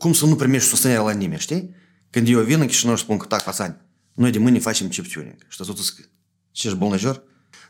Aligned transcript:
Cum 0.00 0.12
să 0.12 0.26
nu 0.26 0.36
primești 0.36 0.68
susținerea 0.68 1.02
la 1.02 1.12
nimeni, 1.12 1.40
știi? 1.40 1.74
Când 2.10 2.28
eu 2.28 2.42
vin 2.42 2.60
în 2.60 2.66
Chișinău 2.66 2.94
și 2.94 3.02
spun 3.02 3.16
că, 3.16 3.26
tac, 3.26 3.42
Hasani, 3.42 3.76
noi 4.14 4.30
de 4.30 4.38
mâine 4.38 4.58
facem 4.58 4.88
chip 4.88 5.06
tuning. 5.06 5.36
Și 5.48 5.56
tot 5.56 5.66
că 5.66 6.02
ce 6.50 6.66
ești 6.66 6.78
bolnăjor? 6.78 7.22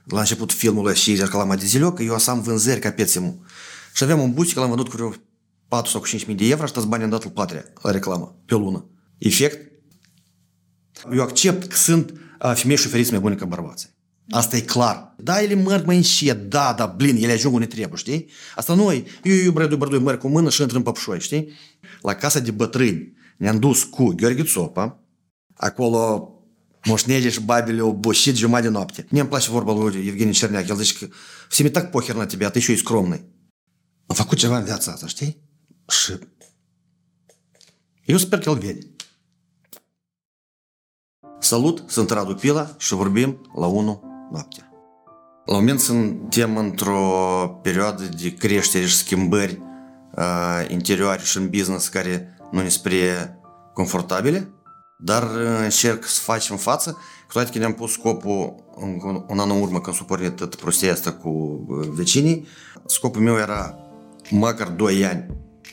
La 0.04 0.20
început 0.20 0.52
filmul 0.52 0.94
și 0.94 1.14
reclama 1.14 1.56
de 1.56 1.64
zileu, 1.64 1.92
că 1.92 2.02
eu 2.02 2.16
am 2.26 2.40
vânzări 2.40 2.80
ca 2.80 2.90
pețimul. 2.90 3.40
Și 3.94 4.02
aveam 4.02 4.20
un 4.20 4.32
butic, 4.32 4.56
l-am 4.56 4.68
vândut 4.68 4.88
cu 4.88 4.96
vreo 4.96 5.12
4 5.68 5.90
sau 5.90 6.00
cu 6.00 6.06
5 6.06 6.26
mii 6.26 6.36
de 6.36 6.44
euro 6.44 6.66
și 6.66 6.72
toți 6.72 6.86
banii 6.86 7.04
am 7.04 7.10
dat 7.10 7.34
la 7.34 7.46
la 7.82 7.90
reclamă, 7.90 8.40
pe 8.46 8.54
lună. 8.54 8.86
Efect? 9.18 9.72
Eu 11.12 11.22
accept 11.22 11.66
că 11.66 11.76
sunt 11.76 12.12
femei 12.54 12.76
șoferiți 12.76 13.10
mai 13.10 13.20
bune 13.20 13.34
ca 13.34 13.44
bărbații. 13.44 13.88
Asta 14.29 14.55
e 14.55 14.61
clar. 14.61 15.15
Da, 15.17 15.41
ele 15.41 15.53
merg 15.53 15.85
mai 15.85 15.95
încet, 15.95 16.49
da, 16.49 16.73
da, 16.77 16.85
blin, 16.85 17.23
ele 17.23 17.31
ajung 17.31 17.53
unde 17.53 17.65
trebuie, 17.65 17.97
știi? 17.97 18.29
Asta 18.55 18.73
noi, 18.73 19.05
eu, 19.23 19.35
eu, 19.35 19.51
brădui, 19.51 19.77
brădui, 19.77 19.99
merg 19.99 20.19
cu 20.19 20.27
mână 20.27 20.49
și 20.49 20.61
intră 20.61 20.77
în 20.77 20.83
păpșoi, 20.83 21.19
știi? 21.19 21.49
La 22.01 22.13
casa 22.13 22.39
de 22.39 22.51
bătrâni 22.51 23.13
ne-am 23.37 23.59
dus 23.59 23.83
cu 23.83 24.07
Gheorghe 24.07 24.43
Țopa, 24.43 25.03
acolo 25.53 26.29
moșnege 26.85 27.29
și 27.29 27.41
babele 27.41 27.81
au 27.81 27.91
boșit 27.91 28.35
jumătate 28.35 28.67
de 28.67 28.73
noapte. 28.73 29.05
Mie 29.09 29.21
îmi 29.21 29.29
place 29.29 29.49
vorba 29.49 29.73
lui 29.73 30.07
Evgenie 30.07 30.31
Cerneac, 30.31 30.67
el 30.67 30.75
zice 30.75 31.05
că 31.05 31.13
все 31.49 31.63
mi 31.63 31.69
так 31.69 31.91
похер 31.91 32.15
на 32.15 32.25
тебя, 32.25 32.49
ты 32.49 32.59
еще 32.59 32.71
и 32.71 32.83
скромный. 32.83 33.25
Am 34.05 34.15
făcut 34.15 34.37
ceva 34.37 34.57
în 34.57 34.63
viața 34.63 34.91
asta, 34.91 35.07
știi? 35.07 35.41
Și 35.89 36.13
eu 38.05 38.17
sper 38.17 38.39
că 38.39 38.49
el 38.49 38.57
vede. 38.57 38.89
Salut, 41.39 41.83
sunt 41.87 42.09
Radu 42.09 42.35
Pila 42.35 42.75
și 42.77 42.93
vorbim 42.93 43.51
la 43.55 43.65
1 43.65 44.08
noaptea. 44.30 44.70
La 45.44 45.56
moment 45.56 45.80
suntem 45.80 46.56
într-o 46.56 47.60
perioadă 47.62 48.02
de 48.20 48.34
creștere 48.34 48.86
și 48.86 48.96
schimbări 48.96 49.62
uh, 50.16 50.64
interioare 50.68 51.22
și 51.22 51.36
în 51.36 51.48
business 51.48 51.88
care 51.88 52.36
nu 52.50 52.62
ne 52.62 52.68
spre 52.68 53.38
confortabile, 53.74 54.50
dar 54.98 55.28
încerc 55.62 56.04
să 56.04 56.20
facem 56.20 56.56
față, 56.56 56.90
cu 57.26 57.32
toate 57.32 57.50
că 57.50 57.58
ne-am 57.58 57.72
pus 57.72 57.92
scopul 57.92 58.54
un 59.26 59.38
an 59.38 59.50
în 59.50 59.60
urmă 59.60 59.80
când 59.80 59.96
s-a 59.96 60.04
pornit 60.04 60.36
tot 60.36 60.54
prostia 60.54 60.92
asta 60.92 61.12
cu 61.12 61.64
vecinii, 61.94 62.46
scopul 62.86 63.22
meu 63.22 63.36
era 63.36 63.78
măcar 64.30 64.68
2 64.68 65.04
ani 65.04 65.26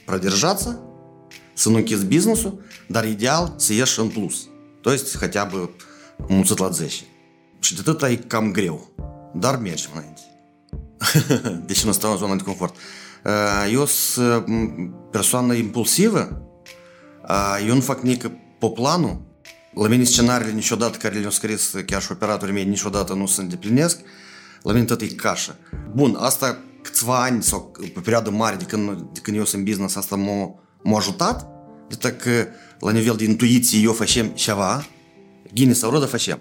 продержаться, 0.06 0.80
să 1.54 1.70
nu 1.70 1.76
închizi 1.76 2.06
business-ul, 2.06 2.62
dar 2.88 3.06
ideal 3.06 3.54
să 3.58 3.74
ieși 3.74 4.00
în 4.00 4.08
plus. 4.08 4.48
То 4.82 4.92
есть 4.92 5.18
хотя 5.18 5.46
бы 5.46 5.70
mulțit 6.28 6.58
la 6.58 6.70
10. 6.70 7.04
Și 7.60 7.76
de 7.76 7.80
atât 7.86 8.02
e 8.02 8.16
cam 8.16 8.52
greu. 8.52 8.92
Dar 9.34 9.58
mergem 9.58 9.92
înainte. 9.94 10.22
Deși 11.68 11.86
nu 11.86 11.92
stau 11.92 12.12
în 12.12 12.18
zona 12.18 12.36
de 12.36 12.44
confort. 12.44 12.76
Eu 13.72 13.86
sunt 13.86 14.46
persoană 15.12 15.54
impulsivă. 15.54 16.42
Eu 17.68 17.74
nu 17.74 17.82
fac 17.82 18.02
nică 18.02 18.32
pe 18.60 18.72
planul. 18.74 19.22
La 19.74 19.88
mine 19.88 20.04
scenariile 20.04 20.54
niciodată 20.54 20.98
care 20.98 21.18
le-au 21.18 21.32
scris 21.32 21.74
chiar 21.86 22.02
și 22.02 22.12
operatorii 22.12 22.54
mei 22.54 22.66
niciodată 22.66 23.14
nu 23.14 23.26
se 23.26 23.42
îndeplinesc. 23.42 24.00
La 24.62 24.72
mine 24.72 24.86
tot 24.86 25.02
e 25.02 25.08
cașă. 25.08 25.56
Bun, 25.94 26.16
asta 26.20 26.58
câțiva 26.82 27.22
ani 27.22 27.44
sau 27.44 27.72
pe 27.94 28.00
perioadă 28.00 28.30
mare 28.30 28.56
de 28.56 28.64
când, 28.64 29.02
de 29.14 29.20
când 29.20 29.38
eu 29.38 29.46
sunt 29.46 29.62
în 29.62 29.68
business, 29.68 29.96
asta 29.96 30.16
m-a, 30.16 30.56
m-a 30.84 30.98
ajutat. 30.98 31.48
De 31.88 32.12
că 32.12 32.48
la 32.80 32.92
nivel 32.92 33.16
de 33.16 33.24
intuiție 33.24 33.82
eu 33.82 33.94
facem 33.94 34.28
ceva, 34.28 34.86
ghine 35.54 35.74
sau 35.74 35.90
rodă 35.90 36.06
facem. 36.06 36.40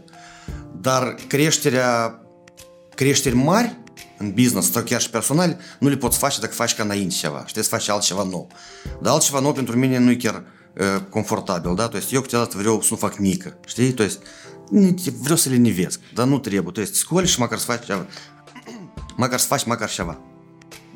Mari 3.34 3.76
în 4.18 4.30
business 4.30 4.70
sau 4.70 4.82
chiar 4.82 5.00
și 5.00 5.10
personal 5.10 5.58
nu 5.78 5.88
le 5.88 5.96
poți 5.96 6.18
face 6.18 6.40
dacă 6.40 6.52
faci 6.52 6.74
ca 6.74 6.82
înainte 6.82 7.14
ceva. 7.14 7.44
Știi, 7.46 7.62
să 7.62 7.68
faci 7.68 7.88
altceva 7.88 8.22
nou. 8.22 8.48
Dar 9.02 9.12
altceva 9.12 9.40
nou 9.40 9.52
pentru 9.52 9.78
mine 9.78 9.98
nu 9.98 10.10
e 10.10 10.14
chiar 10.14 10.42
uh, 10.76 11.02
confortabil, 11.10 11.74
da? 11.74 11.88
То 11.88 11.96
есть 11.96 12.12
vreau 12.54 12.80
să 12.80 12.88
nu 12.90 12.96
fac 12.96 13.16
nică, 13.16 13.58
știi? 13.66 13.92
То 13.92 14.02
есть 14.02 14.18
vreau 15.20 15.36
să 15.36 15.48
le 15.48 15.56
nivesc, 15.56 16.00
dar 16.14 16.26
nu 16.26 16.38
trebuie. 16.38 16.72
То 16.72 16.80
есть 16.80 16.94
scoli 16.94 17.26
și 17.26 17.40
măcar 17.40 17.58
să 17.58 17.64
faci 17.64 17.84
ceva. 17.84 18.06
Măcar 19.16 19.38
să 19.38 19.46
faci 19.46 19.64
măcar 19.64 19.90
ceva. 19.90 20.20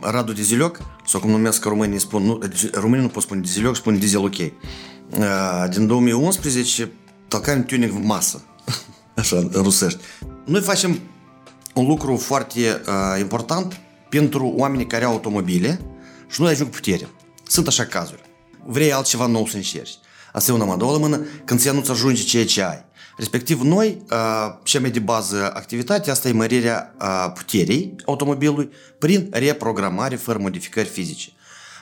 Radu 0.00 0.32
Diziloc, 0.32 0.81
sau 1.06 1.21
cum 1.21 1.31
numesc 1.31 1.65
românii 1.65 1.99
spun, 1.99 2.22
nu, 2.22 2.38
românii 2.72 3.05
nu 3.05 3.10
pot 3.10 3.22
spune 3.22 3.41
Diziloc, 3.41 3.76
spun 3.76 3.99
Diesel 3.99 4.25
OK. 4.25 4.37
Din 5.71 5.87
2011 5.87 6.93
tălcam 7.28 7.65
tuning 7.65 8.05
masă, 8.05 8.43
așa, 9.20 9.36
în 9.36 9.62
rusești. 9.62 9.98
Noi 10.44 10.60
facem 10.60 11.00
un 11.75 11.86
lucru 11.86 12.16
foarte 12.16 12.60
uh, 12.60 13.20
important 13.20 13.81
pentru 14.08 14.53
oamenii 14.56 14.86
care 14.86 15.04
au 15.04 15.12
automobile 15.12 15.81
și 16.28 16.41
nu 16.41 16.47
ajung 16.47 16.70
putere. 16.70 17.08
Sunt 17.47 17.66
așa 17.66 17.84
cazuri. 17.84 18.20
Vrei 18.66 18.92
altceva 18.92 19.26
nou 19.26 19.47
să 19.47 19.56
încerci. 19.56 19.98
Asta 20.32 20.53
e 20.53 20.54
una 20.54 20.64
mă, 20.64 20.76
două 20.76 20.98
mână, 20.98 21.26
când 21.44 21.60
ți 21.60 21.70
nu-ți 21.70 21.91
ajunge 21.91 22.22
ceea 22.22 22.47
ce 22.47 22.62
ai. 22.62 22.84
Respectiv, 23.16 23.60
noi, 23.60 24.04
cea 24.62 24.81
mai 24.81 24.91
de 24.91 24.98
bază 24.98 25.50
activitate, 25.54 26.10
asta 26.10 26.28
e 26.28 26.32
mărirea 26.32 26.94
puterii 27.34 27.94
automobilului 28.04 28.70
prin 28.98 29.28
reprogramare 29.31 30.16
fără 30.16 30.38
modificări 30.38 30.88
fizice. 30.88 31.28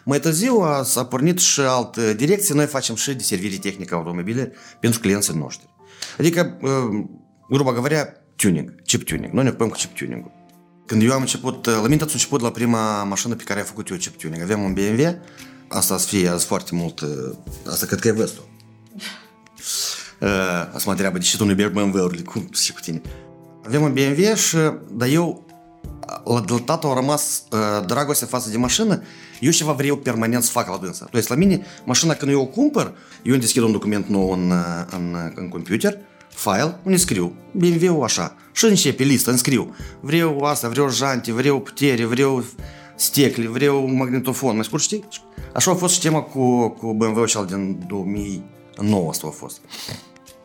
Mai 0.05 0.21
târziu 0.21 0.65
s-a 0.85 1.05
pornit 1.05 1.39
și 1.39 1.61
altă 1.61 2.13
direcție, 2.13 2.55
noi 2.55 2.67
facem 2.67 2.95
și 2.95 3.15
de 3.15 3.23
servire 3.23 3.57
tehnică 3.57 3.95
automobile 3.95 4.53
pentru 4.81 5.01
clienții 5.01 5.35
noștri. 5.35 5.69
Adică, 6.19 6.57
грубо 7.50 7.72
говоря, 7.72 8.14
tuning, 8.36 8.82
chip 8.84 9.04
tuning. 9.04 9.34
Noi 9.34 9.44
ne 9.44 9.50
ocupăm 9.50 9.68
cu 9.68 9.76
chip 9.76 9.96
tuning 9.98 10.32
Când 10.86 11.02
eu 11.02 11.12
am 11.12 11.22
început, 11.22 11.66
la 11.66 11.82
mine 11.82 11.94
atunci 11.94 12.14
început 12.14 12.42
la 12.42 12.52
prima 12.52 13.04
mașină 13.04 13.36
pe 13.36 13.44
care 13.44 13.60
am 13.60 13.66
făcut 13.66 13.90
eu 13.90 13.98
chip 13.98 14.16
tuning. 14.16 14.42
Aveam 14.42 14.64
un 14.64 14.74
BMW, 14.74 15.20
asta 15.68 15.98
să 15.98 16.08
fie 16.08 16.28
azi 16.28 16.46
foarte 16.46 16.76
mult, 16.76 17.02
asta 17.70 17.86
cred 17.86 18.00
că 18.00 18.08
e 18.08 18.12
vestul. 18.12 18.52
Asta 20.66 20.84
mă 20.86 20.92
întreabă, 20.92 21.18
de 21.18 21.24
ce 21.24 21.38
tu 21.38 21.44
nu 21.44 21.50
iubești 21.50 21.72
BMW-urile? 21.72 22.22
Cum 22.22 22.50
și 22.54 22.74
cu 22.74 22.80
tine? 22.80 23.02
Avem 23.66 23.82
un 23.82 23.94
BMW 23.94 24.36
și, 24.36 24.58
dar 24.92 25.08
eu, 25.08 25.46
la, 26.26 26.44
la 26.48 26.58
tata 26.66 26.88
a 26.88 26.94
rămas 26.94 27.44
uh, 27.52 27.86
dragoste 27.86 28.26
față 28.26 28.50
de 28.50 28.58
mașină, 28.58 29.02
eu 29.40 29.52
ceva 29.52 29.72
vreau 29.72 29.96
permanent 29.96 30.44
să 30.44 30.52
fac 30.52 30.70
la 30.70 30.78
dânsa. 30.78 31.06
То 31.06 31.18
есть 31.18 31.30
la 31.30 31.36
mine, 31.36 31.66
mașina 31.86 32.14
când 32.14 32.32
eu 32.32 32.42
o 32.42 32.46
cumpăr, 32.46 32.94
eu 33.24 33.32
îmi 33.32 33.42
deschid 33.42 33.62
un 33.62 33.72
document 33.72 34.08
nou 34.08 34.32
în, 34.32 34.54
în, 34.90 35.32
în 35.36 35.50
computer, 35.50 35.98
file, 36.30 36.80
unde 36.84 36.98
scriu 36.98 37.36
BMW-ul 37.52 38.04
așa. 38.04 38.36
Și 38.54 38.66
începe 38.66 39.04
lista, 39.04 39.32
înscriu. 39.32 39.76
Vreau 40.00 40.40
asta, 40.40 40.70
vreau 40.70 40.90
jante, 40.90 41.32
vreau 41.32 41.60
putere, 41.60 42.06
vreau 42.06 42.44
stecle, 42.96 43.48
vreau 43.48 43.88
magnetofon. 43.88 44.56
Mai 44.56 44.64
scurt, 44.64 44.82
știi? 44.82 45.08
Așa 45.54 45.72
a 45.72 45.76
fost 45.76 45.94
și 45.94 46.00
tema 46.00 46.22
cu, 46.22 46.70
cu 46.70 46.94
BMW-ul 46.94 47.28
cel 47.28 47.46
din 47.46 47.84
2009 47.88 49.10
asta 49.10 49.28
a 49.28 49.30
fost. 49.30 49.60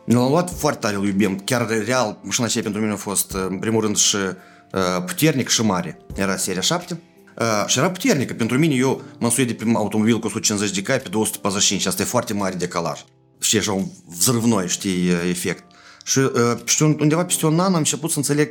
L-am 0.05 0.29
luat 0.29 0.51
foarte 0.57 0.79
tare, 0.79 0.95
îl 0.95 1.05
iubim. 1.05 1.39
Chiar 1.43 1.67
real, 1.85 2.19
mașina 2.23 2.45
aceea 2.45 2.63
pentru 2.63 2.81
mine 2.81 2.93
a 2.93 2.97
fost, 2.97 3.31
în 3.49 3.59
primul 3.59 3.81
rând, 3.81 3.97
și 3.97 4.15
uh, 4.15 5.03
puternic 5.05 5.49
și 5.49 5.61
mare. 5.61 5.97
Era 6.15 6.35
seria 6.37 6.61
7. 6.61 7.01
Uh, 7.39 7.63
și 7.67 7.77
era 7.77 7.91
puternică. 7.91 8.33
Pentru 8.33 8.57
mine, 8.57 8.75
eu 8.75 9.01
mă 9.19 9.25
însuit 9.25 9.47
de 9.47 9.53
pe 9.53 9.71
automobil 9.73 10.19
cu 10.19 10.25
150 10.25 10.75
de 10.75 10.81
cai 10.81 10.99
pe 10.99 11.09
245. 11.09 11.85
Asta 11.85 12.01
e 12.01 12.05
foarte 12.05 12.33
mare 12.33 12.55
decalaj. 12.55 13.03
Știi, 13.39 13.59
așa 13.59 13.71
un 13.71 13.85
взрывной, 14.05 14.67
știi, 14.67 15.09
efect. 15.29 15.63
Și, 16.06 16.18
uh, 16.18 16.56
și 16.64 16.82
undeva 16.82 17.24
peste 17.24 17.46
un 17.46 17.60
an 17.60 17.72
am 17.72 17.74
început 17.74 18.10
să 18.10 18.18
înțeleg 18.18 18.50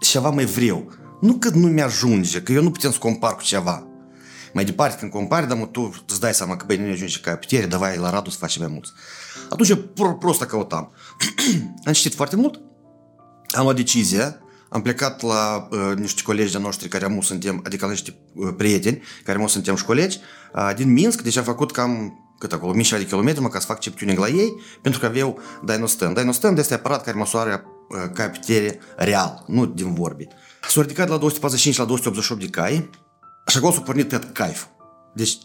ceva 0.00 0.30
mai 0.30 0.44
vreau. 0.44 0.92
Nu 1.20 1.32
că 1.32 1.48
nu 1.48 1.66
mi-ajunge, 1.66 2.42
că 2.42 2.52
eu 2.52 2.62
nu 2.62 2.70
putem 2.70 2.90
să 2.90 2.98
compar 2.98 3.34
cu 3.34 3.42
ceva. 3.42 3.86
Mai 4.52 4.64
departe, 4.64 4.96
când 4.98 5.10
compari, 5.10 5.48
dar 5.48 5.56
mă, 5.56 5.66
tu 5.66 5.94
îți 6.08 6.20
dai 6.20 6.34
seama 6.34 6.56
că 6.56 6.64
băi, 6.66 6.76
nu 6.76 6.84
ne 6.84 6.92
ajunge 6.92 7.20
ca 7.20 7.36
putere, 7.36 7.66
davai 7.66 7.96
la 7.96 8.10
Radu 8.10 8.30
să 8.30 8.36
facem 8.38 8.62
mai 8.62 8.70
mulți. 8.72 8.92
Atunci 9.50 9.68
eu 9.68 9.76
pur 9.76 10.18
prost 10.18 10.42
căutam. 10.42 10.92
am 11.84 11.92
citit 11.92 12.14
foarte 12.14 12.36
mult, 12.36 12.60
am 13.54 13.62
luat 13.62 13.76
decizia, 13.76 14.40
am 14.68 14.82
plecat 14.82 15.22
la 15.22 15.68
uh, 15.70 15.92
niște 15.96 16.22
colegi 16.22 16.52
de 16.52 16.58
noștri 16.58 16.88
care 16.88 17.04
amu 17.04 17.22
suntem, 17.22 17.60
adică 17.64 17.84
la 17.84 17.90
niște 17.90 18.14
uh, 18.34 18.54
prieteni 18.56 19.02
care 19.24 19.38
amu 19.38 19.48
suntem 19.48 19.76
și 19.76 19.84
colegi, 19.84 20.18
uh, 20.54 20.72
din 20.76 20.92
Minsk, 20.92 21.22
deci 21.22 21.36
am 21.36 21.44
făcut 21.44 21.72
cam 21.72 22.20
cât 22.38 22.52
acolo, 22.52 22.72
mii 22.72 22.88
de 22.90 23.06
kilometri, 23.06 23.42
mă, 23.42 23.48
ca 23.48 23.58
să 23.58 23.66
fac 23.66 23.80
chip 23.80 23.96
tuning 23.96 24.18
la 24.18 24.28
ei, 24.28 24.60
pentru 24.82 25.00
că 25.00 25.06
aveau 25.06 25.38
Dynostand. 25.64 26.18
Dynostand 26.18 26.58
este 26.58 26.74
aparat 26.74 27.04
care 27.04 27.16
măsoară 27.16 27.64
uh, 27.88 28.10
ca 28.14 28.28
putere 28.28 28.80
real, 28.96 29.44
nu 29.46 29.66
din 29.66 29.94
vorbi. 29.94 30.26
S-a 30.68 30.80
ridicat 30.80 31.08
la 31.08 31.16
245 31.16 31.76
la 31.76 31.84
288 31.84 32.40
de 32.40 32.60
cai 32.60 32.90
și 33.46 33.56
acolo 33.56 33.72
s-a 33.72 33.80
pornit 33.80 34.08
tot 34.08 34.32
caif. 34.32 34.64
Deci, 35.14 35.38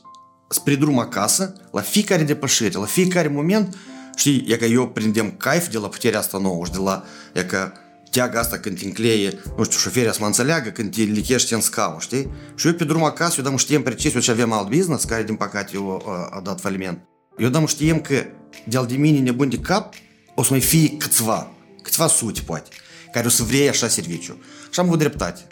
spre 0.50 0.76
drum 0.76 1.00
acasă, 1.00 1.54
la 1.72 1.82
fiecare 1.82 2.24
depășire, 2.24 2.78
la 2.78 2.86
fiecare 2.86 3.28
moment, 3.28 3.78
știi, 4.16 4.46
e 4.48 4.58
că 4.58 4.66
eu 4.66 4.90
prindem 4.90 5.32
caif 5.32 5.68
de 5.68 5.78
la 5.78 5.88
puterea 5.88 6.20
asta 6.20 6.38
nouă 6.38 6.66
și 6.66 6.72
de 6.72 6.78
la, 6.78 7.04
e 7.34 7.44
că 7.44 7.72
teaga 8.11 8.41
asta 8.41 8.59
când 8.59 8.79
te 8.79 8.85
încleie, 8.85 9.33
nu 9.57 9.65
știu, 9.65 9.79
șoferii 9.79 10.13
să 10.13 10.19
mă 10.21 10.27
înțeleagă 10.27 10.69
când 10.69 10.95
te 10.95 11.03
lichești 11.03 11.53
în 11.53 11.61
scaun, 11.61 11.99
știi? 11.99 12.31
Și 12.55 12.67
eu 12.67 12.73
pe 12.73 12.85
drum 12.85 13.05
acasă, 13.05 13.35
eu 13.39 13.45
dăm 13.45 13.57
știem 13.57 13.83
precis, 13.83 14.15
eu 14.15 14.21
ce 14.21 14.31
avem 14.31 14.53
alt 14.53 14.69
business, 14.69 15.05
care 15.05 15.23
din 15.23 15.35
păcate 15.35 15.71
eu 15.75 16.03
a, 16.07 16.29
a 16.31 16.41
dat 16.41 16.61
faliment. 16.61 16.99
Eu 17.39 17.49
dăm 17.49 17.67
știem 17.67 18.01
că 18.01 18.25
de-al 18.65 18.87
de 18.87 18.97
mine 18.97 19.19
nebun 19.19 19.49
de 19.49 19.59
cap 19.59 19.95
o 20.35 20.43
să 20.43 20.49
mai 20.51 20.61
fie 20.61 20.97
câțiva, 20.97 21.51
câțiva 21.83 22.07
sute 22.07 22.41
poate, 22.45 22.69
care 23.13 23.27
o 23.27 23.31
să 23.31 23.43
vrei 23.43 23.69
așa 23.69 23.89
serviciu. 23.89 24.39
Și 24.71 24.81
am 24.81 24.87
avut 24.87 24.99
dreptate. 24.99 25.47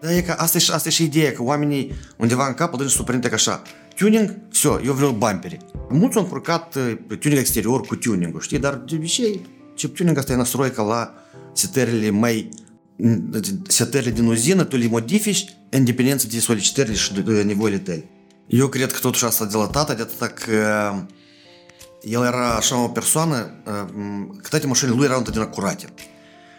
Da, 0.00 0.14
e 0.14 0.20
că 0.20 0.32
asta 0.32 0.58
e, 0.58 0.64
asta 0.72 0.88
e 0.88 0.90
și 0.90 1.02
ideea, 1.02 1.32
că 1.32 1.42
oamenii 1.42 1.94
undeva 2.16 2.46
în 2.46 2.54
cap 2.54 2.80
îl 2.80 2.88
să 2.88 3.02
prinde 3.02 3.28
că 3.28 3.34
așa, 3.34 3.62
tuning, 3.96 4.38
все, 4.50 4.80
eu 4.84 4.92
vreau 4.92 5.10
bumperi. 5.10 5.56
Mulți 5.88 6.16
au 6.16 6.22
încurcat 6.22 6.76
pe 7.06 7.16
tuning 7.16 7.40
exterior 7.40 7.80
cu 7.80 7.96
tuning 7.96 8.40
știi? 8.40 8.58
Dar 8.58 8.74
de 8.74 8.94
obicei, 8.94 9.40
e 9.83 9.91
setările 11.53 12.09
mai 12.09 12.49
setările 13.67 14.11
din 14.11 14.25
uzină, 14.25 14.63
tu 14.63 14.77
le 14.77 14.87
modifici 14.87 15.45
în 15.69 15.83
dependență 15.83 16.27
de 16.27 16.39
solicitările 16.39 16.95
și 16.95 17.13
de 17.13 17.41
nevoile 17.41 17.77
tale. 17.77 18.09
Eu 18.47 18.67
cred 18.67 18.91
că 18.91 18.99
totuși 18.99 19.25
asta 19.25 19.45
de 19.45 19.57
la 19.57 19.67
tata, 19.67 19.93
de 19.93 20.01
atâta 20.01 20.27
că 20.27 20.93
el 22.01 22.23
era 22.23 22.55
așa 22.55 22.83
o 22.83 22.87
persoană, 22.87 23.61
că 24.41 24.47
toate 24.49 24.67
mașinile 24.67 24.95
lui 24.95 25.05
erau 25.05 25.17
întotdeauna 25.17 25.51
curate. 25.51 25.85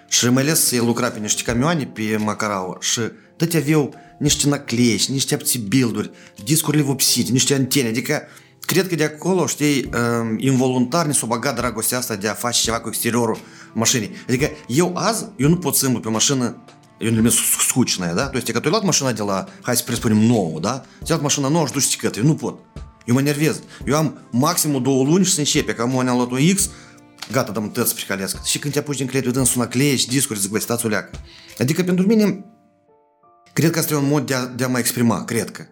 Și 0.08 0.28
mai 0.28 0.42
ales 0.42 0.70
el 0.70 0.84
lucra 0.84 1.08
pe 1.08 1.18
niște 1.18 1.42
camioane 1.42 1.86
pe 1.86 2.16
Macarau 2.16 2.76
și 2.80 3.00
toate 3.36 3.56
aveau 3.56 3.94
niște 4.18 4.48
nacleici, 4.48 5.08
niște 5.08 5.34
abțibilduri, 5.34 6.10
discurile 6.44 6.82
vopsite, 6.82 7.30
niște 7.30 7.54
antene, 7.54 7.88
adică 7.88 8.22
cred 8.67 8.87
că 8.87 8.95
de 8.95 9.03
acolo, 9.03 9.47
știi, 9.47 9.89
involuntar 10.37 11.05
ne 11.05 11.11
s-a 11.11 11.25
băgat 11.25 11.55
dragostea 11.55 11.97
asta 11.97 12.15
de 12.15 12.27
a 12.27 12.33
face 12.33 12.61
ceva 12.61 12.79
cu 12.79 12.87
exteriorul 12.87 13.37
mașinii. 13.73 14.11
Adică 14.27 14.49
eu 14.67 14.91
azi, 14.95 15.25
eu 15.37 15.49
nu 15.49 15.57
pot 15.57 15.75
să 15.75 15.89
pe 15.89 16.09
mașină 16.09 16.63
eu 17.03 17.11
numesc 17.11 17.37
скучная, 17.59 18.13
да? 18.13 18.29
То 18.29 18.37
есть, 18.37 18.47
когда 18.47 18.61
tu 18.61 18.67
ai 18.67 18.71
luat 18.71 18.83
mașina 18.83 19.11
de 19.11 19.23
la, 19.23 19.45
hai 19.61 19.75
să 19.75 19.83
presupunem, 19.83 20.17
nouă, 20.17 20.59
da? 20.59 20.79
Ți-ai 20.79 21.07
luat 21.07 21.21
mașina 21.21 21.47
nouă 21.47 21.65
și 21.65 21.71
duci 21.71 21.89
ticătă, 21.89 22.19
eu 22.19 22.25
nu 22.25 22.35
pot. 22.35 22.59
Eu 23.05 23.13
mă 23.13 23.21
nervez. 23.21 23.61
Eu 23.85 23.95
am 23.95 24.17
maximul 24.31 24.81
două 24.81 25.03
luni 25.03 25.25
și 25.25 25.33
să 25.33 25.39
începe, 25.39 25.73
că 25.73 25.81
am 25.81 25.97
am 25.97 26.15
luat 26.15 26.31
un 26.31 26.53
X, 26.55 26.69
gata, 27.31 27.51
dăm 27.51 27.71
tăți 27.71 27.95
pricalesc. 27.95 28.43
Și 28.43 28.59
când 28.59 28.73
te 28.73 28.79
apuci 28.79 28.97
din 28.97 29.07
creier, 29.07 29.31
dânsul 29.31 29.61
nacleiești 29.61 30.09
discuri, 30.09 30.39
zic, 30.39 30.49
băi, 30.51 30.61
stați 30.61 30.85
o 30.85 30.89
leacă. 30.89 31.09
Adică 31.59 31.83
pentru 31.83 32.05
mine, 32.05 32.45
cred 33.53 33.71
că 33.71 33.79
asta 33.79 33.93
e 33.93 33.97
un 33.97 34.07
mod 34.07 34.25
de 34.25 34.33
a, 34.33 34.45
de 34.45 34.63
a 34.63 34.67
mă 34.67 34.77
exprima, 34.77 35.25
cred 35.25 35.51
că. 35.51 35.63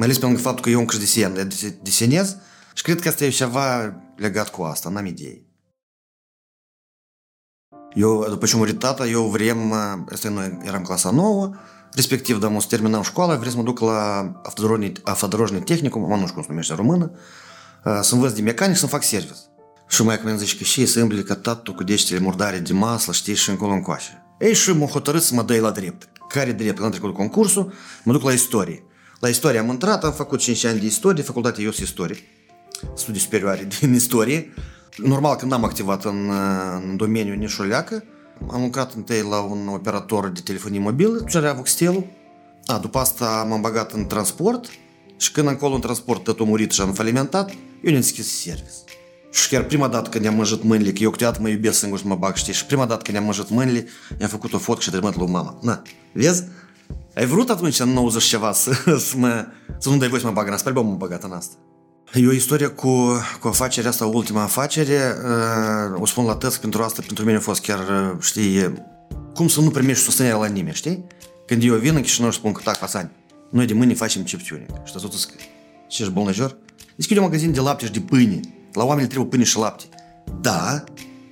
Mai 0.00 0.06
ales 0.06 0.18
pe 0.18 0.24
lângă 0.24 0.40
faptul 0.40 0.62
că 0.62 0.70
eu 0.70 0.78
încă 0.78 0.96
desen, 0.96 1.48
desenez 1.82 2.36
și 2.74 2.82
cred 2.82 3.00
că 3.00 3.08
asta 3.08 3.24
e 3.24 3.28
ceva 3.28 3.94
legat 4.16 4.48
cu 4.48 4.62
asta, 4.62 4.88
n-am 4.88 5.06
idei. 5.06 5.44
Eu, 7.94 8.28
după 8.28 8.46
ce 8.46 8.54
a 8.54 8.58
murit 8.58 8.78
tata, 8.78 9.06
eu 9.06 9.28
vrem, 9.28 9.72
asta 10.12 10.28
noi 10.28 10.58
eram 10.62 10.82
clasa 10.82 11.10
nouă, 11.10 11.54
respectiv, 11.92 12.38
da, 12.38 12.58
să 12.58 12.66
terminăm 12.68 13.02
școala, 13.02 13.36
vrem 13.36 13.50
să 13.50 13.56
mă 13.56 13.62
duc 13.62 13.78
la 13.78 14.32
автодорожный 15.02 15.60
tehnicum, 15.60 16.00
mă 16.00 16.16
nu 16.16 16.22
știu 16.22 16.32
cum 16.32 16.42
se 16.42 16.48
numește 16.48 16.74
română, 16.74 17.10
să 18.00 18.14
învăț 18.14 18.32
de 18.32 18.40
mecanic, 18.42 18.76
să 18.76 18.86
fac 18.86 19.02
service. 19.02 19.34
Și 19.88 20.02
mai 20.02 20.20
când 20.20 20.38
zice 20.38 20.56
că 20.56 20.64
și 20.64 20.86
să 20.86 21.00
îmbli 21.00 21.24
că 21.24 21.34
tatu 21.34 21.74
cu 21.74 21.84
deștele 21.84 22.20
murdare 22.20 22.58
de 22.58 22.72
masă, 22.72 23.12
știi, 23.12 23.34
și 23.34 23.50
încolo 23.50 23.72
încoace. 23.72 24.24
Ei, 24.38 24.54
și 24.54 24.70
m-a 24.70 24.86
hotărât 24.86 25.22
să 25.22 25.34
mă 25.34 25.42
dai 25.42 25.60
la 25.60 25.70
drept. 25.70 26.08
Care 26.28 26.52
drept? 26.52 26.74
Când 26.74 26.84
am 26.84 26.90
trecut 26.90 27.14
concursul, 27.14 27.72
mă 28.04 28.12
duc 28.12 28.22
la 28.22 28.32
istorie. 28.32 28.84
La 29.21 29.29
istorie 29.29 29.59
am 29.59 29.69
intrat, 29.69 30.03
am 30.03 30.11
făcut 30.11 30.39
5 30.39 30.63
ani 30.63 30.79
de 30.79 30.85
istorie, 30.85 31.23
facultatea 31.23 31.63
eu 31.63 31.69
istorie, 31.69 32.17
studii 32.95 33.21
superioare 33.21 33.67
din 33.79 33.93
istorie, 33.93 34.53
Normal, 34.97 35.35
când 35.35 35.51
am 35.51 35.63
activat 35.63 36.05
în, 36.05 36.31
în 36.89 36.97
domeniul 36.97 37.35
nișoleacă, 37.35 38.03
am 38.51 38.61
lucrat 38.61 38.93
întâi 38.93 39.21
la 39.29 39.39
un 39.39 39.67
operator 39.67 40.29
de 40.29 40.39
telefonie 40.43 40.79
mobilă, 40.79 41.23
cerea 41.29 41.53
Voxtel. 41.53 42.05
A, 42.65 42.77
după 42.77 42.97
asta 42.97 43.45
m-am 43.49 43.61
băgat 43.61 43.91
în 43.91 44.05
transport 44.05 44.69
și 45.17 45.31
când 45.31 45.47
acolo 45.47 45.73
în 45.73 45.81
transport 45.81 46.23
tot 46.23 46.39
a 46.39 46.43
murit 46.43 46.71
și 46.71 46.81
am 46.81 46.93
falimentat, 46.93 47.49
eu 47.49 47.57
ne-am 47.81 47.95
deschis 47.95 48.41
service. 48.41 48.71
Și 49.31 49.49
chiar 49.49 49.63
prima 49.63 49.87
dată 49.87 50.09
când 50.09 50.23
ne-am 50.23 50.35
mânjit 50.35 50.63
mâinile, 50.63 50.91
că 50.91 51.03
eu 51.03 51.09
câteodată 51.09 51.41
mă 51.41 51.49
iubesc 51.49 51.79
singur 51.79 51.99
să 51.99 52.07
mă 52.07 52.15
bag, 52.15 52.35
știi, 52.35 52.53
și 52.53 52.65
prima 52.65 52.85
dată 52.85 53.01
când 53.01 53.17
ne-am 53.17 53.23
mânjit 53.23 53.49
mâinile, 53.49 53.87
i-am 54.19 54.29
făcut 54.29 54.53
o 54.53 54.57
fotcă 54.57 54.81
și 54.81 54.89
trimat 54.89 55.15
lui 55.15 55.27
mama. 55.27 55.59
Na, 55.61 55.81
vezi? 56.13 56.43
Ai 57.15 57.25
vrut 57.25 57.49
atunci 57.49 57.79
în 57.79 57.89
90 57.89 58.23
ceva 58.23 58.51
să, 58.51 58.71
să, 59.07 59.13
mă, 59.17 59.47
să 59.77 59.89
nu 59.89 59.97
dai 59.97 60.07
voi 60.07 60.19
să 60.19 60.25
mă 60.25 60.31
bag 60.31 60.47
în 60.47 60.53
asta, 60.53 60.69
sper 60.69 60.83
m-am 60.83 60.97
băgat 60.97 61.23
în 61.23 61.31
asta. 61.31 61.55
E 62.13 62.27
o 62.27 62.31
istorie 62.31 62.67
cu, 62.67 63.11
cu 63.39 63.47
afacerea 63.47 63.89
asta, 63.89 64.05
ultima 64.05 64.41
afacere. 64.41 65.15
O 65.95 66.05
spun 66.05 66.25
la 66.25 66.35
tăți, 66.35 66.59
pentru 66.59 66.83
asta, 66.83 67.01
pentru 67.05 67.25
mine 67.25 67.37
a 67.37 67.41
fost 67.41 67.61
chiar, 67.61 68.15
știi, 68.19 68.73
cum 69.33 69.47
să 69.47 69.61
nu 69.61 69.69
primești 69.69 70.03
susținerea 70.03 70.37
la 70.37 70.45
nimeni, 70.45 70.75
știi? 70.75 71.05
Când 71.45 71.63
eu 71.63 71.75
vin 71.75 71.95
în 71.95 72.01
Chișinău 72.01 72.29
și 72.29 72.37
spun 72.37 72.51
că, 72.51 72.61
tac, 72.63 72.79
Pasani, 72.79 73.09
noi 73.49 73.65
de 73.65 73.73
mâine 73.73 73.93
facem 73.93 74.23
chiptune. 74.23 74.65
Și 74.83 74.93
tot 74.93 75.13
zic, 75.13 75.29
ce 75.87 76.01
ești 76.01 76.13
bolnăjor? 76.13 76.57
Deschide 76.95 77.19
un 77.19 77.25
magazin 77.25 77.51
de 77.51 77.59
lapte 77.59 77.85
și 77.85 77.91
de 77.91 77.99
pâine. 77.99 78.39
La 78.73 78.83
oameni 78.83 79.07
trebuie 79.07 79.27
pâine 79.27 79.43
și 79.43 79.57
lapte. 79.57 79.85
Da, 80.41 80.83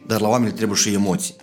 dar 0.07 0.21
la 0.21 0.27
oameni 0.27 0.53
trebuie 0.53 0.77
și 0.77 0.93
emoții. 0.93 1.35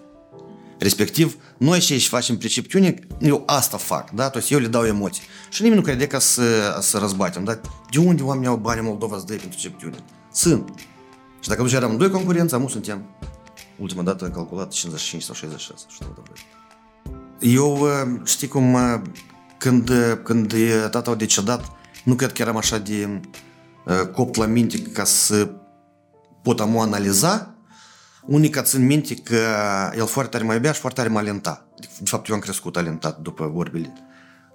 Respectiv, 0.78 1.37
noi 1.56 1.81
și 1.81 1.93
aici 1.93 2.08
facem 2.08 2.37
pricepciune, 2.37 2.94
eu 3.20 3.43
asta 3.46 3.76
fac, 3.76 4.11
da? 4.11 4.28
tot 4.28 4.50
eu 4.50 4.58
le 4.58 4.67
dau 4.67 4.84
emoții. 4.84 5.23
Și 5.50 5.62
nimeni 5.62 5.81
nu 5.81 5.87
crede 5.87 6.06
că 6.06 6.19
să, 6.19 6.78
să 6.81 6.99
răzbatem, 6.99 7.44
da? 7.44 7.61
De 7.90 7.99
unde 7.99 8.23
oamenii 8.23 8.49
au 8.49 8.56
bani 8.56 8.81
în 8.81 8.87
Moldova 8.87 9.19
să 9.19 9.25
dai 9.26 9.37
pentru 9.37 9.58
pricepciune? 9.58 9.96
Sunt. 10.32 10.73
Și 11.40 11.49
dacă 11.49 11.61
atunci 11.61 11.73
eram 11.73 11.96
doi 11.96 12.11
concurenți, 12.11 12.55
amu 12.55 12.69
suntem. 12.69 13.05
Ultima 13.78 14.02
dată 14.02 14.25
am 14.25 14.31
calculat 14.31 14.70
55 14.70 15.23
sau 15.23 15.34
66, 15.34 15.84
știu 15.88 16.25
de 16.25 17.49
Eu 17.49 17.82
ă, 17.82 18.20
știi 18.25 18.49
cum 18.49 18.75
ă, 18.75 19.02
când, 19.58 19.88
ă, 19.88 20.14
când 20.23 20.55
tata 20.90 21.11
a 21.11 21.14
decedat, 21.14 21.70
nu 22.05 22.14
cred 22.14 22.32
că 22.32 22.43
eram 22.43 22.56
așa 22.56 22.78
de 22.78 23.20
copt 24.12 24.37
la 24.37 24.46
minte 24.46 24.82
ca 24.82 25.05
să 25.05 25.50
pot 26.43 26.61
amu 26.61 26.81
analiza, 26.81 27.55
Unica 28.26 28.62
țin 28.62 28.87
minte 28.87 29.14
că 29.14 29.40
el 29.96 30.06
foarte 30.06 30.31
tare 30.31 30.44
mă 30.44 30.55
iubea 30.55 30.73
și 30.73 30.81
foarte 30.81 31.00
tare 31.00 31.12
mă 31.12 31.19
alenta. 31.19 31.69
De 31.81 32.05
fapt, 32.05 32.28
eu 32.28 32.34
am 32.34 32.40
crescut 32.40 32.73
talentat 32.73 33.19
după 33.19 33.46
vorbile 33.46 33.93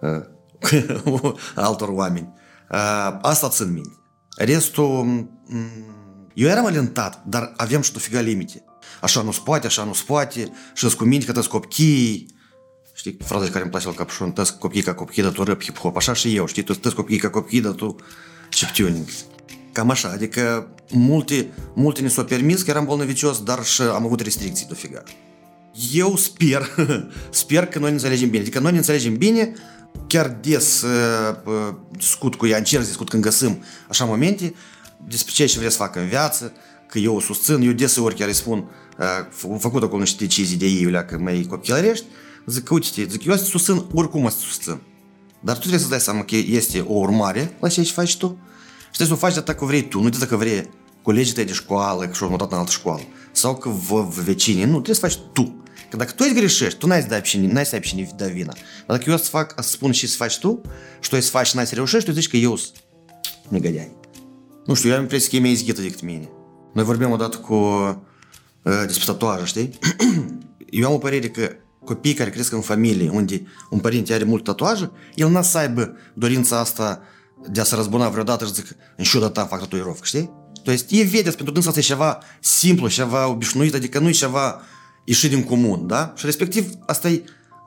uh, 0.02 1.34
altor 1.56 1.90
oameni. 1.90 2.34
Uh, 2.72 3.18
asta 3.22 3.50
țin 3.50 3.74
minte. 3.74 3.96
Restul, 4.38 5.30
eu 6.34 6.48
eram 6.48 6.66
alentat, 6.66 7.24
dar 7.26 7.54
aveam 7.56 7.82
și 7.82 7.94
dofiga 7.94 8.20
limite. 8.20 8.64
Așa 9.02 9.22
nu 9.22 9.32
poate, 9.44 9.68
așa 9.68 9.84
nu 9.84 9.96
poate, 10.06 10.52
și 10.74 10.96
cu 10.96 11.04
minte 11.04 11.26
că 11.26 11.32
tăți 11.32 11.48
copchii, 11.48 12.36
știi, 12.94 13.18
fraza 13.26 13.50
care 13.50 13.62
îmi 13.62 13.70
place 13.70 13.88
la 13.88 13.94
capșon, 13.94 14.32
tăți 14.32 14.58
copchii 14.58 14.82
ca 14.82 14.94
copchii, 14.94 15.24
dar 15.24 15.32
tu 15.32 15.44
rap 15.44 15.62
hip-hop, 15.64 15.96
așa 15.96 16.14
și 16.14 16.36
eu, 16.36 16.46
știi, 16.46 16.64
tu 16.64 16.74
tăți 16.74 16.96
copchii 16.96 17.18
ca 17.18 17.30
copchii, 17.30 17.62
dar 17.62 17.72
tu 17.72 17.96
chiptuning. 18.50 19.06
Cam 19.72 19.90
așa, 19.90 20.10
adică 20.10 20.68
multe, 20.92 21.48
multe 21.74 22.02
ne 22.02 22.08
s-au 22.08 22.24
permis 22.24 22.62
că 22.62 22.70
eram 22.70 22.86
bolnăvicios, 22.86 23.44
dar 23.44 23.64
și 23.64 23.82
am 23.82 24.06
avut 24.06 24.20
restricții 24.20 24.66
dofiga. 24.68 25.04
Eu 25.94 26.16
sper, 26.16 26.70
sper 27.30 27.66
că 27.66 27.80
noi 27.80 27.88
ne 27.88 27.96
înțelegem 27.96 28.30
bine. 28.30 28.42
Adică 28.42 28.60
noi 28.60 28.72
ne 28.72 28.78
înțelegem 28.78 29.18
bine, 29.18 29.54
chiar 30.08 30.38
des 30.42 30.82
uh, 30.82 31.74
discut 31.92 32.36
cu 32.36 32.48
ea, 32.48 32.58
încerc 32.58 32.82
să 32.82 32.88
discut 32.88 33.10
când 33.10 33.24
găsim 33.24 33.64
așa 33.90 34.06
momente 34.06 34.54
despre 35.08 35.34
ce 35.34 35.58
vrea 35.58 35.70
să 35.70 35.78
facă 35.78 36.00
în 36.00 36.08
viață, 36.08 36.54
că 36.88 37.00
eu 37.00 37.16
o 37.16 37.20
susțin, 37.20 37.62
eu 37.62 37.72
deseori 37.72 38.16
chiar 38.16 38.28
îi 38.28 38.34
spun, 38.34 38.70
uh, 39.00 39.58
făcut 39.60 39.84
acolo 39.84 40.02
niște 40.02 40.24
decizii 40.24 40.58
de 40.58 40.66
ei, 40.66 41.06
că 41.08 41.18
mai 41.20 41.46
copilărești, 41.50 42.06
zic 42.46 42.64
că 42.64 42.74
uite 42.74 43.08
zic, 43.10 43.26
eu 43.26 43.36
să 43.36 43.44
susțin, 43.44 43.86
oricum 43.94 44.24
o 44.24 44.30
să 44.30 44.38
susțin. 44.40 44.82
Dar 45.40 45.54
tu 45.56 45.60
trebuie 45.60 45.82
să 45.82 45.90
dai 45.90 46.00
seama 46.00 46.24
că 46.24 46.36
este 46.36 46.80
o 46.80 46.94
urmare 46.94 47.58
la 47.60 47.68
ce 47.68 47.82
faci 47.82 48.18
tu, 48.18 48.38
și 48.92 48.98
trebuie 48.98 49.08
să 49.08 49.14
o 49.14 49.28
faci 49.28 49.34
de 49.34 49.40
atât 49.40 49.58
că 49.58 49.66
vrei 49.66 49.88
tu, 49.88 50.02
nu 50.02 50.10
de 50.10 50.18
dacă 50.18 50.36
vrei 50.36 50.70
colegii 51.02 51.34
tăi 51.34 51.46
de 51.46 51.54
școală, 51.54 52.06
că 52.06 52.14
și-au 52.14 52.30
mutat 52.30 52.52
în 52.52 52.58
altă 52.58 52.72
școală. 52.72 53.02
Sau 53.32 53.58
că 53.58 53.70
vă 53.70 54.08
vecinii. 54.24 54.64
Nu, 54.64 54.72
trebuie 54.72 54.96
să 54.96 55.02
faci 55.02 55.20
tu. 55.34 55.64
Că 55.90 55.98
dacă 55.98 56.12
tu 56.12 56.24
îți 56.26 56.34
greșești, 56.34 56.80
tu 56.80 56.88
n-ai 56.88 57.02
să 57.02 57.08
dai 57.08 57.22
pe 57.22 57.38
n-ai 57.38 57.66
să 57.66 57.76
ai 57.76 57.82
pe 57.82 57.88
cine 57.88 58.10
da 58.18 58.26
vina. 58.26 58.54
Dar 58.88 58.98
dacă 58.98 59.10
eu 59.10 59.18
să 59.18 59.30
fac, 59.30 59.54
să 59.64 59.70
spun 59.70 59.92
și 59.92 60.08
să 60.08 60.16
faci 60.16 60.40
tu, 60.40 60.62
și 61.00 61.10
tu 61.10 61.20
să 61.20 61.30
faci 61.30 61.48
și 61.48 61.56
n-ai 61.56 61.68
să 61.68 61.76
reușești, 61.76 62.10
tu 62.10 62.16
zici 62.16 62.30
că 62.30 62.38
eu 62.38 62.56
sunt 62.56 62.76
negădeai. 63.48 63.96
Nu 64.66 64.74
știu, 64.74 64.90
eu 64.90 64.96
am 64.96 65.02
impresia 65.02 65.30
că 65.30 65.36
e 65.36 65.40
mai 65.40 65.52
izghită 65.52 65.82
decât 65.82 66.02
mine. 66.02 66.30
Noi 66.74 66.84
vorbim 66.84 67.12
odată 67.12 67.38
cu 67.38 67.54
uh, 67.54 68.84
despre 68.86 69.06
tatuaje, 69.06 69.46
știi? 69.46 69.70
eu 70.70 70.88
am 70.88 70.94
o 70.94 70.98
părere 70.98 71.30
că 71.30 71.52
copiii 71.86 72.14
care 72.14 72.30
cresc 72.30 72.52
în 72.52 72.62
familie 72.62 73.10
unde 73.10 73.44
un 73.70 73.80
părinte 73.80 74.14
are 74.14 74.24
mult 74.24 74.44
tatuaje, 74.44 74.92
el 75.16 75.30
n-a 75.30 75.42
să 75.42 75.58
aibă 75.58 75.96
dorința 76.14 76.60
asta 76.60 77.02
de 77.49 77.61
a 77.61 77.65
se 77.65 77.75
răzbuna 77.75 78.09
vreodată 78.09 78.45
și 78.45 78.53
zic, 78.53 78.67
în 78.97 79.05
ciuda 79.05 79.31
ta 79.31 79.45
fac 79.45 79.61
tatuirovcă, 79.61 80.05
știi? 80.05 80.31
То 80.63 80.71
есть 80.71 80.91
e 80.91 81.03
vedeți, 81.03 81.37
pentru 81.37 81.55
dânsa 81.55 81.69
asta 81.69 81.81
e 81.81 81.83
ceva 81.83 82.19
simplu, 82.41 82.89
ceva 82.89 83.29
obișnuit, 83.29 83.75
adică 83.75 83.99
nu 83.99 84.09
e 84.09 84.11
ceva 84.11 84.61
ieșit 85.05 85.31
din 85.31 85.45
comun, 85.45 85.87
da? 85.87 86.13
Și 86.17 86.25
respectiv 86.25 86.73
asta 86.87 87.09
e 87.09 87.25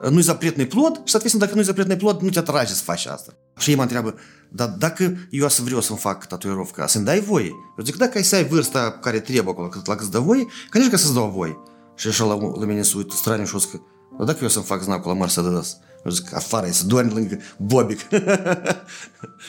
nu-i 0.08 0.22
запретный 0.22 0.66
plod 0.66 0.94
și, 0.94 1.10
соответственно, 1.10 1.44
dacă 1.44 1.54
nu-i 1.54 1.64
запретный 1.64 1.96
plod, 1.96 2.20
nu 2.20 2.28
te 2.28 2.38
atrage 2.38 2.72
să 2.72 2.82
faci 2.82 3.06
asta. 3.06 3.32
Și 3.58 3.70
ei 3.70 3.76
mă 3.76 3.82
întreabă, 3.82 4.14
dar 4.52 4.68
dacă 4.68 5.16
eu 5.30 5.48
să 5.48 5.62
vreau 5.62 5.80
să-mi 5.80 5.98
fac 5.98 6.26
tatuirovcă, 6.26 6.84
să-mi 6.88 7.04
dai 7.04 7.20
voie? 7.20 7.48
Eu 7.78 7.84
zic, 7.84 7.96
dacă 7.96 8.18
ai 8.18 8.24
să 8.24 8.34
ai 8.34 8.44
vârsta 8.44 8.90
care 8.90 9.20
trebuie 9.20 9.52
acolo, 9.52 9.68
cât 9.68 9.86
la 9.86 9.94
câți 9.94 10.10
dă 10.10 10.18
voie, 10.18 10.46
конечно 10.68 10.90
că 10.90 11.02
să-ți 11.02 11.14
dau 11.14 11.30
voie. 11.30 11.58
Și 11.96 12.08
așa 12.08 12.24
la, 12.24 12.34
la 12.34 12.64
mine 12.64 12.82
se 12.82 12.92
uită 12.96 13.14
straniu 13.16 13.44
și 13.44 13.54
o 13.54 13.58
zic, 13.58 13.70
dar 14.18 14.26
dacă 14.26 14.38
eu 14.42 14.48
să-mi 14.48 14.64
fac 14.64 14.82
znacul 14.82 15.10
la 15.10 15.18
Mercedes, 15.18 15.76
Eu 16.05 16.11
zic, 16.11 16.35
afară, 16.35 16.67
să 16.71 16.85
doarme 16.85 17.11
lângă 17.11 17.37
Bobic. 17.57 17.99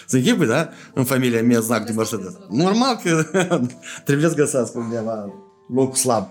Să 0.07 0.17
închipui, 0.17 0.47
da? 0.47 0.69
În 0.95 1.05
familia 1.05 1.43
mea 1.43 1.61
znac 1.61 1.87
de 1.87 1.93
Mercedes. 1.93 2.33
Normal 2.49 3.01
că 3.03 3.23
trebuie 4.05 4.29
să 4.29 4.35
găsească 4.35 4.79
undeva 4.79 5.33
locul 5.75 5.95
slab. 5.95 6.29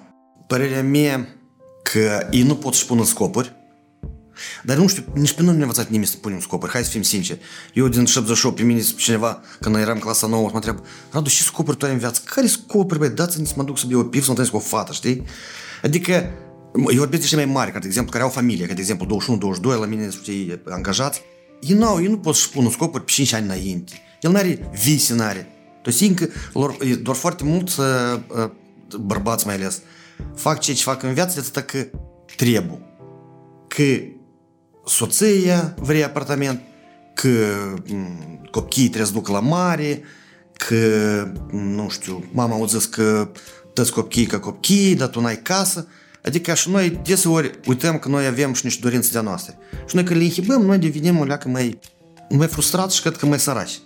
Părerea 0.47 0.83
mea 0.83 1.27
că 1.83 2.27
ei 2.31 2.43
nu 2.43 2.55
pot 2.55 2.73
să 2.73 2.85
pună 2.85 3.03
scopuri, 3.03 3.55
Dar 4.63 4.77
nu 4.77 4.87
știu, 4.87 5.03
nici 5.13 5.33
pe 5.33 5.41
noi 5.41 5.51
nu 5.51 5.57
ne-a 5.57 5.67
învățat 5.67 5.89
nimeni 5.89 6.07
să 6.07 6.17
punem 6.17 6.39
scopuri. 6.39 6.71
Hai 6.71 6.83
să 6.83 6.89
fim 6.89 7.01
sinceri. 7.01 7.39
Eu 7.73 7.87
din 7.87 8.05
78 8.05 8.55
pe 8.55 8.63
mine 8.63 8.81
cineva, 8.81 9.41
când 9.59 9.75
eram 9.75 9.99
clasa 9.99 10.27
nouă, 10.27 10.47
mă 10.47 10.55
întreabă, 10.55 10.83
Radu, 11.11 11.29
ce 11.29 11.43
scopuri 11.43 11.77
tu 11.77 11.85
ai 11.85 11.91
în 11.91 11.97
viață? 11.97 12.21
Care 12.25 12.47
scopuri, 12.47 12.99
băi? 12.99 13.09
Dați-mi 13.09 13.47
să 13.47 13.53
mă 13.57 13.63
duc 13.63 13.77
să 13.77 13.85
beau 13.87 13.99
o 13.99 14.03
pif, 14.03 14.23
să 14.23 14.33
mă 14.37 14.47
cu 14.51 14.55
o 14.55 14.59
fată, 14.59 14.91
știi? 14.91 15.23
Adică, 15.83 16.31
eu 16.77 16.97
vorbesc 16.97 17.21
de 17.21 17.27
cei 17.27 17.37
mai 17.37 17.53
mari, 17.53 17.71
ca 17.71 17.79
de 17.79 17.87
exemplu, 17.87 18.11
care 18.11 18.23
au 18.23 18.29
familie, 18.29 18.65
ca 18.65 18.73
de 18.73 18.79
exemplu 18.79 19.21
21-22 19.59 19.61
la 19.61 19.85
mine 19.85 20.09
sunt 20.09 20.59
angajați. 20.69 21.21
Ei 21.61 21.75
nu 21.75 21.85
au, 21.85 22.01
ei 22.01 22.07
nu 22.07 22.17
pot 22.17 22.35
să-și 22.35 22.49
pună 22.49 22.69
scopuri 22.69 23.03
pe 23.03 23.11
5 23.11 23.33
ani 23.33 23.45
înainte. 23.45 23.93
El 24.21 24.31
nu 24.31 24.37
are 24.37 24.69
vise, 24.81 25.13
nu 25.13 25.23
are. 25.23 25.47
Deci 25.83 26.01
încă 26.01 26.27
lor, 26.53 26.77
doar 27.01 27.15
foarte 27.15 27.43
mult 27.43 27.69
uh, 27.69 27.85
uh, 28.27 28.49
bărbați 28.99 29.45
mai 29.45 29.55
ales 29.55 29.81
fac 30.35 30.59
ceea 30.59 30.75
ce 30.75 30.83
fac 30.83 31.03
în 31.03 31.13
viață 31.13 31.33
de 31.33 31.39
atâta 31.39 31.61
că 31.61 31.97
trebuie. 32.35 32.81
Că 33.67 33.83
soția 34.85 35.75
vrea 35.79 36.05
apartament, 36.05 36.61
că 37.13 37.29
mm, 37.87 38.47
copiii 38.51 38.87
trebuie 38.87 39.07
să 39.07 39.13
ducă 39.13 39.31
la 39.31 39.39
mare, 39.39 40.01
că, 40.53 40.75
mm, 41.51 41.67
nu 41.67 41.89
știu, 41.89 42.23
mama 42.31 42.55
au 42.55 42.67
zis 42.67 42.85
că 42.85 43.31
dă 43.73 43.89
copchii 43.93 44.25
ca 44.25 44.39
copchii, 44.39 44.95
dar 44.95 45.07
tu 45.07 45.21
n-ai 45.21 45.41
casă. 45.41 45.87
Adică 46.25 46.53
și 46.53 46.69
noi 46.69 46.99
deseori 47.03 47.59
uităm 47.65 47.99
că 47.99 48.07
noi 48.07 48.25
avem 48.25 48.53
și 48.53 48.65
niște 48.65 48.79
dorințe 48.83 49.09
de 49.11 49.19
noastre. 49.19 49.57
Și 49.87 49.95
noi 49.95 50.03
când 50.03 50.19
le 50.19 50.23
inhibăm, 50.23 50.61
noi 50.61 50.77
devenim 50.77 51.19
o 51.19 51.23
leacă 51.23 51.49
mai, 51.49 51.79
mai 52.29 52.47
frustrați 52.47 52.95
și 52.95 53.01
cred 53.01 53.17
că 53.17 53.25
mai 53.25 53.39
săraci. 53.39 53.79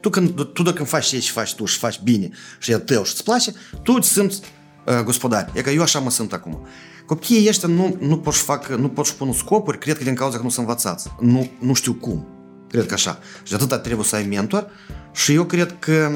Tu, 0.00 0.10
când, 0.10 0.44
tu 0.44 0.62
dacă 0.62 0.84
faci 0.84 1.06
ce 1.06 1.20
faci 1.20 1.54
tu 1.54 1.64
și 1.64 1.78
faci 1.78 2.00
bine 2.00 2.30
și 2.58 2.72
e 2.72 2.78
tău 2.78 3.04
și 3.04 3.12
îți 3.12 3.24
place, 3.24 3.52
tu 3.82 3.92
îți 3.92 4.08
simți 4.08 4.40
uh, 4.86 5.00
gospodar. 5.00 5.50
E 5.54 5.60
că 5.60 5.70
eu 5.70 5.82
așa 5.82 5.98
mă 5.98 6.10
simt 6.10 6.32
acum. 6.32 6.66
Copiii 7.06 7.48
ăștia 7.48 7.68
nu, 7.68 7.96
nu 8.00 8.18
pot 8.18 8.34
să 8.34 8.42
facă, 8.42 8.76
nu 8.76 8.88
pot 8.88 9.06
să 9.06 9.12
pună 9.12 9.32
scopuri, 9.32 9.78
cred 9.78 9.96
că 9.96 10.04
din 10.04 10.14
cauza 10.14 10.36
că 10.36 10.42
nu 10.42 10.48
sunt 10.48 10.66
învățați. 10.66 11.08
Nu, 11.20 11.50
nu 11.58 11.74
știu 11.74 11.92
cum. 11.92 12.26
Cred 12.68 12.86
că 12.86 12.94
așa. 12.94 13.18
Și 13.42 13.50
de 13.50 13.54
atâta 13.54 13.78
trebuie 13.78 14.06
să 14.06 14.16
ai 14.16 14.26
mentor 14.26 14.70
și 15.12 15.32
eu 15.32 15.44
cred 15.44 15.76
că 15.78 16.10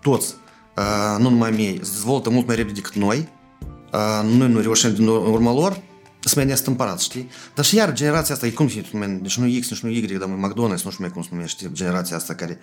toți, 0.00 0.34
uh, 0.76 1.16
nu 1.18 1.28
numai 1.28 1.50
mie, 1.50 1.72
se 1.72 1.90
dezvoltă 1.92 2.30
mult 2.30 2.46
mai 2.46 2.56
repede 2.56 2.74
decât 2.74 2.94
noi 2.94 3.28
Uh, 3.93 4.37
noi 4.37 4.49
nu 4.49 4.59
reușim 4.59 4.93
din 4.93 5.07
urma 5.07 5.53
lor, 5.53 5.81
să 6.19 6.33
mai 6.35 6.45
neastâmpărat, 6.45 6.99
știi? 6.99 7.29
Dar 7.55 7.65
și 7.65 7.75
iar 7.75 7.93
generația 7.93 8.33
asta, 8.33 8.45
e 8.45 8.49
cum 8.49 8.69
se 8.69 8.85
numește, 8.91 9.19
deci 9.21 9.37
nu 9.37 9.59
X, 9.59 9.69
nici 9.69 9.79
nu 9.79 9.89
Y, 9.89 10.17
dar 10.17 10.29
McDonald's, 10.29 10.83
nu 10.83 10.91
știu 10.91 10.97
mai 10.99 11.09
cum 11.09 11.21
se 11.21 11.29
numește 11.31 11.69
generația 11.71 12.15
asta 12.15 12.33
care... 12.33 12.59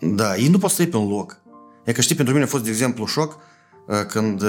Da, 0.00 0.36
ei 0.36 0.48
nu 0.48 0.58
pot 0.58 0.70
să 0.70 0.84
pe 0.84 0.96
un 0.96 1.08
loc. 1.08 1.40
E 1.84 1.92
că 1.92 2.00
știi, 2.00 2.14
pentru 2.14 2.34
mine 2.34 2.46
a 2.46 2.48
fost, 2.48 2.64
de 2.64 2.70
exemplu, 2.70 3.06
șoc 3.06 3.38
când 4.08 4.42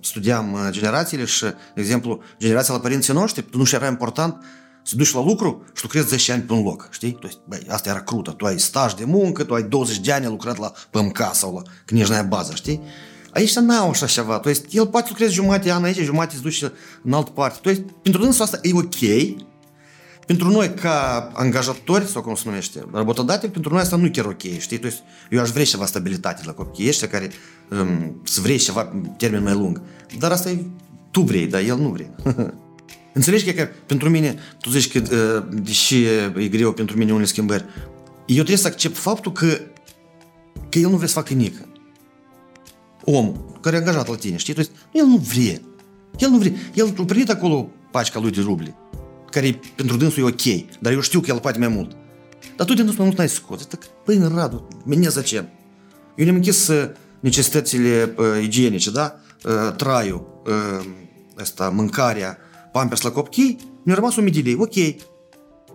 studiam 0.00 0.56
generațiile 0.70 1.24
și, 1.24 1.44
de 1.74 1.80
exemplu, 1.80 2.20
generația 2.38 2.74
la 2.74 2.80
părinții 2.80 3.12
noștri, 3.12 3.44
nu 3.52 3.64
și 3.64 3.74
era 3.74 3.86
important 3.86 4.44
să 4.82 4.96
duci 4.96 5.12
la 5.12 5.22
lucru 5.22 5.64
și 5.74 5.82
lucrezi 5.82 6.08
10 6.08 6.32
ani 6.32 6.42
pe 6.42 6.52
un 6.52 6.62
loc, 6.62 6.88
știi? 6.90 7.12
То 7.12 7.26
есть, 7.26 7.38
băi, 7.48 7.66
asta 7.68 7.88
era 7.88 8.00
crută. 8.00 8.30
Tu 8.30 8.44
ai 8.44 8.58
staj 8.58 8.94
de 8.94 9.04
muncă, 9.04 9.44
tu 9.44 9.54
ai 9.54 9.62
20 9.62 9.98
de 9.98 10.12
ani 10.12 10.26
lucrat 10.26 10.58
la 10.58 10.72
PMK 10.90 11.18
sau 11.32 11.54
la 11.54 11.62
Книжная 11.84 12.22
bază, 12.22 12.54
știi? 12.54 12.80
Aici 13.34 13.56
n-au 13.56 13.90
așa 13.90 14.06
ceva. 14.06 14.38
То 14.38 14.48
есть, 14.48 14.64
el 14.70 14.86
poate 14.86 15.08
lucrezi 15.08 15.32
jumătate 15.32 15.70
an 15.70 15.84
aici, 15.84 16.00
jumătate 16.00 16.34
se 16.34 16.40
duce 16.40 16.72
în 17.02 17.12
altă 17.12 17.30
parte. 17.30 17.58
То 17.62 17.68
есть, 17.68 17.82
pentru 18.02 18.22
dânsul 18.22 18.42
asta 18.42 18.58
e 18.62 18.70
ok, 18.74 19.36
pentru 20.26 20.50
noi 20.50 20.74
ca 20.74 21.30
angajatori, 21.34 22.06
sau 22.06 22.22
cum 22.22 22.34
se 22.34 22.42
numește, 22.44 22.86
работодатель, 22.92 23.50
pentru 23.50 23.72
noi 23.72 23.80
asta 23.80 23.96
nu 23.96 24.04
e 24.04 24.08
chiar 24.08 24.24
ok, 24.24 24.58
știi? 24.58 24.78
То 24.78 24.86
есть, 24.86 25.02
eu 25.30 25.40
aș 25.40 25.50
vrea 25.50 25.64
ceva 25.64 25.86
stabilitate 25.86 26.42
la 26.44 26.52
copiii 26.52 26.88
ăștia 26.88 27.08
care 27.08 27.30
um, 27.70 28.20
să 28.24 28.40
vrei 28.40 28.58
ceva 28.58 28.92
termen 29.16 29.42
mai 29.42 29.52
lung. 29.52 29.82
Dar 30.18 30.30
asta 30.30 30.50
e, 30.50 30.64
tu 31.10 31.20
vrei, 31.20 31.46
dar 31.46 31.60
el 31.60 31.76
nu 31.76 31.88
vrea. 31.88 32.14
Înțelegi 33.12 33.52
că 33.52 33.68
pentru 33.86 34.10
mine, 34.10 34.38
tu 34.60 34.70
zici 34.70 34.92
că 34.92 35.02
uh, 35.48 35.60
deși 35.62 36.04
e 36.36 36.48
greu 36.50 36.72
pentru 36.72 36.96
mine 36.96 37.10
unele 37.10 37.26
schimbări, 37.26 37.64
eu 38.26 38.34
trebuie 38.34 38.56
să 38.56 38.66
accept 38.66 38.96
faptul 38.96 39.32
că, 39.32 39.46
că 40.68 40.78
el 40.78 40.88
nu 40.88 40.96
vrea 40.96 41.08
să 41.08 41.14
facă 41.14 41.34
nică. 41.34 41.68
E 43.05 43.75
angajat 43.75 44.07
la 44.07 44.15
tine, 44.15 44.37
știi? 44.37 44.53
То 44.53 44.59
есть, 44.59 44.71
e 44.91 45.01
știu 51.01 51.19
că 51.19 51.31
el 51.31 51.39
poate 51.39 51.59
mai 51.59 51.67
mult. 51.67 51.91
Dar 52.55 52.67
tu 52.67 52.73
din 52.73 52.85
dânsul 52.85 52.97
mai 52.97 53.05
mult 53.05 53.17
n-ai 53.17 53.29
scos. 53.29 53.59
Zic, 53.59 53.85
păi, 54.05 54.17
Radu, 54.33 54.67
mine 54.83 55.07
zacem? 55.07 55.49
Eu 56.15 56.23
ne-am 56.23 56.35
închis 56.35 56.71
necesitățile 57.19 58.13
uh, 58.17 58.25
igienice, 58.43 58.91
da? 58.91 59.15
Uh, 59.43 59.75
traiul, 59.75 60.41
uh, 60.45 60.85
asta, 61.39 61.69
mâncarea, 61.69 62.37
pampers 62.71 63.01
la 63.01 63.11
copii, 63.11 63.57
mi-a 63.83 63.95
rămas 63.95 64.15
1000 64.15 64.31
de 64.31 64.39
lei, 64.39 64.55
ok. 64.59 64.73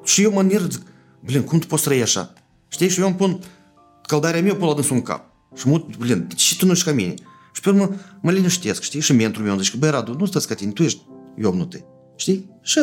Și 0.04 0.22
eu 0.22 0.32
mă 0.32 0.42
nir, 0.42 0.60
zic, 0.60 0.82
blin, 1.20 1.42
cum 1.42 1.58
tu 1.58 1.66
poți 1.66 1.82
trăi 1.82 2.02
așa? 2.02 2.32
Știi? 2.68 2.88
Și 2.88 3.00
eu 3.00 3.06
îmi 3.06 3.16
pun 3.16 3.40
căldarea 4.06 4.42
mea, 4.42 4.54
pun 4.54 4.68
la 4.68 4.74
dânsul 4.74 4.96
în 4.96 5.02
cap. 5.02 5.29
Și 5.54 5.68
mă, 5.68 5.86
blin, 5.98 6.28
și 6.36 6.56
tu 6.56 6.66
nu 6.66 6.72
ești 6.72 6.84
ca 6.84 6.92
mine. 6.92 7.14
Și 7.52 7.60
pe 7.60 7.68
urmă 7.68 7.90
mă 8.20 8.30
liniștesc, 8.30 8.82
știi? 8.82 9.00
Și 9.00 9.12
mentorul 9.12 9.46
meu 9.46 9.58
zice, 9.58 9.76
băi, 9.76 9.90
Radu, 9.90 10.12
nu 10.12 10.26
stați 10.26 10.46
ca 10.46 10.54
tine, 10.54 10.70
tu 10.70 10.82
ești 10.82 11.02
iobnute. 11.36 11.84
Știi? 12.16 12.50
Și 12.62 12.80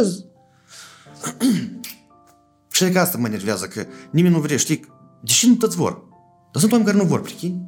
și 2.71 2.89
că 2.89 2.99
asta 2.99 3.17
mă 3.17 3.27
nervează, 3.27 3.65
că 3.65 3.85
nimeni 4.09 4.33
nu 4.33 4.41
vrea, 4.41 4.57
știi? 4.57 4.85
Deși 5.21 5.47
nu 5.47 5.55
toți 5.55 5.75
vor. 5.75 6.03
Dar 6.51 6.61
sunt 6.61 6.71
oameni 6.71 6.89
care 6.89 7.03
nu 7.03 7.09
vor, 7.09 7.21
prichini. 7.21 7.65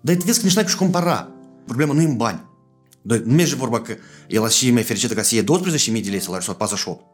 Dar 0.00 0.14
te 0.14 0.24
vezi 0.24 0.38
că 0.38 0.46
nici 0.46 0.54
n-ai 0.54 0.64
cu 0.64 0.76
compara. 0.76 1.28
Problema 1.64 1.92
nu 1.92 2.00
e 2.00 2.04
în 2.04 2.16
bani. 2.16 2.44
Dar 3.02 3.18
nu 3.18 3.34
merge 3.34 3.54
vorba 3.54 3.80
că 3.80 3.96
el 4.28 4.48
și 4.48 4.70
mai 4.70 4.82
fericită 4.82 5.14
ca 5.14 5.22
să 5.22 5.34
iei 5.34 5.44
12.000 5.44 6.02
de 6.02 6.10
lei 6.10 6.20
salariu 6.20 6.46
sau 6.46 6.54
48. 6.54 7.04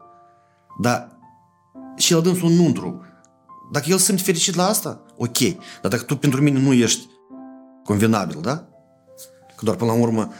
Dar 0.81 1.17
și 1.97 2.13
el 2.13 2.21
dânsul 2.21 2.49
un 2.49 2.55
nuntru. 2.55 3.01
Dacă 3.71 3.85
el 3.89 3.97
simte 3.97 4.21
fericit 4.21 4.55
la 4.55 4.67
asta, 4.67 5.05
ok. 5.17 5.37
Dar 5.81 5.91
dacă 5.91 6.03
tu 6.03 6.17
pentru 6.17 6.41
mine 6.41 6.59
nu 6.59 6.73
ești 6.73 7.07
convenabil, 7.83 8.37
da? 8.41 8.67
Că 9.55 9.65
doar 9.65 9.75
până 9.75 9.91
la 9.91 9.97
urmă 9.97 10.33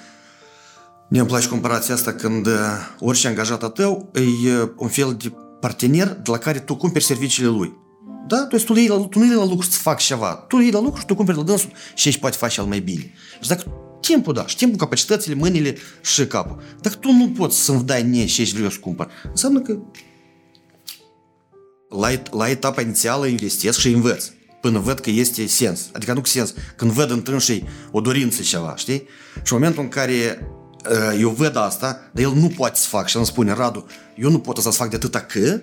mi 1.10 1.20
îmi 1.20 1.28
place 1.28 1.48
comparația 1.48 1.94
asta 1.94 2.14
când 2.14 2.48
orice 3.00 3.28
angajat 3.28 3.64
a 3.64 3.70
tău 3.70 4.12
e 4.46 4.72
un 4.78 4.88
fel 4.88 5.16
de 5.18 5.32
partener 5.60 6.08
de 6.08 6.32
la 6.32 6.38
care 6.38 6.60
tu 6.60 6.76
cumperi 6.76 7.04
serviciile 7.04 7.50
lui. 7.50 7.74
Da? 8.28 8.46
Tu, 8.46 8.58
tu, 8.58 8.74
la, 8.74 9.08
tu 9.10 9.20
nu 9.20 9.26
iei 9.26 9.36
la 9.36 9.46
lucru 9.46 9.68
să 9.70 9.78
faci 9.78 10.04
ceva. 10.04 10.34
Tu 10.34 10.58
iei 10.58 10.72
la 10.72 10.82
lucru 10.82 11.00
și 11.00 11.06
tu 11.06 11.16
cumperi 11.16 11.38
la 11.38 11.44
dânsul 11.44 11.72
și 11.96 12.08
ești 12.08 12.20
poate 12.20 12.38
face 12.38 12.60
al 12.60 12.68
mai 12.68 12.80
bine. 12.80 13.14
Și 13.42 13.48
dacă 13.48 13.64
timpul, 14.02 14.34
da, 14.34 14.48
și 14.48 14.56
timpul, 14.56 14.78
capacitățile, 14.78 15.36
mâinile 15.36 15.76
și 16.02 16.28
capul. 16.28 16.62
Dacă 16.82 16.96
tu 16.96 17.12
nu 17.12 17.30
poți 17.30 17.60
să-mi 17.60 17.84
dai 17.84 18.04
nie 18.04 18.26
și 18.26 18.42
ești 18.42 18.56
vreau 18.56 18.70
să 18.70 18.80
cumpăr, 18.80 19.10
înseamnă 19.30 19.60
că 19.62 19.78
la, 21.90 22.10
la 22.32 22.50
etapa 22.50 22.82
inițială 22.82 23.26
investesc 23.26 23.80
și 23.80 23.90
învăț 23.90 24.32
până 24.64 24.80
văd 24.80 25.00
că 25.00 25.10
este 25.10 25.48
sens. 25.48 25.90
Adică 25.94 26.14
nu 26.14 26.22
cu 26.22 26.28
sens, 26.28 26.54
când 26.76 26.92
văd 26.92 27.12
în 27.12 27.38
și 27.40 27.64
o 27.92 28.02
dorință 28.02 28.42
ceva, 28.42 28.74
știi? 28.76 29.08
Și 29.44 29.54
în 29.54 29.60
momentul 29.60 29.84
în 29.84 29.90
care 29.90 30.48
eu 31.20 31.30
văd 31.30 31.56
asta, 31.56 32.10
dar 32.14 32.24
el 32.24 32.34
nu 32.34 32.48
poate 32.48 32.80
să 32.80 32.88
fac 32.88 33.08
și 33.08 33.18
îmi 33.18 33.26
spune, 33.26 33.54
Radu, 33.54 33.86
eu 34.16 34.30
nu 34.30 34.40
pot 34.40 34.58
să 34.58 34.70
fac 34.70 34.90
de 34.90 34.96
atâta 34.96 35.20
că 35.20 35.62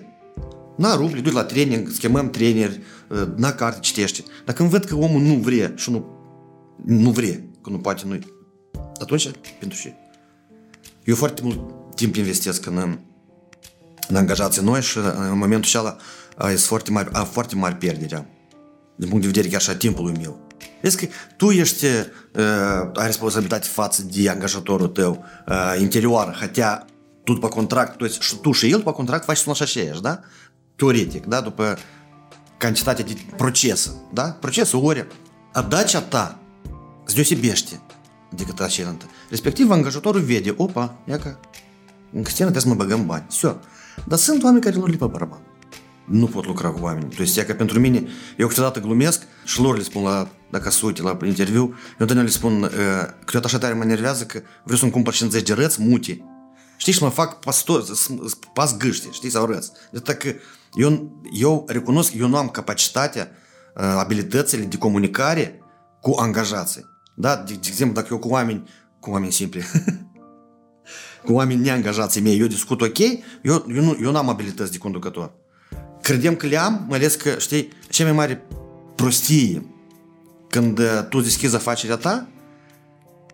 Na 0.77 0.95
rubli, 0.95 1.21
duci 1.21 1.33
la 1.33 1.43
training, 1.43 1.89
schemăm 1.89 2.29
traineri, 2.29 2.81
na 3.35 3.51
carte 3.51 3.79
citește. 3.79 4.23
Dar 4.45 4.55
când 4.55 4.69
văd 4.69 4.85
că 4.85 4.95
omul 4.95 5.21
nu 5.21 5.33
vrea 5.33 5.73
și 5.75 5.91
nu, 5.91 6.05
nu 6.85 7.09
vrea, 7.09 7.43
că 7.61 7.69
nu 7.69 7.79
poate, 7.79 8.03
nu 8.05 8.19
atunci, 8.99 9.31
pentru 9.59 9.79
ce? 9.79 9.93
Eu 11.03 11.15
foarte 11.15 11.41
mult 11.43 11.59
timp 11.95 12.15
investesc 12.15 12.65
în, 12.65 12.97
în 14.07 14.15
angajații 14.15 14.63
noi 14.63 14.81
și 14.81 14.97
în 14.97 15.37
momentul 15.37 15.69
acela 15.69 15.97
ai 16.37 16.55
foarte 16.55 16.91
mari, 16.91 17.09
a 17.11 17.23
foarte 17.23 17.55
mari 17.55 17.75
pierderi. 17.75 18.25
Și 19.59 19.69
a 19.69 19.75
timpului 19.75 20.13
meu. 20.21 20.47
Vezi 20.81 20.97
că 20.97 21.05
tu 21.37 21.49
ești, 21.49 21.85
uh, 21.85 22.91
ai 22.93 23.05
responsabilitate 23.05 23.67
față 23.67 24.03
de 24.11 24.29
angajatorul 24.29 24.87
tău 24.87 25.25
uh, 25.47 25.75
interior, 25.79 26.35
хотя 26.39 26.85
tu, 27.23 28.07
și 28.07 28.35
tu 28.35 28.51
și 28.51 28.71
el 28.71 28.77
după 28.77 28.91
contract 28.91 29.23
faci 29.23 29.37
sună 29.37 29.51
așa 29.51 29.63
aceeași, 29.63 30.01
da? 30.01 30.19
Teoretic, 30.75 31.25
da? 31.25 31.41
După 31.41 31.77
cantitatea 32.57 33.05
de 33.05 33.17
procesă, 33.37 33.95
da? 34.13 34.23
Procesul 34.23 34.83
ori 34.83 35.07
отдача 35.53 36.01
ta 36.01 36.39
se 37.05 37.15
deosebește 37.15 37.81
decât 38.35 38.59
aceelaltă. 38.59 39.05
Respectiv, 39.29 39.71
angajatorul 39.71 40.21
vede, 40.21 40.53
opa, 40.57 40.95
ia 41.05 41.17
că 41.17 41.37
în 42.13 42.23
Cristina 42.23 42.49
trebuie 42.49 42.61
să 42.61 42.67
mă 42.67 42.83
băgăm 42.83 43.05
bani. 43.05 43.25
Все. 43.29 43.55
Oameni 44.43 44.63
care 44.63 44.75
lor 44.75 44.89
li 44.89 44.97
pe 44.97 45.05
bărban 45.05 45.50
nu 46.05 46.25
pot 46.25 46.45
lucra 46.45 46.69
cu 46.69 46.79
oameni. 46.81 47.13
To 47.15 47.21
este 47.21 47.45
că 47.45 47.53
pentru 47.53 47.79
mine, 47.79 48.07
eu 48.37 48.47
câteodată 48.47 48.79
glumesc 48.79 49.23
și 49.43 49.61
lor 49.61 49.77
le 49.77 49.83
spun 49.83 50.03
la, 50.03 50.27
dacă 50.51 50.69
sunt 50.69 51.01
la 51.01 51.17
interviu, 51.23 51.61
eu 51.61 51.75
întotdeauna 51.91 52.23
le 52.23 52.29
spun, 52.29 52.63
uh, 52.63 52.69
câteodată 53.25 53.45
așa 53.45 53.57
tare 53.57 53.73
mă 53.73 53.83
nervează 53.83 54.23
că 54.25 54.41
vreau 54.63 54.79
să-mi 54.79 54.91
cumpăr 54.91 55.13
50 55.13 55.47
de 55.47 55.53
răți 55.53 55.81
mute. 55.81 56.25
Știi, 56.77 56.93
și 56.93 57.03
mă 57.03 57.09
fac 57.09 57.39
pastor, 57.39 57.83
pas 58.53 58.77
gâște, 58.77 59.07
știi, 59.11 59.29
sau 59.29 59.45
răți. 59.45 59.71
Deci 59.91 60.03
dacă 60.03 60.35
eu, 60.73 61.21
eu 61.39 61.65
recunosc, 61.67 62.13
eu 62.13 62.27
nu 62.27 62.37
am 62.37 62.49
capacitatea, 62.49 63.31
uh, 63.75 63.83
abilitățile 63.83 64.63
de 64.63 64.77
comunicare 64.77 65.59
cu 66.01 66.15
angajații. 66.19 66.85
Da? 67.15 67.35
De, 67.35 67.53
de 67.53 67.67
exemplu, 67.67 67.95
dacă 67.95 68.07
eu 68.11 68.19
cu 68.19 68.27
oameni, 68.27 68.69
cu 68.99 69.09
oameni 69.09 69.31
simpli, 69.31 69.63
cu 71.25 71.33
oameni 71.33 71.61
neangajații 71.61 72.21
mei, 72.21 72.39
eu 72.39 72.47
discut 72.47 72.81
ok, 72.81 72.99
eu, 72.99 73.21
eu, 73.43 73.63
nu, 73.67 73.97
eu 74.01 74.15
am 74.15 74.29
abilități 74.29 74.71
de 74.71 74.77
conducător. 74.77 75.33
Credem 76.10 76.36
că 76.36 76.46
le-am, 76.46 76.84
mai 76.88 76.98
ales 76.98 77.14
că, 77.14 77.34
știi, 77.38 77.68
cea 77.88 78.04
mai 78.04 78.12
mare 78.12 78.42
prostie 78.94 79.66
când 80.48 80.78
uh, 80.78 81.06
tu 81.08 81.20
deschizi 81.20 81.54
afacerea 81.54 81.96
ta, 81.96 82.28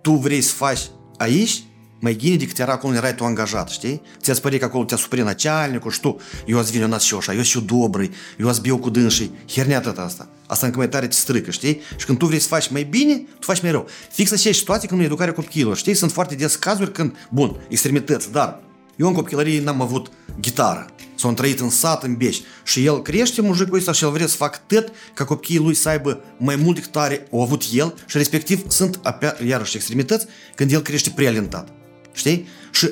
tu 0.00 0.12
vrei 0.12 0.40
să 0.40 0.54
faci 0.54 0.80
aici 1.16 1.62
mai 2.02 2.12
bine 2.12 2.36
decât 2.36 2.58
era 2.58 2.72
acolo 2.72 2.94
erai 2.94 3.14
tu 3.14 3.24
angajat, 3.24 3.68
știi? 3.68 4.02
Ți-ați 4.20 4.40
părit 4.40 4.58
că 4.58 4.64
acolo 4.64 4.84
te-a 4.84 4.96
supărit 4.96 5.24
начальnicul 5.24 5.90
și 5.90 6.00
tu, 6.00 6.16
eu 6.46 6.58
ați 6.58 6.70
vinionat 6.70 7.00
și 7.00 7.14
așa, 7.14 7.34
eu 7.34 7.42
și 7.42 7.60
добрый, 7.60 8.10
eu 8.38 8.48
ați 8.48 8.60
biu 8.60 8.78
cu 8.78 8.90
dânsii, 8.90 9.30
hernia 9.48 9.80
tot 9.80 9.98
asta. 9.98 10.28
Asta 10.46 10.66
încă 10.66 10.78
mai 10.78 10.88
tare 10.88 11.06
te 11.06 11.14
strică, 11.14 11.50
știi? 11.50 11.80
Și 11.96 12.06
când 12.06 12.18
tu 12.18 12.26
vrei 12.26 12.38
să 12.38 12.48
faci 12.48 12.70
mai 12.70 12.82
bine, 12.82 13.14
tu 13.14 13.46
faci 13.46 13.62
mai 13.62 13.70
rău. 13.70 13.86
Fix 14.10 14.32
aceeași 14.32 14.58
situație 14.58 14.88
când 14.88 15.00
e 15.00 15.04
educarea 15.04 15.32
copilului, 15.32 15.78
știi? 15.78 15.94
Sunt 15.94 16.12
foarte 16.12 16.34
des 16.34 16.54
cazuri 16.54 16.92
când, 16.92 17.16
bun, 17.30 17.56
extremități, 17.68 18.32
dar 18.32 18.60
eu 18.96 19.06
în 19.06 19.14
copilărie 19.14 19.62
n-am 19.62 19.80
avut 19.80 20.10
gitară. 20.40 20.86
S-a 21.17 21.33
trăit 21.33 21.59
în 21.59 21.69
sat, 21.69 22.03
în 22.03 22.15
bești. 22.15 22.43
Și 22.63 22.85
el 22.85 23.01
crește, 23.01 23.41
mujicul 23.41 23.77
ăsta, 23.77 23.91
și 23.91 24.03
el 24.03 24.11
vrea 24.11 24.27
să 24.27 24.35
fac 24.35 24.67
tot 24.67 24.91
ca 25.13 25.25
copiii 25.25 25.59
lui 25.59 25.73
să 25.73 25.89
aibă 25.89 26.21
mai 26.37 26.55
mult 26.55 26.75
decât 26.75 26.95
are 26.95 27.27
au 27.31 27.41
avut 27.41 27.63
el 27.73 27.93
și 28.05 28.17
respectiv 28.17 28.69
sunt, 28.69 28.99
apea, 29.03 29.35
iarăși, 29.45 29.75
extremități 29.75 30.25
când 30.55 30.71
el 30.71 30.81
crește 30.81 31.09
prealentat. 31.09 31.73
Știi? 32.13 32.47
Și 32.71 32.89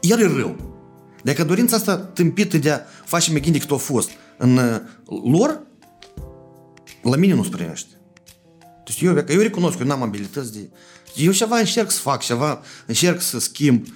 el 0.00 0.20
e 0.20 0.26
rău. 0.36 0.56
Dacă 1.22 1.44
dorința 1.44 1.76
asta 1.76 1.96
tâmpită 1.96 2.58
de 2.58 2.70
a 2.70 2.80
face 3.04 3.30
mai 3.30 3.40
bine 3.40 3.52
decât 3.52 3.70
a 3.70 3.76
fost 3.76 4.10
în 4.36 4.56
uh, 4.56 4.80
lor, 5.32 5.62
la 7.02 7.16
mine 7.16 7.34
nu 7.34 7.42
se 7.42 7.50
primește. 7.50 7.88
Deci 8.84 9.00
eu, 9.00 9.24
eu 9.28 9.40
recunosc 9.40 9.76
că 9.76 9.82
eu 9.82 9.88
n-am 9.88 10.02
abilități 10.02 10.52
de... 10.52 10.70
Eu 11.16 11.32
ceva 11.32 11.58
încerc 11.58 11.90
să 11.90 12.00
fac, 12.00 12.22
ceva 12.22 12.62
încerc 12.86 13.20
să 13.20 13.40
schimb, 13.40 13.86
uh, 13.86 13.92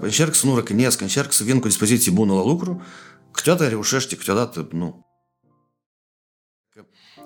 încerc 0.00 0.34
să 0.34 0.46
nu 0.46 0.54
răcănesc, 0.54 1.00
încerc 1.00 1.32
să 1.32 1.44
vin 1.44 1.60
cu 1.60 1.66
dispoziție 1.66 2.12
bună 2.12 2.34
la 2.34 2.44
lucru, 2.44 2.82
câteodată 3.30 3.68
reușește, 3.68 4.16
câteodată 4.16 4.68
nu. 4.70 5.06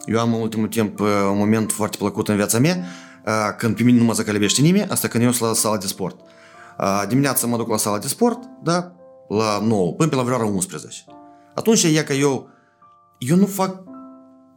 Eu 0.07 0.21
am 0.21 0.35
în 0.35 0.41
ultimul 0.41 0.69
timp 0.69 1.01
uh, 1.01 1.07
un 1.31 1.39
moment 1.39 1.73
foarte 1.73 1.97
plăcut 1.97 2.29
în 2.29 2.37
viața 2.37 2.59
mea, 2.59 2.85
când 3.57 3.77
pe 3.77 3.83
mine 3.83 3.99
nu 3.99 4.05
mă 4.05 4.13
zacălebește 4.13 4.61
nimeni, 4.61 4.91
asta 4.91 5.09
când 5.09 5.25
eu 5.25 5.33
sunt 5.33 5.49
la 5.49 5.55
sala 5.55 5.77
de 5.77 5.87
sport. 5.87 6.21
Dimineața 7.09 7.47
mă 7.47 7.57
duc 7.57 7.69
la 7.69 7.77
sala 7.77 7.99
de 7.99 8.07
sport, 8.07 8.39
da, 8.63 8.93
la 9.29 9.61
9, 9.63 9.93
până 9.93 10.09
pe 10.09 10.17
la 10.17 10.23
vreo 10.23 10.47
11. 10.47 11.05
Atunci 11.55 11.83
e 11.83 12.03
că 12.03 12.13
eu, 12.13 12.49
eu 13.19 13.37
nu 13.37 13.47
fac, 13.47 13.83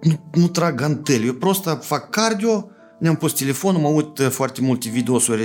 nu, 0.02 0.30
nu 0.34 0.48
trag 0.48 0.76
ganteli, 0.76 1.28
eu 1.28 1.34
prost 1.34 1.78
fac 1.80 2.10
cardio, 2.10 2.70
ne-am 3.00 3.16
pus 3.16 3.34
telefonul, 3.34 3.82
mă 3.82 3.88
uit 3.88 4.34
foarte 4.34 4.62
multe 4.62 4.90
videosuri 4.90 5.44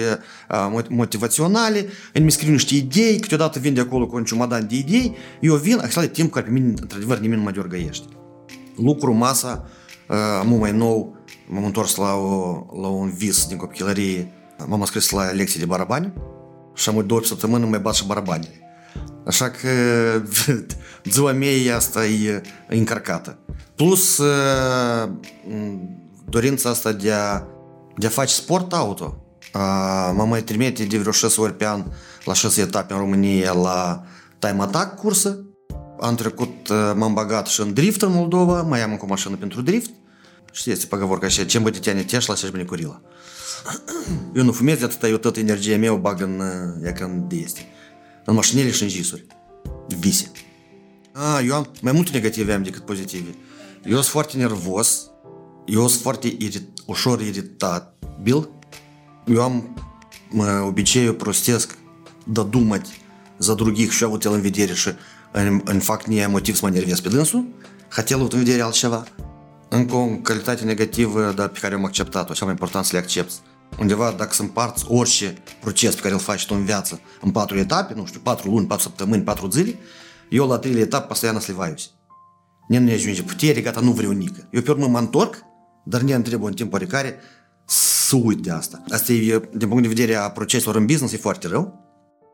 motivaționale, 0.88 1.86
îmi 2.12 2.30
scriu 2.30 2.52
niște 2.52 2.74
idei, 2.74 3.18
câteodată 3.18 3.58
vin 3.58 3.74
de 3.74 3.80
acolo 3.80 4.06
cu 4.06 4.16
un 4.16 4.24
ciumadan 4.24 4.66
de 4.66 4.76
idei, 4.76 5.16
eu 5.40 5.54
vin, 5.54 5.78
așa 5.78 6.00
de 6.00 6.06
timp 6.06 6.32
care 6.32 6.44
pe 6.44 6.50
mine, 6.50 6.66
într-adevăr, 6.80 7.18
nimeni 7.18 7.38
nu 7.38 7.44
mă 7.44 7.50
deorgăiește. 7.50 8.06
Lucru, 8.76 9.12
masa, 9.12 9.68
am 10.40 10.58
mai 10.58 10.72
nou, 10.72 11.16
m-am 11.48 11.64
întors 11.64 11.96
la, 11.96 12.14
o, 12.14 12.64
la 12.80 12.88
un 12.88 13.10
vis 13.10 13.46
din 13.46 13.56
copilărie, 13.56 14.32
m-am 14.66 14.80
înscris 14.80 15.10
la 15.10 15.30
lecții 15.30 15.58
de 15.58 15.66
barabani 15.66 16.12
și 16.74 16.88
am 16.88 17.06
două 17.06 17.20
săptămâni 17.22 17.68
mai 17.68 17.78
bat 17.78 17.94
și 17.94 18.06
barabanile. 18.06 18.58
Așa 19.26 19.50
că 19.50 19.68
ziua 21.12 21.32
mea 21.32 21.76
asta 21.76 22.06
e 22.06 22.40
încărcată. 22.68 23.38
Plus 23.74 24.20
dorința 26.29 26.69
asta 26.69 26.91
de 26.91 27.11
a, 27.11 27.43
de 27.97 28.05
a 28.05 28.09
face 28.09 28.33
sport 28.33 28.73
auto. 28.73 29.23
Mă 30.15 30.25
mai 30.27 30.43
trimite 30.43 30.83
de 30.83 30.97
vreo 30.97 31.11
6 31.11 31.41
ori 31.41 31.55
pe 31.55 31.65
an 31.65 31.85
la 32.25 32.33
6 32.33 32.61
etape 32.61 32.93
în 32.93 32.99
România 32.99 33.53
la 33.53 34.03
Time 34.39 34.61
Attack 34.61 34.95
cursă. 34.95 35.43
Am 35.99 36.15
trecut, 36.15 36.69
m-am 36.95 37.13
bagat 37.13 37.47
și 37.47 37.61
în 37.61 37.73
drift 37.73 38.01
în 38.01 38.11
Moldova, 38.11 38.61
mai 38.61 38.81
am 38.81 38.91
încă 38.91 39.03
o 39.05 39.07
mașină 39.07 39.35
pentru 39.35 39.61
drift. 39.61 39.89
Știți, 40.51 40.87
поговорка 40.87 41.25
așa, 41.25 41.45
ce 41.45 41.59
bătătea 41.59 41.93
ne 41.93 42.03
teșla, 42.03 42.33
așa 42.33 42.47
bine 42.51 42.63
curila. 42.63 43.01
Eu 44.35 44.43
nu 44.43 44.51
fumez 44.51 44.77
de 44.77 44.83
atâta, 44.83 45.07
eu 45.07 45.17
tot 45.17 45.37
energia 45.37 45.77
mea 45.77 45.93
o 45.93 45.97
bag 45.97 46.21
în, 46.21 46.41
ea 46.83 46.93
ca 46.93 47.05
în 47.05 47.27
de 47.27 47.35
este 47.35 47.67
în 48.29 48.35
mașinile 48.35 48.71
și 48.71 48.83
în 48.83 48.89
jisuri. 48.89 49.25
Vise. 49.99 50.31
A, 51.11 51.41
eu 51.41 51.55
am 51.55 51.67
mai 51.81 51.91
multe 51.91 52.11
negative 52.11 52.53
am 52.53 52.63
decât 52.63 52.85
pozitive. 52.85 53.35
Eu 53.85 53.93
sunt 53.93 54.05
foarte 54.05 54.37
nervos, 54.37 55.09
eu 55.65 55.87
sunt 55.87 56.01
foarte 56.01 56.27
irit, 56.27 56.79
ușor 56.85 57.21
iritabil, 57.21 58.49
eu 59.25 59.41
am 59.41 59.73
obiceiul 60.65 61.13
prostesc 61.13 61.77
de 62.25 62.43
думать 62.43 62.87
за 63.37 63.53
других 63.53 63.91
și 63.91 64.03
avut 64.03 64.23
el 64.23 64.33
în 64.33 64.41
vedere 64.41 64.73
și 64.73 64.89
în, 65.31 65.61
în 65.65 65.79
fapt 65.79 66.07
nu 66.07 66.29
motiv 66.29 66.55
să 66.55 66.65
mă 66.65 66.71
nervez 66.71 66.99
pe 66.99 67.09
dânsul, 67.09 67.47
хотел 67.89 68.17
avut 68.17 68.33
în 68.33 68.39
vedere 68.39 68.61
altceva. 68.61 69.03
Încă 69.69 69.95
o 69.95 70.05
calitate 70.05 70.63
negativă, 70.65 71.33
dar 71.35 71.47
pe 71.47 71.59
care 71.59 71.73
am 71.73 71.85
acceptat-o, 71.85 72.33
cel 72.33 72.45
mai 72.45 72.53
important 72.53 72.85
să 72.85 72.95
le 72.95 73.01
accepti 73.01 73.33
undeva 73.77 74.11
dacă 74.17 74.33
să 74.33 74.41
împarți 74.41 74.85
orice 74.87 75.33
proces 75.61 75.95
pe 75.95 76.01
care 76.01 76.13
îl 76.13 76.19
faci 76.19 76.45
tu 76.45 76.53
în 76.57 76.65
viață 76.65 76.99
în 77.21 77.31
patru 77.31 77.57
etape, 77.57 77.93
nu 77.93 78.05
știu, 78.05 78.19
patru 78.23 78.49
luni, 78.49 78.67
patru 78.67 78.83
săptămâni, 78.83 79.23
patru 79.23 79.49
zile, 79.49 79.75
eu 80.29 80.47
la 80.47 80.57
treile 80.57 80.79
etapă 80.79 81.07
постоянно 81.07 81.39
sливаюсь. 81.39 81.89
Ne 82.67 82.79
nu 82.79 82.91
ajunge 82.91 83.23
putere, 83.23 83.61
gata, 83.61 83.79
nu 83.79 83.91
vreau 83.91 84.11
nică. 84.11 84.47
Eu 84.51 84.61
pe 84.61 84.71
urmă 84.71 84.87
mă 84.87 84.99
întorc, 84.99 85.43
dar 85.83 86.01
ne 86.01 86.19
trebuie 86.19 86.49
în 86.49 86.55
timp 86.55 86.73
oarecare 86.73 87.15
să 87.65 88.15
uit 88.15 88.41
de 88.41 88.51
asta. 88.51 88.83
Asta 88.89 89.11
e, 89.11 89.49
din 89.53 89.67
punct 89.67 89.81
de 89.81 89.87
vedere 89.87 90.15
a 90.15 90.29
proceselor 90.29 90.75
în 90.75 90.85
business, 90.85 91.13
e 91.13 91.17
foarte 91.17 91.47
rău, 91.47 91.87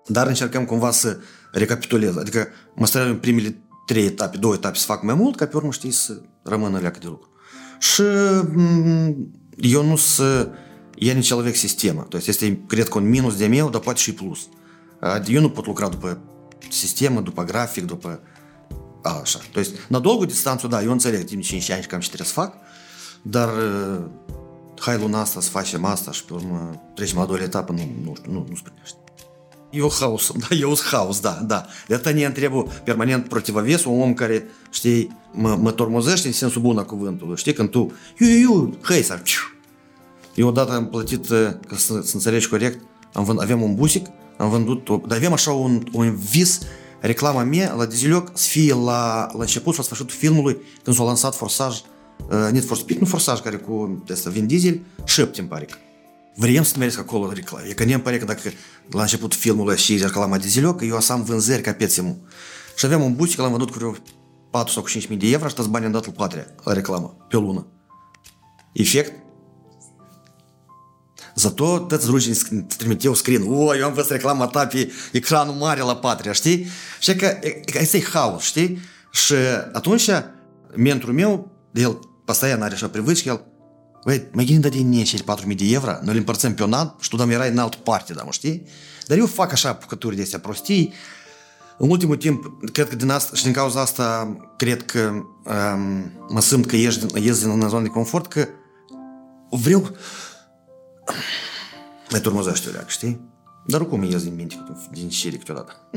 dar 0.08 0.28
încercăm 0.28 0.66
cumva 0.66 0.92
să 0.92 1.18
recapitulez. 1.52 2.18
Adică 2.18 2.48
mă 2.76 2.86
străim 2.86 3.10
în 3.10 3.18
primele 3.18 3.58
trei 3.86 4.06
etape, 4.06 4.38
două 4.38 4.54
etape 4.54 4.78
să 4.78 4.86
fac 4.86 5.04
mai 5.04 5.16
mult, 5.16 5.36
ca 5.36 5.46
pe 5.46 5.58
urmă, 5.58 5.72
știi, 5.72 5.92
să 5.92 6.22
rămână 6.44 6.80
leacă 6.80 7.00
de 7.00 7.08
lucru. 7.08 7.30
Și 7.80 8.02
eu 9.56 9.86
nu 9.86 9.96
să 9.96 10.50
я 10.98 11.14
не 11.14 11.22
человек 11.22 11.56
система. 11.56 12.04
То 12.04 12.18
есть, 12.18 12.28
если, 12.28 12.64
cred 12.68 12.88
că 12.88 12.98
un 12.98 13.10
minus 13.10 13.36
de 13.36 13.48
meu, 13.48 13.70
dar 13.70 13.82
poate 13.82 14.00
și 14.00 14.14
plus. 14.14 14.48
Eu 15.28 15.42
nu 15.42 15.50
pot 15.50 15.66
lucra 15.66 15.90
după 15.90 16.20
sistemă, 16.70 17.22
după 17.22 17.44
grafic, 17.44 17.86
după 17.86 18.22
așa. 19.04 19.40
То 19.52 19.60
есть, 19.60 19.76
на 19.90 20.00
долгую 20.00 20.28
дистанцию, 20.28 20.70
да, 20.70 20.82
eu 20.82 20.92
înțeleg 20.92 21.24
timp 21.24 21.42
de 21.42 21.48
5 21.48 21.70
ani 21.70 21.84
cam 21.84 22.00
ce 22.00 22.08
trebuie 22.08 22.28
să 22.28 22.34
fac, 22.34 22.54
dar 23.23 23.49
hai 24.81 24.99
luna 24.99 25.21
asta 25.21 25.41
să 25.41 25.51
facem 25.51 25.85
asta 25.85 26.13
și 26.13 26.25
pe 26.25 26.33
urmă 26.33 26.83
trecem 26.95 27.17
la 27.17 27.23
a 27.23 27.27
doua 27.27 27.43
etapă, 27.43 27.73
nu, 27.73 27.89
nu 28.05 28.15
știu, 28.15 28.33
nu, 28.33 28.47
nu 28.49 28.57
sprinește. 28.57 28.97
Eu 29.71 29.91
haos, 30.01 30.33
da, 30.49 30.57
eu 30.57 30.75
sunt 30.75 30.89
haos, 30.89 31.21
da, 31.21 31.31
da. 31.47 31.67
De 31.87 31.95
asta 31.95 32.11
ne 32.11 32.31
trebuie 32.31 32.65
permanent 32.85 33.29
protivaves, 33.29 33.85
un 33.85 34.01
om 34.01 34.15
care, 34.15 34.47
știi, 34.71 35.17
mă, 35.33 35.57
mă 35.61 35.71
tormozește 35.71 36.27
în 36.27 36.33
sensul 36.33 36.63
bun 36.63 36.79
a 36.79 36.83
cuvântului. 36.83 37.37
Știi, 37.37 37.53
când 37.53 37.71
tu, 37.71 37.93
iu, 38.19 38.27
iu, 38.27 38.39
iu, 38.39 38.79
hai 38.81 39.03
să, 39.03 39.23
eu 40.35 40.49
odată 40.49 40.73
am 40.73 40.89
plătit, 40.89 41.27
ca 41.67 41.77
să, 41.77 42.01
să 42.03 42.11
înțelegi 42.15 42.49
corect, 42.49 42.81
am 43.13 43.25
vând, 43.25 43.43
avem 43.43 43.63
un 43.63 43.75
busic, 43.75 44.07
am 44.37 44.51
vândut, 44.51 45.07
dar 45.07 45.17
avem 45.17 45.33
așa 45.33 45.51
un, 45.51 45.83
un 45.93 46.17
vis, 46.17 46.61
reclama 47.01 47.43
mea 47.43 47.75
la 47.75 47.85
Diziloc 47.85 48.31
să 48.35 48.49
fie 48.49 48.75
la, 48.75 49.29
la 49.33 49.41
început 49.41 49.75
sau 49.75 49.85
sfârșitul 49.85 50.17
filmului, 50.17 50.57
când 50.83 50.97
s-a 50.97 51.05
lansat 51.05 51.35
Forsaj, 51.35 51.79
uh, 51.79 51.85
Need 52.30 52.66
for 52.66 52.78
Speed, 52.78 53.00
nu 53.00 53.06
Forsaj, 53.06 53.40
care 53.40 53.56
cu 53.56 54.04
asta, 54.12 54.30
Vin 54.30 54.48
Diesel, 54.48 54.80
șapte, 55.06 55.40
îmi 55.40 55.50
pare 55.50 55.66
că. 55.66 55.76
Vrem 56.36 56.64
să 56.64 56.76
mergem 56.78 57.00
acolo 57.00 57.32
reclamă. 57.32 57.68
E 57.68 57.74
că 57.74 57.84
ne 57.84 58.00
pare 58.00 58.18
că 58.18 58.26
dacă 58.26 58.52
la 58.92 59.02
început 59.02 59.34
filmului 59.34 59.78
și 59.78 59.98
reclama 59.98 60.38
Diziloc, 60.38 60.82
eu 60.82 61.00
am 61.10 61.24
vânzări 61.24 61.62
ca 61.62 61.74
pețimul. 61.74 62.18
Și 62.78 62.86
aveam 62.86 63.02
un 63.02 63.16
busic, 63.16 63.40
l-am 63.40 63.50
vândut 63.50 63.72
cu 63.72 63.78
vreo 63.78 63.96
4 64.52 64.74
sau 64.74 64.84
5 64.84 65.08
mii 65.08 65.18
de 65.18 65.28
euro 65.28 65.48
și 65.48 65.54
toți 65.54 65.70
banii 65.70 65.86
am 65.86 65.94
dat 65.94 66.06
la 66.06 66.12
patria, 66.12 66.46
la 66.64 66.74
reclamă, 66.74 67.26
pe 67.30 67.38
o 67.38 67.40
lună. 67.40 67.68
Efect? 68.74 69.14
Zато 71.36 71.80
toți 71.80 72.08
rușii 72.08 72.64
trimiteau 72.78 73.14
screen. 73.14 73.44
O, 73.48 73.76
eu 73.76 73.86
am 73.86 73.94
văzut 73.94 74.12
reclama 74.12 74.48
ta 74.48 74.68
pe 74.68 74.92
ecranul 75.12 75.54
mare 75.54 75.82
la 75.82 75.96
Patria, 75.96 76.32
știi? 76.32 76.68
Și 77.00 77.16
că 77.16 77.38
asta 77.82 77.98
e 77.98 78.04
haos, 78.14 78.44
știi? 78.44 78.80
Și 79.12 79.34
atunci 79.72 80.10
mentorul 80.76 81.14
meu, 81.14 81.52
el 81.74 82.00
постоянно 82.30 82.66
are 82.66 82.74
așa 82.74 82.90
привычки, 82.90 83.28
el 83.28 83.40
Băi, 84.06 84.30
mai 84.32 84.46
gândi 84.46 84.62
de 84.62 84.70
din 84.70 85.04
cei 85.04 85.20
4.000 85.20 85.56
de 85.56 85.66
euro, 85.66 85.92
noi 86.02 86.14
le 86.14 86.20
împărțim 86.20 86.54
pe 86.54 86.64
un 86.64 86.74
an 86.74 86.92
și 87.00 87.10
tu 87.10 87.16
dăm 87.16 87.30
erai 87.30 87.50
în 87.50 87.58
altă 87.58 87.78
parte, 87.84 88.14
da, 88.14 88.24
mă 88.24 88.32
știi? 88.32 88.64
Dar 89.08 89.18
eu 89.18 89.26
fac 89.26 89.52
așa 89.52 89.70
apucături 89.70 90.16
de 90.16 90.22
astea 90.22 90.40
prostii. 90.40 90.94
În 91.78 91.90
ultimul 91.90 92.16
timp, 92.16 92.72
cred 92.72 92.90
că 92.90 92.96
din 92.96 93.10
asta 93.10 93.36
și 93.36 93.44
din 93.44 93.54
cauza 93.54 93.82
asta, 93.82 94.38
cred 94.58 94.86
că 94.86 95.00
um, 95.00 96.12
mă 96.30 96.42
simt 96.42 96.66
că 96.66 96.76
ies, 96.76 97.00
ies 97.16 97.40
din 97.44 97.68
zona 97.68 97.82
de 97.82 97.88
confort, 97.88 98.28
că 98.28 98.48
vreau 99.50 99.92
mai 102.12 102.20
turmozește 102.20 102.70
o 102.70 102.72
leac, 102.72 102.90
știi? 102.90 103.22
Dar 103.66 103.82
oricum 103.82 104.04
ies 104.04 104.24
din 104.24 104.36
minte 104.36 104.64
din 104.92 105.10
șire 105.10 105.38
câteodată. 105.38 105.90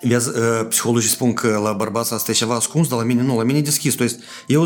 Vezi, 0.00 0.30
psihologii 0.68 1.08
spun 1.08 1.32
că 1.32 1.60
la 1.62 1.72
bărbați 1.72 2.12
asta 2.12 2.30
e 2.30 2.34
ceva 2.34 2.54
ascuns, 2.54 2.88
dar 2.88 2.98
la 2.98 3.04
mine 3.04 3.22
nu, 3.22 3.36
la 3.36 3.42
mine 3.42 3.58
e 3.58 3.62
deschis. 3.62 3.94
То 3.94 4.02
есть, 4.02 4.18
eu, 4.46 4.60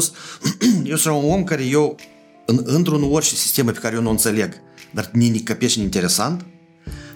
eu 0.85 0.97
sunt 0.97 1.15
un 1.15 1.31
om 1.31 1.45
care 1.45 1.65
eu, 1.65 1.97
în, 2.47 2.63
într-un 2.65 3.13
orice 3.13 3.35
sistemă 3.35 3.71
pe 3.71 3.79
care 3.79 3.95
eu 3.95 4.03
nu 4.03 4.11
înțeleg, 4.11 4.61
dar 4.91 5.11
ne 5.13 5.39
capește 5.45 5.81
interesant, 5.81 6.45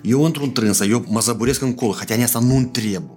eu 0.03 0.25
într 0.25 0.40
un 0.40 0.53
trânsă, 0.53 0.85
eu 0.85 1.05
mă 1.09 1.21
zăburesc 1.21 1.61
încolo, 1.61 1.93
hatea 1.93 2.25
asta 2.25 2.38
nu-mi 2.38 2.66
trebuie. 2.66 3.16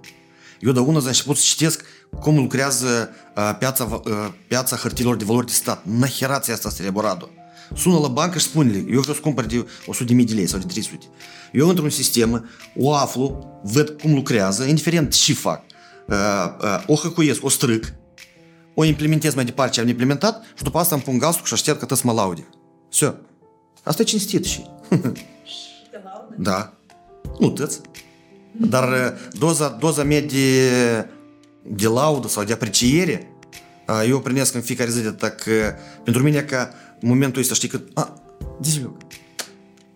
Eu 0.60 0.72
de 0.72 0.78
una 0.80 0.98
am 0.98 1.06
început 1.06 1.36
să 1.36 1.42
citesc 1.46 1.84
cum 2.20 2.36
lucrează 2.36 3.10
uh, 3.36 3.54
piața, 3.58 3.84
uh, 4.04 4.28
piața 4.48 4.76
hărtilor 4.76 5.16
de 5.16 5.24
valori 5.24 5.46
de 5.46 5.52
stat. 5.52 5.84
Naherați 5.84 6.50
asta 6.50 6.68
streborado. 6.68 7.28
Sună 7.28 7.37
сунула 7.77 8.09
банка, 8.09 8.39
шпунили. 8.39 8.79
суде 8.79 8.99
вже 8.99 9.13
скомпарді 9.13 9.63
три 9.87 10.23
ділей, 10.25 10.47
сорі 10.47 10.63
трісуть. 10.63 11.09
Ее 11.55 11.63
внутрішні 11.63 11.91
системи, 11.91 12.41
уафлу, 12.75 13.47
вет 13.63 14.01
кум 14.01 14.15
лукряза, 14.15 14.65
індиферент 14.65 15.13
чифак. 15.13 15.61
Э, 16.09 16.49
э, 16.59 16.81
охакуєс, 16.87 17.39
острик, 17.43 17.93
о 18.75 18.83
имплементезме 18.83 19.43
де 19.45 19.51
парча 19.51 19.83
в 19.83 19.85
имплементат, 19.85 20.41
что 20.55 20.71
пасам 20.71 21.01
пунгасу 21.01 21.45
шаштерка 21.45 21.85
тас 21.85 22.03
малауди. 22.03 22.45
Все. 22.89 23.13
А 23.83 23.91
Остачин 23.91 24.19
ститши. 24.19 24.65
Да. 26.37 26.71
Ну, 27.39 27.51
тец. 27.51 27.81
Дар 28.55 28.93
э, 28.93 29.17
доза, 29.35 29.69
доза 29.69 30.03
меди 30.03 31.05
делауда, 31.63 32.27
солдя 32.29 32.57
при 32.57 32.71
чиере. 32.71 33.27
А 33.85 34.03
его 34.03 34.19
при 34.19 34.31
принес 34.31 34.51
конфиг 34.51 34.81
так, 35.19 35.43
пендруминяка 36.05 36.73
momentul 37.01 37.41
ăsta, 37.41 37.53
știi, 37.53 37.67
că... 37.67 37.81
A, 37.93 38.13
dezilog. 38.59 38.97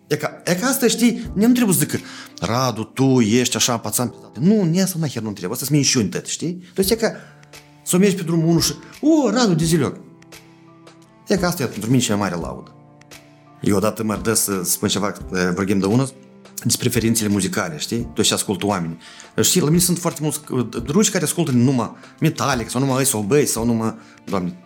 E 0.06 0.16
ca, 0.16 0.42
e 0.44 0.54
ca 0.54 0.66
asta, 0.66 0.86
știi, 0.86 1.30
ne 1.34 1.46
nu 1.46 1.52
trebuie 1.52 1.76
să 1.76 1.80
zică, 1.80 1.98
Radu, 2.40 2.82
tu 2.82 3.20
ești 3.20 3.56
așa, 3.56 3.78
pațan, 3.78 4.14
nu, 4.40 4.64
ne 4.64 4.86
să 4.86 4.98
naher 4.98 5.22
nu 5.22 5.30
trebuie, 5.30 5.52
asta 5.52 5.64
sunt 5.64 5.70
minciuni 5.70 6.08
tăte, 6.08 6.28
știi? 6.28 6.62
Deci 6.74 6.90
e 6.90 6.94
ca 6.94 7.14
să 7.82 7.96
mergi 7.96 8.14
pe 8.14 8.22
drumul 8.22 8.48
1 8.48 8.60
și, 8.60 8.72
o, 9.00 9.30
Radu, 9.30 9.54
dezilog. 9.54 10.00
E 11.28 11.36
ca 11.36 11.46
asta 11.46 11.62
e 11.62 11.66
pentru 11.66 11.90
mine 11.90 12.02
cea 12.02 12.16
mare 12.16 12.34
laudă. 12.34 12.74
Eu 13.60 13.76
odată 13.76 14.02
mă 14.02 14.20
dă 14.22 14.34
să 14.34 14.62
spun 14.62 14.88
ceva, 14.88 15.12
vorbim 15.54 15.78
de 15.78 15.86
unul, 15.86 16.12
despre 16.64 16.88
preferințele 16.88 17.28
muzicale, 17.28 17.78
știi? 17.78 18.08
Tu 18.14 18.22
și 18.22 18.32
ascult 18.32 18.62
oameni. 18.62 18.98
Știi, 19.40 19.60
la 19.60 19.66
mine 19.66 19.80
sunt 19.80 19.98
foarte 19.98 20.20
mulți 20.22 20.40
uh, 20.50 20.66
drugi 20.84 21.10
care 21.10 21.24
ascultă 21.24 21.50
numai 21.50 21.92
Metallica 22.20 22.68
sau 22.68 22.80
numai 22.80 22.96
Ace 22.96 23.04
sau 23.04 23.26
sau 23.44 23.64
numai, 23.64 23.94
doamne, 24.24 24.63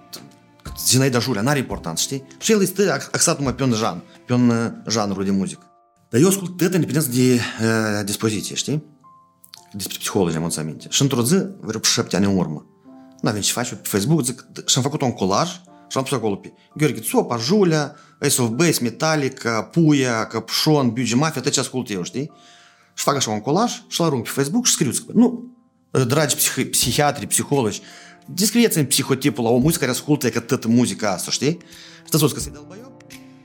Zinaida 0.86 1.18
Jurea, 1.18 1.42
n-are 1.42 1.58
importanță, 1.58 2.02
știi? 2.02 2.24
Și 2.38 2.52
el 2.52 2.62
este 2.62 2.90
axat 2.90 3.38
numai 3.38 3.54
pe 3.54 3.62
un 3.62 3.72
jan, 3.72 4.02
pe 4.26 4.32
un 4.32 4.72
janrul 4.88 5.24
de 5.24 5.30
muzică. 5.30 5.62
Dar 6.10 6.20
eu 6.20 6.28
ascult 6.28 6.56
tot 6.56 6.74
independență 6.74 7.08
de 7.10 7.34
uh, 7.34 8.04
dispoziție, 8.04 8.54
știi? 8.54 8.84
Despre 9.72 9.96
psihologi 9.98 10.36
am 10.36 10.42
adus 10.42 10.56
aminte. 10.56 10.86
Și 10.90 11.02
într-o 11.02 11.22
zi, 11.22 11.46
vreo 11.60 11.80
șapte 11.82 12.16
ani 12.16 12.24
în 12.24 12.36
urmă, 12.36 12.66
n-avem 13.20 13.40
ce 13.40 13.52
face 13.52 13.74
pe 13.74 13.88
Facebook, 13.88 14.24
zic, 14.24 14.46
și-am 14.66 14.82
făcut 14.82 15.02
un 15.02 15.12
colaj 15.12 15.48
și 15.88 15.96
am 15.96 16.02
pus 16.02 16.12
acolo 16.12 16.34
pe 16.34 16.52
Gheorghe 16.76 17.00
Țopa, 17.00 17.36
Julea, 17.36 17.94
Ace 18.20 18.42
of 18.42 18.48
Base, 18.48 18.82
Metallica, 18.82 19.62
Puia, 19.62 20.26
Căpșon, 20.26 20.90
Biugi 20.90 21.14
Mafia, 21.14 21.40
tot 21.40 21.52
ce 21.52 21.60
ascult 21.60 21.90
eu, 21.90 22.02
știi? 22.02 22.30
Și 22.94 23.04
fac 23.04 23.26
un 23.26 23.40
colaj 23.40 23.82
și-l 23.88 24.04
arunc 24.04 24.26
Facebook 24.26 24.66
și 24.66 24.72
scriu, 24.72 24.90
zic, 24.90 25.10
nu, 25.10 25.56
dragi 26.06 26.36
psihiatri, 26.70 27.26
psihologi, 27.26 27.80
muzică 29.58 29.78
care 29.78 29.90
ascultă 29.90 30.30
că 30.30 30.40
tot 30.40 30.64
muzica 30.64 31.12
asta, 31.12 31.30
știi? 31.30 31.58
Și 32.04 32.10
te 32.10 32.16
că 32.32 32.40
se 32.40 32.50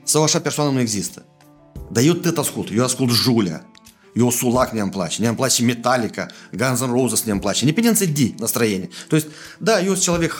Sau 0.02 0.22
așa 0.22 0.40
persoană 0.40 0.70
nu 0.70 0.80
există. 0.80 1.24
Dar 1.90 2.02
eu 2.02 2.12
tot 2.12 2.38
ascult. 2.38 2.68
Eu 2.76 2.84
ascult 2.84 3.10
Julia. 3.10 3.66
Eu 4.14 4.30
Сулак 4.30 4.72
не 4.72 4.88
place. 4.88 5.22
Не 5.22 5.34
place 5.34 5.62
Metallica, 5.62 6.26
Guns 6.52 6.80
N' 6.80 6.90
Roses 6.90 7.22
не 7.24 7.38
place. 7.38 7.64
Индепенденция 7.64 8.06
D 8.06 8.38
настроение. 8.38 8.88
То 9.08 9.16
есть, 9.16 9.28
да, 9.58 9.80
sunt 9.92 10.02
человек 10.02 10.30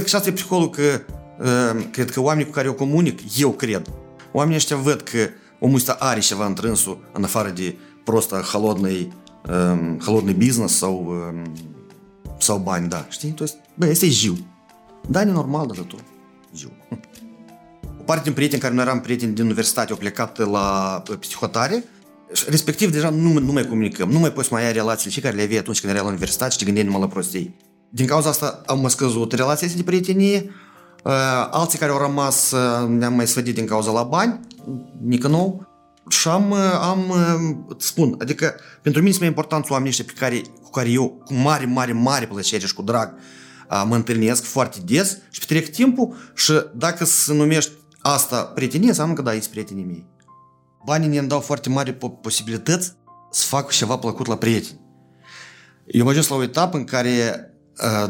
că 0.00 0.06
și 0.06 0.14
asta 0.14 0.28
e 0.28 0.32
psiholog 0.32 0.74
că 0.74 1.00
cred 1.90 2.10
că 2.10 2.20
oamenii 2.20 2.46
cu 2.46 2.52
care 2.52 2.66
eu 2.66 2.72
comunic, 2.72 3.38
eu 3.38 3.50
cred. 3.50 3.90
Oamenii 4.32 4.56
ăștia 4.56 4.76
văd 4.76 5.00
că 5.00 5.28
omul 5.60 5.76
ăsta 5.76 5.96
are 5.98 6.20
ceva 6.20 6.46
întrânsul 6.46 7.10
în 7.12 7.24
afară 7.24 7.48
de 7.48 7.76
prostă 8.04 8.34
холодный, 8.34 9.12
Holodny 10.04 10.32
Business 10.32 10.76
sau, 10.76 11.14
sau 12.38 12.58
bani, 12.58 12.88
da, 12.88 13.06
știi? 13.08 13.30
Deci, 13.30 13.52
bă, 13.74 13.86
este 13.86 14.08
jiu. 14.08 14.36
Dar 15.08 15.26
e 15.26 15.30
normal 15.30 15.66
de 15.66 15.80
tot. 15.80 16.04
Jiu. 16.54 16.70
O 18.00 18.02
parte 18.04 18.22
din 18.22 18.32
prieteni 18.32 18.62
care 18.62 18.74
noi 18.74 18.84
eram 18.84 19.00
prieteni 19.00 19.34
din 19.34 19.44
universitate 19.44 19.92
au 19.92 19.98
plecat 19.98 20.38
la 20.38 21.02
psihotare 21.20 21.84
respectiv 22.48 22.92
deja 22.92 23.10
nu, 23.10 23.38
nu 23.38 23.52
mai 23.52 23.66
comunicăm, 23.66 24.10
nu 24.10 24.18
mai 24.18 24.32
poți 24.32 24.52
mai 24.52 24.64
ai 24.64 24.72
relațiile 24.72 25.12
și 25.12 25.20
care 25.20 25.36
le 25.36 25.42
aveai 25.42 25.58
atunci 25.58 25.80
când 25.80 25.92
erai 25.92 26.04
la 26.04 26.10
universitate 26.10 26.50
și 26.50 26.58
te 26.58 26.64
gândeai 26.64 26.86
numai 26.86 27.00
la 27.00 27.06
prostii. 27.06 27.56
Din 27.90 28.06
cauza 28.06 28.28
asta 28.28 28.62
am 28.66 28.80
mai 28.80 28.90
scăzut 28.90 29.32
relația 29.32 29.68
de 29.76 29.82
prietenie, 29.82 30.50
alții 31.50 31.78
care 31.78 31.92
au 31.92 31.98
rămas 31.98 32.54
ne-am 32.88 33.14
mai 33.14 33.26
sfădit 33.26 33.54
din 33.54 33.66
cauza 33.66 33.90
la 33.90 34.02
bani, 34.02 34.40
nică 35.04 35.28
nou, 35.28 35.66
și 36.08 36.28
am, 36.28 36.50
uh, 36.50 36.58
am 36.80 37.14
spun, 37.78 38.14
adică 38.18 38.54
pentru 38.82 39.00
mine 39.00 39.12
sunt 39.12 39.20
mai 39.20 39.28
important 39.28 39.70
oamenii 39.70 39.90
ăștia 39.90 40.04
pe 40.14 40.20
care, 40.20 40.42
cu 40.62 40.70
care 40.70 40.90
eu 40.90 41.22
cu 41.24 41.34
mare, 41.34 41.64
mare, 41.64 41.92
mare 41.92 42.26
plăcere 42.26 42.66
și 42.66 42.74
cu 42.74 42.82
drag 42.82 43.14
mă 43.86 43.94
întâlnesc 43.94 44.44
foarte 44.44 44.78
des 44.84 45.18
și 45.30 45.40
petrec 45.40 45.68
timpul 45.68 46.16
și 46.34 46.52
dacă 46.74 47.04
se 47.04 47.34
numești 47.34 47.72
asta 47.98 48.42
prietenie, 48.42 48.88
înseamnă 48.88 49.14
că 49.14 49.22
da, 49.22 49.34
ești 49.34 49.50
prietenii 49.50 49.84
mei. 49.84 50.06
Banii 50.84 51.08
ne 51.08 51.22
dau 51.22 51.40
foarte 51.40 51.68
mari 51.68 51.92
posibilități 52.22 52.92
să 53.30 53.46
fac 53.46 53.70
ceva 53.70 53.96
plăcut 53.96 54.26
la 54.26 54.36
prieteni. 54.36 54.80
Eu 55.86 56.02
am 56.02 56.08
ajuns 56.08 56.28
la 56.28 56.36
o 56.36 56.42
etapă 56.42 56.76
în 56.76 56.84
care 56.84 57.46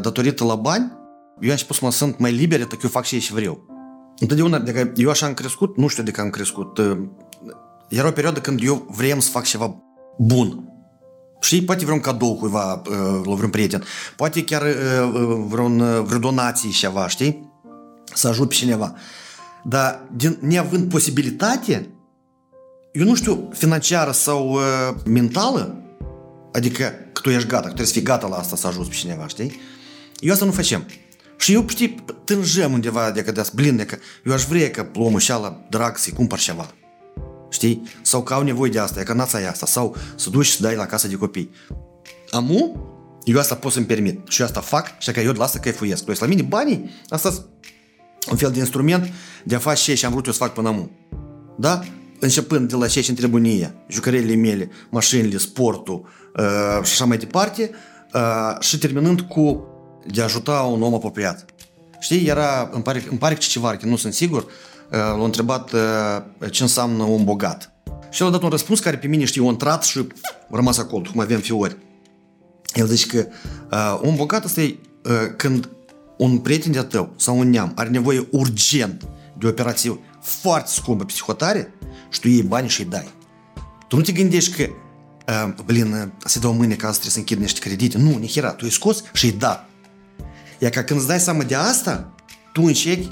datorită 0.01 0.43
la 0.43 0.55
bani, 0.55 0.91
eu 1.39 1.49
am 1.49 1.49
început 1.49 1.75
să 1.75 1.85
mă 1.85 1.91
sunt 1.91 2.19
mai 2.19 2.31
liber, 2.31 2.65
că 2.65 2.77
eu 2.83 2.89
fac 2.89 3.03
și 3.03 3.19
și 3.19 3.33
vreau. 3.33 3.65
Întotdeauna, 4.19 4.57
adică 4.57 4.91
eu 4.95 5.09
așa 5.09 5.25
am 5.25 5.33
crescut, 5.33 5.77
nu 5.77 5.87
știu 5.87 6.03
de 6.03 6.11
când 6.11 6.25
am 6.25 6.31
crescut. 6.31 6.79
Era 7.93 8.07
o 8.07 8.11
perioadă 8.11 8.39
când 8.39 8.59
eu 8.63 8.87
vreau 8.89 9.19
să 9.19 9.29
fac 9.29 9.43
ceva 9.43 9.75
bun. 10.17 10.67
Și 11.41 11.63
poate 11.63 11.85
vreun 11.85 11.99
cadou 11.99 12.35
cuiva, 12.35 12.81
la 13.25 13.33
vreun 13.33 13.49
prieten, 13.49 13.83
poate 14.15 14.43
chiar 14.43 14.63
vreun, 15.47 16.03
vreo 16.03 16.19
donație 16.19 16.69
ceva, 16.69 17.07
știi? 17.07 17.51
Să 18.13 18.27
ajut 18.27 18.47
pe 18.47 18.53
cineva. 18.53 18.95
Dar 19.63 20.07
din, 20.15 20.37
neavând 20.41 20.89
posibilitate, 20.89 21.89
eu 22.91 23.05
nu 23.05 23.15
știu, 23.15 23.49
financiară 23.51 24.11
sau 24.11 24.51
uh, 24.51 24.61
mentală, 25.05 25.81
adică 26.53 26.83
că 27.13 27.21
tu 27.21 27.29
ești 27.29 27.47
gata, 27.47 27.61
că 27.61 27.65
trebuie 27.65 27.87
să 27.87 27.93
fii 27.93 28.01
gata 28.01 28.27
la 28.27 28.35
asta 28.35 28.55
să 28.55 28.67
ajuți 28.67 28.89
pe 28.89 28.95
cineva, 28.95 29.27
știi? 29.27 29.59
Eu 30.19 30.33
asta 30.33 30.45
nu 30.45 30.51
facem. 30.51 30.85
Și 31.37 31.53
eu, 31.53 31.65
știi, 31.67 32.05
tânjăm 32.23 32.73
undeva 32.73 33.11
de 33.11 33.23
că 33.23 33.43
blin, 33.53 33.75
de 33.75 33.85
că 33.85 33.97
eu 34.25 34.33
aș 34.33 34.43
vrea 34.43 34.71
că 34.71 34.87
omul 34.95 35.19
și 35.19 35.29
la 35.29 35.65
drag 35.69 35.97
să-i 35.97 36.13
cumpăr 36.13 36.39
ceva. 36.39 36.73
Știi? 37.53 37.83
Sau 38.01 38.23
că 38.23 38.33
au 38.33 38.41
nevoie 38.41 38.71
de 38.71 38.79
asta, 38.79 38.99
e 38.99 39.03
că 39.03 39.13
nața 39.13 39.41
e 39.41 39.47
asta. 39.47 39.65
Sau 39.65 39.95
să 40.15 40.29
duci 40.29 40.45
și 40.45 40.61
dai 40.61 40.75
la 40.75 40.85
casa 40.85 41.07
de 41.07 41.15
copii. 41.15 41.49
Amu, 42.31 42.89
eu 43.23 43.39
asta 43.39 43.55
pot 43.55 43.71
să-mi 43.71 43.85
permit. 43.85 44.27
Și 44.27 44.41
eu 44.41 44.47
asta 44.47 44.61
fac 44.61 44.99
și 44.99 45.11
că 45.11 45.19
eu 45.19 45.31
de 45.31 45.37
la 45.37 45.43
asta 45.43 45.59
căifuiesc. 45.59 46.05
Deci 46.05 46.19
la 46.19 46.27
mine 46.27 46.41
banii, 46.41 46.89
asta 47.09 47.47
un 48.31 48.37
fel 48.37 48.51
de 48.51 48.59
instrument 48.59 49.11
de 49.43 49.55
a 49.55 49.59
face 49.59 49.93
ce 49.93 50.05
am 50.05 50.11
vrut 50.11 50.25
eu 50.25 50.31
să 50.31 50.37
fac 50.37 50.53
până 50.53 50.67
amu. 50.67 50.91
Da? 51.57 51.83
Începând 52.19 52.69
de 52.69 52.75
la 52.75 52.87
ce 52.87 53.05
îmi 53.07 53.17
trebuie 53.17 53.41
mie, 53.41 53.75
jucările 53.87 54.35
mele, 54.35 54.69
mașinile, 54.89 55.37
sportul 55.37 56.07
uh, 56.37 56.83
și 56.83 56.91
așa 56.91 57.05
mai 57.05 57.17
departe, 57.17 57.71
uh, 58.13 58.59
și 58.59 58.77
terminând 58.77 59.21
cu 59.21 59.67
de 60.11 60.21
a 60.21 60.23
ajuta 60.23 60.61
un 60.61 60.81
om 60.81 60.93
apropiat. 60.93 61.45
Știi, 61.99 62.27
era, 62.27 62.69
îmi 62.71 62.83
pare, 62.83 63.03
îmi 63.09 63.19
pare 63.19 63.33
că 63.33 63.39
ceva, 63.39 63.77
că 63.77 63.85
nu 63.85 63.95
sunt 63.95 64.13
sigur, 64.13 64.43
uh, 64.43 64.51
l-a 64.97 65.23
întrebat 65.23 65.71
uh, 65.71 66.49
ce 66.51 66.63
înseamnă 66.63 67.03
un 67.03 67.23
bogat. 67.23 67.71
Și 68.09 68.21
el 68.21 68.27
a 68.27 68.31
dat 68.31 68.41
un 68.41 68.49
răspuns 68.49 68.79
care 68.79 68.97
pe 68.97 69.07
mine, 69.07 69.25
știi, 69.25 69.41
a 69.41 69.49
intrat 69.49 69.83
și 69.83 70.07
a 70.51 70.55
rămas 70.55 70.77
acolo, 70.77 71.09
cum 71.11 71.21
avem 71.21 71.39
fiori. 71.39 71.77
El 72.73 72.87
zice 72.87 73.07
că 73.07 73.27
uh, 73.71 74.07
un 74.09 74.15
bogat 74.15 74.45
ăsta 74.45 74.61
e 74.61 74.75
uh, 75.03 75.11
când 75.37 75.69
un 76.17 76.37
prieten 76.37 76.71
de 76.71 76.81
tău 76.81 77.13
sau 77.15 77.39
un 77.39 77.49
neam 77.49 77.71
are 77.75 77.89
nevoie 77.89 78.27
urgent 78.31 79.07
de 79.37 79.45
o 79.45 79.49
operație 79.49 79.99
foarte 80.21 80.69
scumpă 80.69 81.03
psihotare 81.05 81.73
și 82.09 82.19
tu 82.19 82.27
iei 82.27 82.43
bani 82.43 82.69
și 82.69 82.81
îi 82.81 82.87
dai. 82.87 83.13
Tu 83.87 83.95
nu 83.95 84.01
te 84.01 84.11
gândești 84.11 84.63
că 84.63 84.69
uh, 85.27 85.63
blin, 85.65 86.13
să 86.25 86.39
dau 86.39 86.53
mâine 86.53 86.75
ca 86.75 86.85
să 86.87 86.91
trebuie 86.91 87.11
să 87.11 87.17
închid 87.17 87.37
niște 87.37 87.59
credite. 87.59 87.97
Nu, 87.97 88.17
nihera, 88.17 88.49
tu 88.49 88.61
îi 88.63 88.71
scos 88.71 89.03
și 89.13 89.25
îi 89.25 89.31
da. 89.31 89.67
Iar 90.59 90.71
ca 90.71 90.83
când 90.83 90.99
îți 90.99 91.07
dai 91.07 91.19
seama 91.19 91.43
de 91.43 91.55
asta, 91.55 92.13
tu 92.53 92.61
încerci 92.61 93.07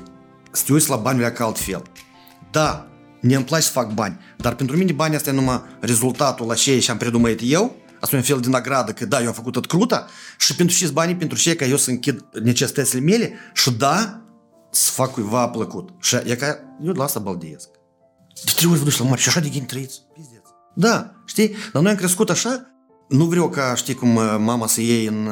să 0.52 0.64
te 0.66 0.74
uiți 0.74 0.90
la 0.90 0.96
banii 0.96 1.32
ca 1.32 1.46
altfel. 1.46 1.82
Da, 2.52 2.88
ne 3.20 3.36
îmi 3.36 3.46
place 3.46 3.64
să 3.64 3.72
fac 3.72 3.94
bani, 3.94 4.20
dar 4.38 4.56
pentru 4.56 4.78
mine 4.78 4.92
banii 4.92 5.16
astea 5.16 5.34
e 5.34 5.36
numai 5.36 5.62
rezultatul 5.80 6.48
la 6.48 6.54
ce 6.54 6.80
și 6.80 6.92
am 6.92 6.98
predumăit 6.98 7.40
eu, 7.44 7.76
asta 8.00 8.16
e 8.16 8.20
un 8.20 8.26
fel 8.26 8.40
de 8.40 8.50
nagradă, 8.50 8.92
că 8.92 9.06
da, 9.06 9.22
eu 9.22 9.28
am 9.28 9.34
făcut 9.34 9.54
tot 9.54 9.66
cruta 9.66 10.08
și 10.38 10.56
pentru 10.56 10.76
ce 10.76 10.88
banii, 10.88 11.16
pentru 11.16 11.38
ce 11.38 11.56
ca 11.56 11.66
eu 11.66 11.78
să 11.78 11.90
închid 11.90 12.26
necesitățile 12.44 13.00
mele 13.00 13.34
și 13.54 13.72
da, 13.72 14.22
să 14.72 14.92
fac 14.92 15.12
cuiva 15.12 15.48
plăcut. 15.50 15.90
Și 16.00 16.16
e 16.16 16.36
ca 16.36 16.60
eu 16.84 16.92
de 16.92 16.98
la 16.98 17.04
asta 17.04 17.20
baldiesc. 17.20 17.68
De 18.46 18.52
trei 18.56 18.70
ori 18.70 18.80
vă 18.80 18.86
duci 18.86 18.98
la 18.98 19.06
mare 19.06 19.22
și 19.22 19.28
așa 19.28 19.40
de 19.40 19.50
gând 19.50 19.68
trăiți. 19.68 20.02
Pizdeț. 20.14 20.46
Da, 20.76 21.14
știi? 21.26 21.56
Dar 21.74 21.82
noi 21.82 21.92
am 21.92 21.98
crescut 21.98 22.30
așa, 22.30 22.66
nu 23.12 23.26
vreau 23.26 23.50
ca, 23.50 23.76
știi 23.76 23.94
cum, 23.94 24.10
mama 24.40 24.68
să 24.68 24.82
iei 24.82 25.06
în, 25.06 25.30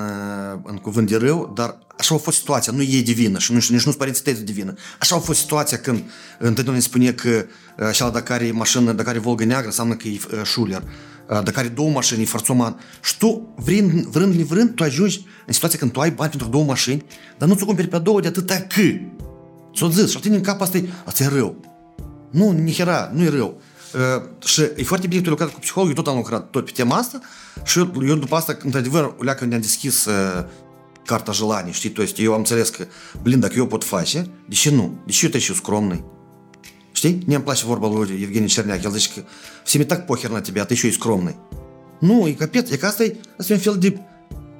în 0.63 0.75
cuvânt 0.75 1.09
de 1.09 1.17
rău, 1.17 1.51
dar 1.55 1.77
așa 1.97 2.15
a 2.15 2.17
fost 2.17 2.37
situația, 2.37 2.73
nu 2.73 2.81
e 2.81 3.01
divină 3.01 3.39
și 3.39 3.53
nici, 3.53 3.69
nici 3.69 3.85
nu-s 3.85 3.95
părinții 3.95 4.23
tăi 4.23 4.33
divină. 4.33 4.73
Așa 4.99 5.15
a 5.15 5.19
fost 5.19 5.39
situația 5.39 5.77
când 5.77 6.03
întotdeauna 6.39 6.81
spune 6.81 7.11
că 7.11 7.45
așa 7.87 8.09
dacă 8.09 8.33
are 8.33 8.51
mașină, 8.51 8.91
dacă 8.91 9.09
are 9.09 9.19
Volga 9.19 9.45
neagră, 9.45 9.67
înseamnă 9.67 9.95
că 9.95 10.07
e 10.07 10.19
șuler. 10.43 10.83
Dacă 11.27 11.53
are 11.55 11.67
două 11.67 11.89
mașini, 11.89 12.21
e 12.21 12.25
forțoman. 12.25 12.79
Și 13.03 13.17
tu, 13.17 13.53
vrând, 13.55 14.05
vrând, 14.05 14.35
nevrând, 14.35 14.75
tu 14.75 14.83
ajungi 14.83 15.25
în 15.47 15.53
situația 15.53 15.79
când 15.79 15.91
tu 15.91 15.99
ai 15.99 16.11
bani 16.11 16.29
pentru 16.29 16.47
două 16.47 16.63
mașini, 16.63 17.05
dar 17.37 17.47
nu 17.47 17.55
ți-o 17.55 17.65
cumperi 17.65 17.87
pe 17.87 17.97
două 17.97 18.21
de 18.21 18.27
atâta 18.27 18.55
că. 18.55 18.81
Ți-o 19.75 19.89
zis 19.89 20.09
și 20.09 20.19
tine 20.19 20.35
în 20.35 20.41
cap 20.41 20.61
asta 20.61 20.77
e, 20.77 20.89
asta 21.05 21.23
e 21.23 21.27
rău. 21.27 21.55
Nu, 22.31 22.51
nihera, 22.51 23.11
nu 23.13 23.23
e 23.23 23.29
rău. 23.29 23.61
Uh, 23.93 24.23
și 24.45 24.62
e 24.62 24.84
foarte 24.84 25.08
bine 25.08 25.21
că 25.21 25.25
tu 25.25 25.30
lucrat 25.30 25.54
cu 25.54 25.60
psiholog, 25.60 25.89
eu 25.89 25.95
tot 25.95 26.08
am 26.08 26.15
lucrat 26.15 26.49
tot 26.49 26.65
pe 26.65 26.71
tema 26.71 26.95
asta 26.95 27.19
și 27.65 27.80
eu, 27.80 27.91
eu 28.08 28.15
după 28.15 28.36
asta, 28.36 28.58
într-adevăr, 28.63 29.15
leacă 29.19 29.45
ne-am 29.45 29.62
deschis 29.62 30.06
uh, 30.06 30.45
carta 31.06 31.32
желаний, 31.32 31.73
știi? 31.73 31.89
То 31.89 32.02
есть 32.02 32.17
eu 32.17 32.32
am 32.32 32.38
înțeles 32.38 32.69
că, 32.69 32.86
blin, 33.21 33.39
dacă 33.39 33.54
eu 33.58 33.67
pot 33.67 33.84
face, 33.84 34.30
de 34.47 34.56
ce 34.56 34.69
nu? 34.69 34.99
De 35.06 35.12
ce 35.12 35.25
eu 35.25 35.32
te 35.32 35.39
și 35.39 35.54
scромный? 35.54 36.04
Știi? 36.91 37.23
Îmi 37.28 37.43
place 37.43 37.65
vorba 37.65 37.88
lui 37.88 38.19
Evgenie 38.21 38.47
Cerneac. 38.47 38.84
El 38.84 38.91
zice 38.91 39.10
că 39.15 39.23
всеми 39.63 39.86
так 39.86 40.06
похер 40.06 40.30
на 40.30 40.41
тебя, 40.41 40.62
а 40.63 40.65
ты 40.65 40.73
еще 40.73 40.88
и 40.88 40.91
скромный. 40.91 41.36
Nu, 41.99 42.28
e 42.28 42.32
capet, 42.34 42.71
e 42.71 42.78
că 42.78 42.86
asta 42.86 43.04
e, 43.04 43.15
asta 43.38 43.54
e 43.54 43.56
un 43.56 43.62
fel 43.62 43.78
de 43.78 43.99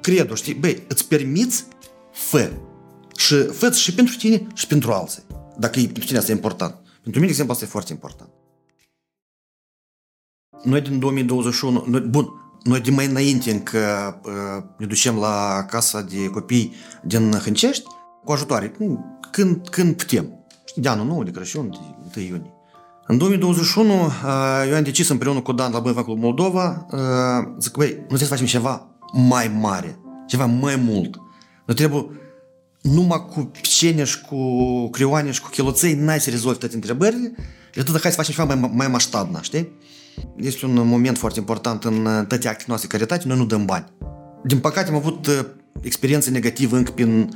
credo, 0.00 0.34
știi? 0.34 0.54
Băi, 0.54 0.82
îți 0.88 1.08
permiți 1.08 1.64
fă. 2.12 2.50
Și 3.16 3.34
fă 3.44 3.70
și 3.70 3.94
pentru 3.94 4.14
tine 4.16 4.46
și 4.54 4.66
pentru 4.66 4.92
alții. 4.92 5.22
Dacă 5.58 5.80
e, 5.80 5.84
pentru 5.84 6.04
tine 6.04 6.18
asta 6.18 6.30
e 6.30 6.34
important. 6.34 6.74
Pentru 6.74 7.20
mine, 7.20 7.24
de 7.24 7.30
exemplu, 7.30 7.52
asta 7.52 7.64
e 7.64 7.68
foarte 7.68 7.92
important. 7.92 8.29
Noi 10.62 10.80
din 10.80 10.98
2021, 10.98 11.84
noi, 11.86 12.00
bun, 12.00 12.28
noi 12.62 12.80
de 12.80 12.90
mai 12.90 13.06
înainte 13.06 13.50
încă 13.50 13.78
uh, 14.24 14.62
ne 14.76 14.86
ducem 14.86 15.16
la 15.16 15.64
casa 15.70 16.02
de 16.02 16.28
copii 16.28 16.72
din 17.02 17.32
Hâncești 17.32 17.84
cu 18.24 18.32
ajutoare, 18.32 18.72
când, 19.30 19.68
când 19.68 19.96
putem. 19.96 20.34
De 20.74 20.88
anul 20.88 21.06
nou, 21.06 21.22
de 21.22 21.30
Crăciun, 21.30 21.70
de 22.12 22.20
1 22.20 22.26
iunie. 22.26 22.52
În 23.06 23.18
2021 23.18 24.04
uh, 24.04 24.12
eu 24.68 24.76
am 24.76 24.82
decis 24.82 25.08
împreună 25.08 25.40
cu 25.40 25.52
Dan 25.52 25.72
la 25.72 25.78
Băi 25.78 25.94
Club 25.94 26.18
Moldova, 26.18 26.86
uh, 26.92 27.54
zic, 27.58 27.72
băi, 27.76 27.88
nu 27.88 27.96
trebuie 27.96 28.18
să 28.18 28.26
facem 28.26 28.46
ceva 28.46 28.86
mai 29.12 29.56
mare, 29.60 29.98
ceva 30.26 30.46
mai 30.46 30.76
mult. 30.76 31.16
Nu 31.66 31.74
trebuie 31.74 32.06
numai 32.80 33.26
cu 33.30 33.40
picene 33.40 34.04
și 34.04 34.20
cu 34.20 34.36
crioane 34.90 35.30
și 35.30 35.40
cu 35.40 35.48
chiloței 35.48 35.94
n-ai 35.94 36.20
să 36.20 36.30
rezolvi 36.30 36.58
toate 36.58 36.74
întrebările, 36.74 37.34
de 37.74 37.80
atât 37.80 38.00
hai 38.00 38.10
să 38.10 38.16
facem 38.16 38.34
ceva 38.34 38.54
mai, 38.54 38.70
mai 38.74 38.88
maștabna, 38.88 39.42
știi? 39.42 39.72
Este 40.36 40.66
un 40.66 40.86
moment 40.86 41.18
foarte 41.18 41.38
important 41.38 41.84
în 41.84 42.02
toate 42.02 42.48
actele 42.48 42.64
noastre 42.66 42.88
de 42.88 42.96
caritate, 42.96 43.28
noi 43.28 43.36
nu 43.36 43.44
dăm 43.44 43.64
bani. 43.64 43.84
Din 44.44 44.58
păcate 44.58 44.88
am 44.88 44.96
avut 44.96 45.26
uh, 45.26 45.44
experiențe 45.80 46.30
negative 46.30 46.76
încă 46.76 46.90
prin, 46.90 47.28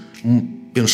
prin 0.72 0.84
17-18, 0.84 0.88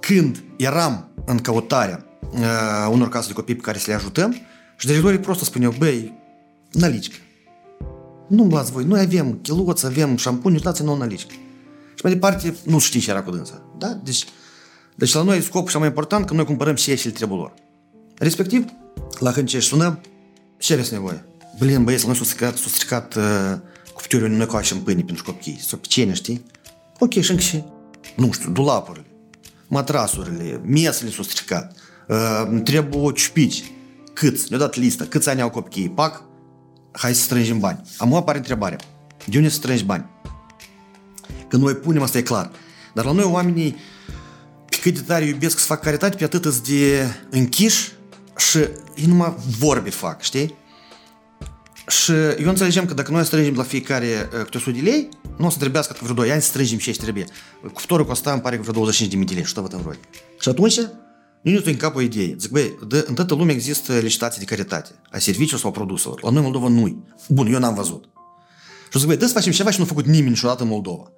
când 0.00 0.44
eram 0.56 1.08
în 1.24 1.38
căutarea 1.38 2.04
uh, 2.32 2.88
unor 2.90 3.08
case 3.08 3.26
de 3.26 3.32
copii 3.32 3.54
pe 3.54 3.60
care 3.60 3.78
să 3.78 3.84
le 3.88 3.96
ajutăm 3.96 4.36
și 4.76 4.86
directorii 4.86 5.18
prost 5.18 5.44
spuneau, 5.44 5.74
băi, 5.78 6.12
nalicică. 6.70 7.16
Nu-mi 8.28 8.50
luați 8.50 8.72
voi, 8.72 8.84
noi 8.84 9.00
avem 9.00 9.38
chiloți, 9.42 9.86
avem 9.86 10.16
șampuni, 10.16 10.58
dați 10.58 10.82
nouă 10.82 10.96
nalicică. 10.96 11.34
Și 11.94 12.00
mai 12.02 12.12
departe, 12.12 12.54
nu 12.64 12.78
știi 12.78 13.00
ce 13.00 13.10
era 13.10 13.22
cu 13.22 13.30
dânsa. 13.30 13.62
Da? 13.78 13.88
Deci, 13.88 14.24
deci 14.94 15.12
la 15.12 15.22
noi 15.22 15.40
scopul 15.40 15.70
cel 15.70 15.78
mai 15.78 15.88
important 15.88 16.26
că 16.26 16.34
noi 16.34 16.44
cumpărăm 16.44 16.74
și 16.74 16.96
ce 16.96 17.08
le 17.08 17.14
trebuie 17.14 17.38
lor. 17.38 17.54
Respectiv, 18.18 18.64
la 19.20 19.32
Hâncești 19.32 19.68
sunăm, 19.68 20.00
ce 20.58 20.72
aveți 20.72 20.92
nevoie? 20.92 21.24
Blin, 21.58 21.84
băieți, 21.84 22.06
noi 22.06 22.16
s-a 22.16 22.24
stricat, 22.24 22.56
s-a 22.56 22.68
stricat 22.68 23.14
uh, 23.14 23.22
cuptiorul, 23.92 24.28
noi 24.28 24.46
coașem 24.46 24.78
pâine 24.78 25.02
pentru 25.02 25.24
copii, 25.24 25.60
sau 25.66 25.78
picene, 25.78 26.12
știi? 26.12 26.44
Ok, 26.98 27.12
și 27.20 27.30
încă 27.30 27.42
și, 27.42 27.64
nu 28.16 28.32
știu, 28.32 28.50
dulapurile, 28.50 29.06
matrasurile, 29.68 30.60
mesele 30.64 31.10
s-au 31.10 31.24
stricat, 31.24 31.76
uh, 32.08 32.60
trebuie 32.64 33.12
ciupici. 33.12 33.72
Câți? 34.12 34.46
Ne-au 34.48 34.60
dat 34.60 34.74
lista, 34.74 35.04
câți 35.04 35.28
ani 35.28 35.40
au 35.40 35.50
copiii, 35.50 35.88
pac, 35.88 36.24
hai 36.92 37.14
să 37.14 37.22
strângem 37.22 37.58
bani. 37.58 37.80
Am 37.96 38.14
apare 38.14 38.38
întrebarea, 38.38 38.78
de 39.26 39.36
unde 39.36 39.48
să 39.48 39.54
strângi 39.54 39.84
bani? 39.84 40.04
Că 41.48 41.56
noi 41.56 41.74
punem, 41.74 42.02
asta 42.02 42.18
e 42.18 42.22
clar. 42.22 42.50
Dar 42.94 43.04
la 43.04 43.12
noi 43.12 43.24
oamenii, 43.24 43.76
pe 44.68 44.76
cât 44.80 44.94
de 44.94 45.00
tare 45.00 45.24
iubesc 45.24 45.58
să 45.58 45.64
fac 45.64 45.80
caritate, 45.80 46.16
pe 46.16 46.24
atât 46.24 46.58
de 46.58 47.06
închiși 47.30 47.92
și 48.36 48.58
ei 48.94 49.06
numai 49.06 49.34
vorbe 49.58 49.90
fac, 49.90 50.22
știi? 50.22 50.54
Și 51.88 52.12
eu 52.12 52.48
înțelegem 52.48 52.84
că 52.84 52.94
dacă 52.94 53.10
noi 53.10 53.24
strângem 53.24 53.54
la 53.54 53.62
fiecare 53.62 54.28
câte 54.30 54.56
100 54.56 54.70
de 54.70 54.80
lei, 54.80 55.08
nu 55.36 55.46
o 55.46 55.50
să 55.50 55.58
trebuiască 55.58 55.92
că 55.92 55.98
vreo 56.02 56.14
2 56.14 56.30
ani 56.30 56.42
să 56.42 56.48
strângem 56.48 56.78
ce 56.78 56.90
trebuie. 56.90 57.24
Cuptorul 57.72 58.06
costa, 58.06 58.32
îmi 58.32 58.40
pare 58.40 58.56
că 58.56 58.62
vreo 58.62 58.74
25 58.74 59.28
de 59.28 59.34
lei, 59.34 59.44
și 59.44 59.54
tot 59.54 59.72
în 59.72 59.80
roi. 59.84 59.98
Și 60.40 60.48
atunci, 60.48 60.78
nu 61.42 61.50
ne 61.50 61.60
în 61.64 61.76
cap 61.76 61.96
o 61.96 62.00
idee. 62.00 62.34
Zic, 62.38 62.50
băi, 62.50 62.78
de, 62.88 63.04
în 63.06 63.14
toată 63.14 63.34
lumea 63.34 63.54
există 63.54 63.98
licitații 63.98 64.38
de 64.38 64.44
caritate, 64.44 64.90
a 65.10 65.18
serviciilor 65.18 65.60
sau 65.60 65.70
a 65.70 65.72
produselor. 65.72 66.22
La 66.22 66.28
noi 66.28 66.38
în 66.38 66.44
Moldova 66.44 66.68
nu 66.68 67.04
Bun, 67.28 67.52
eu 67.52 67.58
n-am 67.58 67.74
văzut. 67.74 68.04
Și 68.90 68.98
zic, 68.98 69.08
băi, 69.08 69.16
dă 69.16 69.26
să 69.26 69.32
facem 69.32 69.52
ceva 69.52 69.70
și 69.70 69.78
nu 69.78 69.84
a 69.84 69.86
făcut 69.86 70.06
nimeni 70.06 70.28
niciodată 70.28 70.62
în 70.62 70.68
Moldova. 70.68 71.12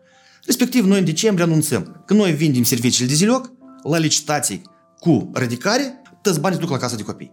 Respectiv, 0.44 0.84
noi 0.84 0.98
în 0.98 1.04
decembrie 1.04 1.44
anunțăm 1.44 2.02
că 2.06 2.14
noi 2.14 2.32
vindem 2.32 2.62
serviciile 2.62 3.08
de 3.08 3.14
ziloc 3.14 3.52
la 3.82 3.98
licitații 3.98 4.62
cu 4.98 5.30
ridicare, 5.34 6.02
toți 6.25 6.39
banii 6.39 6.57
se 6.57 6.63
duc 6.63 6.71
la 6.71 6.77
casa 6.77 6.95
de 6.95 7.03
copii. 7.03 7.31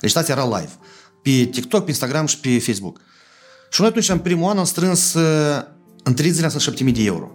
Licitația 0.00 0.34
era 0.34 0.58
live. 0.58 0.72
Pe 1.22 1.30
TikTok, 1.30 1.84
pe 1.84 1.90
Instagram 1.90 2.26
și 2.26 2.40
pe 2.40 2.58
Facebook. 2.58 3.00
Și 3.70 3.80
noi 3.80 3.88
atunci, 3.88 4.08
în 4.08 4.18
primul 4.18 4.50
an, 4.50 4.58
am 4.58 4.64
strâns 4.64 5.12
în 6.02 6.14
30 6.14 6.42
ani 6.42 6.60
7000 6.60 6.92
de 6.92 7.02
euro. 7.04 7.30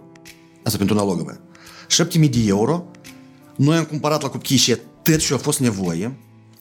Asta 0.64 0.78
pentru 0.78 0.96
nalogă, 0.96 1.40
7000 1.88 2.28
de 2.28 2.38
euro. 2.46 2.90
Noi 3.56 3.76
am 3.76 3.84
cumpărat 3.84 4.22
la 4.22 4.28
copii 4.28 4.56
și 4.56 4.76
tot 5.02 5.18
ce 5.18 5.34
a 5.34 5.36
fost 5.36 5.60
nevoie. 5.60 6.18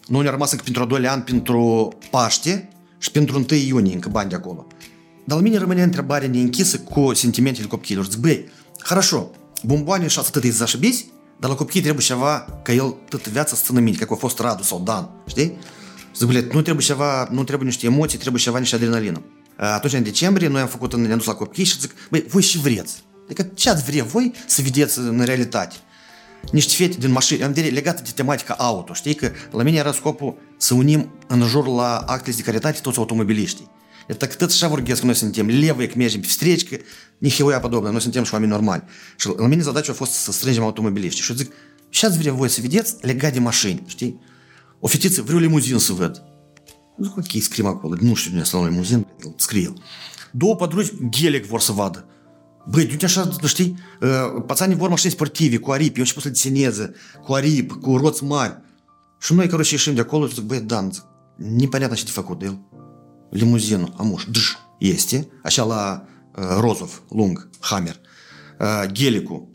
Noi 0.08 0.22
ne-a 0.22 0.32
rămas 0.32 0.52
încă 0.52 0.64
pentru 0.64 0.82
a 0.82 0.86
doilea 0.86 1.12
an 1.12 1.22
pentru 1.22 1.88
Paște 2.12 2.70
și 2.98 3.12
pentru 3.12 3.46
1 3.50 3.60
iunie 3.60 3.94
încă 3.94 4.10
bani 4.10 4.30
de 4.30 4.36
acolo. 4.36 4.68
Dar 5.26 5.38
la 5.38 5.44
mine 5.44 5.58
rămâne 5.58 5.84
întrebarea 5.84 6.28
neînchisă 6.28 6.80
cu 6.80 7.14
sentimentele 7.14 7.68
copiilor. 7.68 8.06
Zic, 8.10 8.20
băi, 8.20 8.46
хорошо, 8.80 9.30
bomboane 9.64 10.08
și 10.08 10.20
atât 10.20 10.42
de 10.42 10.50
zашibись, 10.50 11.06
dar 11.41 11.51
la 11.51 11.57
copii 11.57 11.81
trebuie 11.81 12.05
ceva 12.05 12.61
ca 12.63 12.73
el 12.73 12.95
tot 13.09 13.29
viața 13.29 13.57
să 13.57 13.63
țină 13.65 13.81
minte, 13.81 14.05
ca 14.05 14.15
a 14.15 14.17
fost 14.17 14.39
Radu 14.39 14.63
sau 14.63 14.81
Dan, 14.85 15.11
știi? 15.27 15.59
Zic, 16.17 16.27
băi, 16.27 16.47
nu 16.53 16.63
trebuie 16.63 16.85
ceva, 16.85 17.29
nu 17.31 17.45
trebuie 17.45 17.69
niște 17.69 17.87
emoții, 17.87 18.19
trebuie 18.19 18.43
ceva, 18.43 18.59
niște 18.59 18.75
adrenalină. 18.75 19.23
Atunci, 19.57 19.93
în 19.93 20.03
decembrie, 20.03 20.49
noi 20.49 20.61
am 20.61 20.67
făcut, 20.67 20.95
ne-am 20.97 21.17
dus 21.17 21.27
la 21.27 21.35
copii 21.35 21.65
și 21.65 21.81
zic, 21.81 21.95
băi, 22.11 22.25
voi 22.29 22.43
și 22.43 22.59
vreți. 22.59 23.05
Adică 23.25 23.43
ce 23.55 23.71
ați 23.71 23.85
vrea 23.85 24.05
voi 24.05 24.33
să 24.47 24.63
vedeți 24.63 24.99
în 24.99 25.21
realitate? 25.25 25.75
Niște 26.53 26.75
fete 26.75 26.97
din 26.99 27.11
mașini, 27.11 27.43
am 27.43 27.53
legată 27.53 28.03
de 28.05 28.11
tematica 28.15 28.55
auto, 28.55 28.93
știi? 28.93 29.15
Că 29.15 29.31
la 29.51 29.63
mine 29.63 29.77
era 29.77 29.93
scopul 29.93 30.35
să 30.57 30.75
unim 30.75 31.13
în 31.27 31.47
jur 31.47 31.67
la 31.67 31.97
actele 31.97 32.37
de 32.37 32.43
caritate 32.43 32.79
toți 32.83 32.99
automobiliștii. 32.99 33.71
et 34.09 34.19
tõttas 34.19 34.59
Šavorgies, 34.59 35.01
kui 35.01 35.09
nõudsin 35.09 35.33
tiem 35.33 35.49
levõik 35.49 35.97
mees, 35.97 36.17
встречка, 36.17 36.79
нихуя 37.21 37.61
подобное, 37.61 37.93
nõudsin 37.93 38.13
tiem 38.13 38.25
šuami 38.25 38.47
normaal. 38.47 38.83
La 39.39 39.47
mine 39.47 39.63
задача 39.63 39.93
fost 39.93 40.13
să 40.13 40.33
strângem 40.33 40.63
automobiliști. 40.63 41.21
Și 41.21 41.35
zic, 41.35 41.53
сейчас 41.91 42.17
время 42.17 42.37
voi 42.37 42.49
свидеть, 42.49 42.89
лега 43.01 43.31
de 43.31 43.41
машин, 43.41 43.83
știi? 43.87 44.21
O 44.81 44.87
fetiță, 44.87 45.23
vreau 45.23 45.39
limuzin 45.39 45.79
să 45.79 45.93
văd. 45.93 46.23
Ну, 46.97 47.11
какие 47.11 47.43
скрима 47.43 47.75
колы, 47.75 47.99
ну, 48.01 48.15
что 48.15 48.31
у 48.31 48.35
меня 48.35 48.45
слава 48.45 48.69
лимузин, 48.69 49.07
скрил. 49.37 49.77
До 50.33 50.55
подруги 50.55 50.91
гелик 51.11 51.47
вор 51.47 51.61
să 51.61 51.73
vadă. 51.73 52.09
Băi, 52.71 52.85
du-te 52.85 53.05
așa, 53.05 53.31
știi, 53.47 53.77
pațanii 54.47 54.77
vor 54.77 54.89
mașini 54.89 55.13
sportive, 55.13 55.57
cu 55.57 55.71
aripi, 55.71 55.99
eu 55.99 56.03
început 56.03 56.23
să 56.23 56.29
le 56.29 56.35
deseneze, 56.35 56.93
cu 57.25 57.33
aripi, 57.33 57.75
cu 57.75 57.97
roți 57.97 58.25
mari. 58.25 58.61
Și 59.21 59.33
noi, 59.33 59.49
căruși, 59.49 59.73
ieșim 59.73 59.95
de 59.95 60.01
acolo 60.01 60.27
și 60.27 60.35
zic, 60.35 60.43
băi, 60.45 60.61
Dan, 60.61 60.91
непонятно, 61.37 61.97
ce 61.97 62.05
de 62.05 62.11
făcut 62.11 62.39
de 62.39 62.45
el. 62.45 62.59
Limuzinul, 63.35 63.93
amuș, 63.97 64.25
dж, 64.31 64.41
este, 64.79 65.29
așa 65.43 65.65
la 65.65 66.05
uh, 66.37 66.45
Rozov, 66.61 67.03
lung, 67.11 67.49
Hammer, 67.61 68.01
uh, 68.61 68.83
Gelicul, 68.93 69.49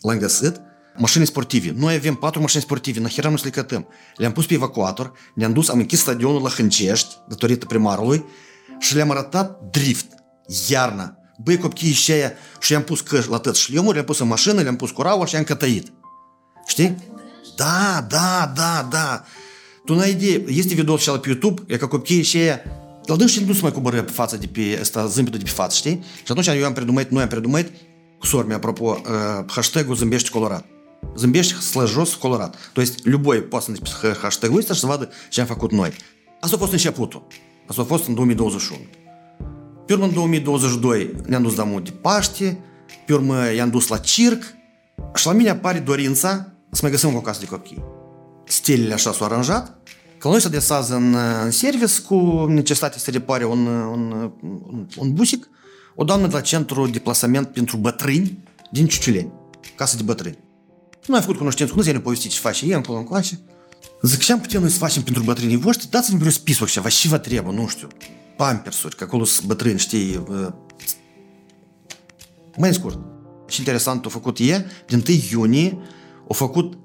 l-am 0.00 0.18
găsit, 0.18 0.60
mașini 0.96 1.26
sportive. 1.26 1.74
Noi 1.76 1.94
avem 1.94 2.14
patru 2.14 2.40
mașini 2.40 2.62
sportive, 2.62 3.00
nahera 3.00 3.28
nu 3.28 3.36
să 3.36 3.44
le 3.44 3.50
cătăm. 3.50 3.86
Le-am 4.16 4.32
pus 4.32 4.46
pe 4.46 4.54
evacuator, 4.54 5.12
ne-am 5.34 5.52
dus, 5.52 5.68
am 5.68 5.78
închis 5.78 6.00
stadionul 6.00 6.42
la 6.42 6.48
Hâncești, 6.48 7.16
datorită 7.28 7.66
primarului, 7.66 8.24
și 8.78 8.94
le-am 8.94 9.10
arătat 9.10 9.60
drift, 9.70 10.06
iarna. 10.68 11.14
Băi, 11.44 11.58
copiii 11.58 11.92
și 11.92 12.12
aia, 12.12 12.32
și 12.60 12.72
i-am 12.72 12.82
pus 12.82 13.00
căști 13.00 13.30
la 13.30 13.38
tăți 13.38 13.60
șliomuri, 13.60 13.92
le-am 13.92 14.06
pus 14.06 14.18
în 14.18 14.26
mașină, 14.26 14.60
le-am 14.60 14.76
pus 14.76 14.90
curaua 14.90 15.26
și 15.26 15.34
i-am 15.34 15.44
cătăit. 15.44 15.92
Știi? 16.66 16.96
Da, 17.56 18.06
da, 18.08 18.52
da, 18.54 18.88
da. 18.90 19.24
Tu 19.84 19.94
n-ai 19.94 20.10
idee. 20.10 20.44
Este 20.46 20.74
video 20.74 20.96
și 20.96 21.10
pe 21.10 21.28
YouTube, 21.28 21.62
e 21.66 21.76
ca 21.76 21.86
copiii 21.86 22.22
și 22.22 22.36
aia 22.36 22.60
dar 23.09 23.17
dânsul 23.17 23.43
nu 23.45 23.53
se 23.53 23.61
mai 23.61 23.71
coboră 23.71 24.03
pe 24.03 24.11
față 24.11 24.37
de 24.37 24.47
pe 24.47 24.77
ăsta, 24.81 25.05
zâmbetul 25.05 25.39
de 25.39 25.45
pe 25.45 25.51
față, 25.51 25.75
știi? 25.75 26.03
Și 26.15 26.31
atunci 26.31 26.47
eu 26.47 26.65
am 26.65 26.73
predumăit, 26.73 27.09
noi 27.09 27.21
am 27.21 27.27
predumăit 27.27 27.71
cu 28.19 28.25
сорми, 28.25 28.53
apropo, 28.53 29.01
hashtag-ul 29.47 29.95
zâmbești 29.95 30.29
colorat. 30.29 30.65
Zâmbești 31.15 31.53
slash 31.53 31.91
jos 31.91 32.13
colorat. 32.13 32.55
То 32.73 32.81
есть 32.81 33.05
любой 33.05 33.41
poate 33.41 33.65
să 33.65 33.81
pe 34.01 34.17
hashtag-ul 34.21 34.57
ăsta 34.57 34.73
și 34.73 34.79
să 34.79 34.85
vadă 34.85 35.09
ce 35.29 35.41
am 35.41 35.47
făcut 35.47 35.71
noi. 35.71 35.91
Asta 36.39 36.55
a 36.55 36.59
fost 36.59 36.71
începutul. 36.71 37.27
Asta 37.67 37.81
a 37.81 37.85
fost 37.85 38.07
în 38.07 38.13
2021. 38.13 38.79
Pe 39.85 39.93
urmă, 39.93 40.05
în 40.05 40.13
2022 40.13 41.15
ne-am 41.25 41.41
dus 41.41 41.55
la 41.55 41.63
mod 41.63 41.83
de 41.83 41.91
Paște, 42.01 42.59
pe 43.05 43.13
urmă 43.13 43.51
i-am 43.51 43.69
dus 43.69 43.87
la 43.87 43.97
circ 43.97 44.43
și 45.15 45.25
la 45.25 45.31
mine 45.31 45.49
apare 45.49 45.79
dorința 45.79 46.51
să 46.71 46.79
mai 46.81 46.91
găsim 46.91 47.15
o 47.15 47.21
casă 47.21 47.39
de 47.39 47.45
copii. 47.45 47.83
Stelele 48.43 48.93
așa 48.93 49.11
s-au 49.11 49.27
aranjat, 49.27 49.77
că 50.20 50.26
la 50.26 50.32
noi 50.32 50.40
se 50.40 50.46
adesează 50.46 50.94
în, 50.94 51.14
în 51.44 51.50
service 51.50 52.00
cu 52.02 52.46
necesitate 52.48 52.98
să 52.98 53.10
repare 53.10 53.44
un, 53.44 53.66
un, 53.66 54.32
un, 54.42 54.86
un 54.96 55.12
busic, 55.12 55.48
o 55.94 56.04
doamnă 56.04 56.26
de 56.26 56.34
la 56.34 56.40
centru 56.40 56.86
de 56.86 56.98
plasament 56.98 57.48
pentru 57.48 57.76
bătrâni 57.76 58.38
din 58.70 58.86
Ciuciuleni, 58.86 59.32
casă 59.76 59.96
de 59.96 60.02
bătrâni. 60.02 60.38
Noi 61.06 61.16
am 61.16 61.22
făcut 61.22 61.38
cunoștință 61.38 61.72
cu 61.72 61.80
noi, 61.80 61.92
ne 61.92 62.00
povestit 62.00 62.30
ce 62.30 62.40
face 62.40 62.64
ei, 62.64 62.72
încolo 62.72 62.98
încoace. 62.98 63.40
Zic, 64.02 64.18
ce 64.18 64.32
am 64.32 64.40
putea 64.40 64.60
noi 64.60 64.70
să 64.70 64.78
facem 64.78 65.02
pentru 65.02 65.22
bătrânii 65.22 65.56
voștri? 65.56 65.90
Dați-mi 65.90 66.18
vreun 66.18 66.32
spisul 66.32 66.68
ceva, 66.68 66.88
și 66.88 67.08
vă 67.08 67.18
trebuie, 67.18 67.54
nu 67.54 67.68
știu, 67.68 67.88
pampersuri, 68.36 68.96
că 68.96 69.04
acolo 69.04 69.24
sunt 69.24 69.46
bătrâni, 69.46 69.78
știi, 69.78 70.24
mai 72.56 72.74
scurt. 72.74 72.98
Și 73.48 73.58
interesant, 73.58 74.04
a 74.04 74.08
făcut 74.08 74.38
e, 74.38 74.66
din 74.86 75.02
1 75.08 75.16
iunie, 75.30 75.78
a 76.28 76.32
făcut 76.32 76.78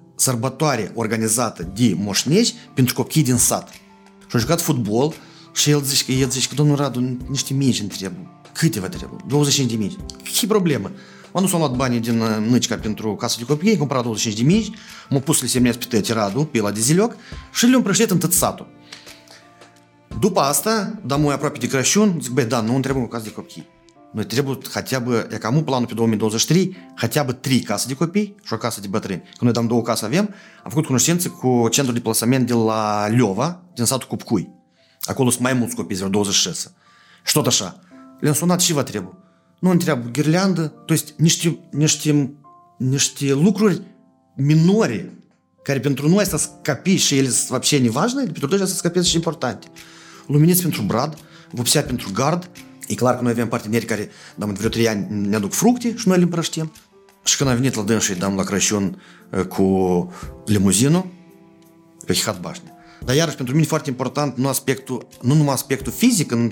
că, 6.06 6.12
el 6.12 6.30
zice 6.30 6.48
că 6.48 6.54
domnul 6.56 6.76
Radu, 6.76 7.18
niște 7.30 7.54
mici 7.54 7.80
îmi 7.80 7.90
trebuie. 7.90 8.28
Câte 8.54 8.80
vă 8.80 8.88
trebuie? 8.88 9.20
25 9.28 9.72
de 9.72 9.78
mici. 9.78 9.96
Ce 10.24 10.48
problemă? 10.48 10.92
M-am 11.34 11.44
dus, 11.44 11.54
am 11.54 11.60
luat 11.60 11.76
banii 11.76 12.00
din 12.00 12.18
Năcica 12.50 12.78
pentru 12.78 13.16
casă 13.16 13.36
de 13.40 13.46
copii, 13.46 13.72
am 13.72 13.78
cumpărat 13.78 14.04
25 14.04 14.42
de 14.42 14.54
mici, 14.54 14.76
m-am 15.10 15.22
pus 15.22 15.38
să 15.38 15.44
le 15.44 15.50
semnez 15.50 15.76
pe 15.76 15.86
tăti 15.86 16.12
Radu, 16.12 16.44
pe 16.44 16.62
la 16.62 16.72
de 16.72 16.80
ziloc, 16.80 17.16
și 17.54 17.66
le-am 17.66 17.82
prăștit 17.82 18.10
în 18.10 18.18
tot 18.18 18.34
satul. 18.34 18.68
După 20.20 20.40
asta, 20.40 21.00
da, 21.06 21.16
mai 21.16 21.34
aproape 21.34 21.58
de 21.58 21.68
Crăciun, 21.68 22.20
zic, 22.22 22.32
băi, 22.32 22.46
da, 22.46 22.62
nu 22.62 22.74
îmi 22.74 22.82
trebuie 22.82 23.04
o 23.04 23.08
casă 23.08 23.24
de 23.24 23.32
copii. 23.32 23.68
Ну, 24.16 24.22
но 24.22 24.28
требують 24.28 24.68
хоча 24.74 25.00
б, 25.00 25.28
якому 25.32 25.64
плану 25.64 25.88
піду 25.88 26.04
Windows 26.04 26.48
3, 26.48 26.76
хоча 26.98 27.24
б 27.24 27.34
3 27.34 27.60
касаді 27.60 27.96
копій, 27.96 28.34
що 28.44 28.58
касаді 28.58 28.90
B3. 28.90 29.08
Коли 29.08 29.22
ну, 29.42 29.54
там 29.54 29.68
до 29.68 29.84
каса 29.84 30.08
вем, 30.08 30.28
а 30.64 30.70
в 30.70 30.72
вкут 30.72 30.88
конусенці 30.88 31.30
ку 31.30 31.70
центру 31.70 31.94
депласамент 31.94 32.48
діла 32.48 33.10
Льова, 33.20 33.62
сату 33.86 34.08
купкуй. 34.08 34.48
А 35.08 35.14
колос 35.14 35.40
маймут 35.40 35.74
копій 35.74 35.96
з 35.96 36.02
Windows 36.02 36.32
6. 36.32 36.70
Що 37.24 37.44
та 37.44 37.52
ша? 37.52 37.74
Ленсунат 38.22 38.62
чива 38.62 38.84
требу. 38.84 39.10
Ну, 39.62 39.70
он 39.70 39.80
требу 39.80 40.10
гірлянди, 40.18 40.70
то 40.88 40.94
есть 40.94 41.16
нішті, 41.20 41.60
нішті, 41.74 42.30
нішті 42.80 43.34
лукруль 43.34 43.76
минори, 44.38 45.06
care 45.64 45.80
pentru 45.80 46.10
noi 46.10 46.26
să 46.26 46.38
scăpi 46.38 46.96
și 46.96 47.18
el 47.18 47.28
вообще 47.50 47.80
не 47.80 47.90
важно, 47.90 48.24
pentru 48.24 48.48
noi 48.48 48.68
să 48.68 48.76
scapi 48.76 49.02
și 49.02 49.16
important. 49.16 49.64
Luminiți 50.28 50.62
pentru 50.62 50.82
brad, 50.82 51.18
vopsea 51.52 51.82
пентру 51.84 52.10
гард. 52.14 52.50
E 52.88 52.96
clar 52.96 53.16
că 53.16 53.22
noi 53.22 53.32
avem 53.32 53.48
parteneri 53.48 53.86
care, 53.86 54.10
dăm 54.36 54.54
vreo 54.54 54.70
trei 54.70 54.88
ani, 54.88 55.28
ne 55.28 55.36
aduc 55.36 55.54
fructe 55.54 55.94
și 55.96 56.08
noi 56.08 56.18
le 56.18 56.24
împrăștim. 56.24 56.72
Și 57.24 57.38
când 57.38 57.50
am 57.50 57.56
venit 57.56 57.76
la 57.76 57.82
dânsii, 57.82 58.16
dăm 58.16 58.36
la 58.36 58.44
Crăciun 58.44 59.02
cu 59.48 60.10
limuzinul, 60.46 61.08
pe 62.06 62.14
Hihat 62.14 62.40
Bașne. 62.40 62.74
Dar 63.06 63.16
iarăși, 63.16 63.36
pentru 63.36 63.54
mine 63.54 63.68
foarte 63.68 63.90
important 63.90 64.38
nu, 64.38 64.48
aspectul, 64.48 65.08
nu 65.22 65.34
numai 65.34 65.54
aspectul 65.54 65.92
fizic 65.92 66.32
în, 66.32 66.52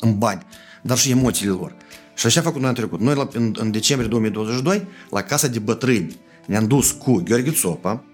în 0.00 0.18
bani, 0.18 0.42
dar 0.82 0.98
și 0.98 1.10
emoțiile 1.10 1.52
lor. 1.52 1.74
Și 2.14 2.26
așa 2.26 2.40
a 2.40 2.42
făcut 2.42 2.60
noi 2.60 2.68
în 2.68 2.74
trecut. 2.74 3.00
Noi 3.00 3.14
la, 3.14 3.28
în, 3.32 3.54
în 3.58 3.70
decembrie 3.70 4.08
2022, 4.08 4.86
la 5.10 5.22
Casa 5.22 5.48
de 5.48 5.58
Bătrâni, 5.58 6.18
ne-am 6.46 6.66
dus 6.66 6.90
cu 6.90 7.22
Gheorghe 7.24 7.50
Țopa, 7.50 8.04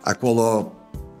acolo 0.00 0.72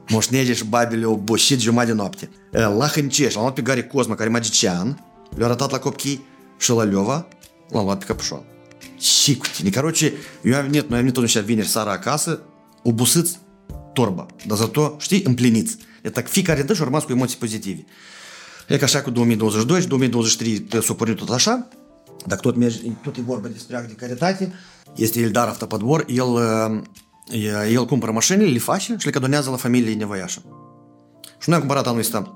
moșnegii 0.08 0.54
și 0.54 0.64
babele 0.64 1.04
au 1.04 1.14
boșit 1.24 1.60
jumătate 1.60 1.90
de 1.90 1.96
noapte. 1.96 2.30
La 2.50 2.86
Hânceș, 2.86 3.34
l-am 3.34 3.42
luat 3.42 3.54
pe 3.54 3.62
Gary 3.62 3.86
Cosma, 3.86 4.14
care 4.14 4.28
e 4.28 4.32
magician, 4.32 5.11
вероятно 5.32 5.78
копки 5.78 6.20
Шалалева, 6.58 7.26
Ламат 7.70 8.04
Капшон. 8.04 8.44
Сикути. 8.98 9.64
Ну, 9.64 9.72
короче, 9.72 10.14
я 10.44 10.62
нет, 10.62 10.90
но 10.90 10.96
я 10.96 11.02
не 11.02 11.10
то, 11.10 11.26
что 11.26 11.40
винер 11.40 11.66
Сара 11.66 11.92
Акасы, 11.92 12.40
убусыц 12.84 13.38
торба. 13.94 14.28
Да 14.44 14.56
зато 14.56 14.98
шти 15.00 15.22
имплениц. 15.26 15.78
Это 16.02 16.16
так 16.16 16.28
фикари 16.28 16.62
да 16.62 16.74
шурманскую 16.74 17.16
эмоцию 17.16 17.40
позитиве. 17.40 17.86
Я 18.68 18.78
кашаку 18.78 19.10
2022, 19.10 19.98
2023 19.98 20.82
супорю 20.82 21.16
тут 21.16 21.30
аша. 21.30 21.66
Да 22.26 22.36
кто-то 22.36 22.60
тут 23.04 23.18
и 23.18 23.22
борба 23.22 23.42
ворба 23.42 23.48
дистряк 23.48 23.88
декаретати. 23.88 24.52
Если 24.96 25.28
Даров 25.28 25.58
то 25.58 25.66
подбор 25.66 26.04
ел 26.08 26.38
э, 26.38 26.82
ел 27.30 27.86
кум 27.86 28.00
про 28.00 28.12
машины 28.12 28.42
или 28.42 28.58
фаши, 28.58 28.98
шли 28.98 29.12
когда 29.12 29.42
фамилии 29.42 29.94
не 29.94 30.06
вояша. 30.06 30.42
Шунак 31.40 31.66
баратану 31.66 32.00
иста. 32.00 32.28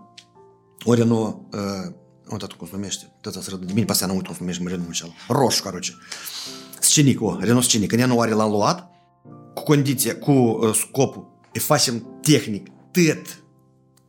Орину 0.84 1.48
э, 1.52 1.92
o 2.31 2.37
Renault 2.37 2.41
вот 2.41 2.43
это 2.43 2.57
cum 2.57 2.67
se 2.67 2.75
numește, 2.75 3.11
tăța 3.21 3.41
să 3.41 3.55
de 3.55 3.73
mine, 3.73 3.85
pasea, 3.85 4.07
nu 4.07 4.15
uit 4.15 4.25
cum 4.25 4.33
se 4.33 4.39
numește, 4.41 4.63
mă 4.63 4.69
renunțel. 4.69 5.13
Roșu, 5.27 5.63
короче. 5.63 5.93
Scenic, 6.79 7.21
o, 7.21 7.37
Renault 7.39 7.65
Scenic. 7.65 7.91
În 7.91 7.99
ianuarie 7.99 8.33
l-am 8.33 8.51
luat, 8.51 8.89
cu 9.53 9.63
condiția, 9.63 10.17
cu 10.17 10.31
uh, 10.31 10.73
scopul, 10.73 11.39
îi 11.53 11.59
facem 11.59 12.19
tehnic, 12.21 12.67
tăt, 12.91 13.43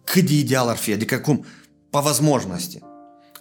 cât 0.04 0.24
de 0.24 0.34
ideal 0.34 0.68
ar 0.68 0.76
fi, 0.76 0.92
adică 0.92 1.18
cum, 1.18 1.44
по 1.90 2.00
возможности. 2.00 2.78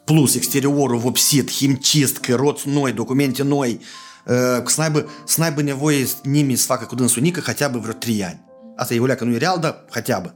Plus 0.06 0.36
exteriorul 0.36 0.98
vopsit, 0.98 1.52
himcist, 1.52 2.26
roți 2.26 2.68
noi, 2.68 2.92
documente 2.92 3.44
noi, 3.44 3.80
uh, 4.26 4.64
să 4.66 4.76
n-aibă, 4.78 5.10
să 5.26 5.40
n-aibă 5.40 5.62
nevoie 5.62 6.08
nimeni 6.24 6.58
să 6.58 6.66
facă 6.66 6.86
cu 6.86 6.96
dânsul 6.96 7.22
nică, 7.22 7.40
хотя 7.40 7.70
бы 7.70 7.80
vreo 7.80 7.94
3 7.94 8.24
ani. 8.24 8.46
Asta 8.76 8.94
e 8.94 9.16
că 9.16 9.24
nu 9.24 9.34
e 9.34 9.38
real, 9.38 9.60
dar 9.60 9.86
хотя 9.90 10.22
бы. 10.22 10.34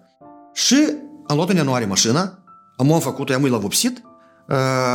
Și 0.53 0.75
am 1.27 1.35
luat 1.35 1.49
în 1.49 1.55
ianuarie 1.55 1.87
mașina, 1.87 2.43
am 2.77 2.99
făcut-o, 2.99 3.33
am 3.33 3.45
la 3.45 3.57
vopsit, 3.57 4.03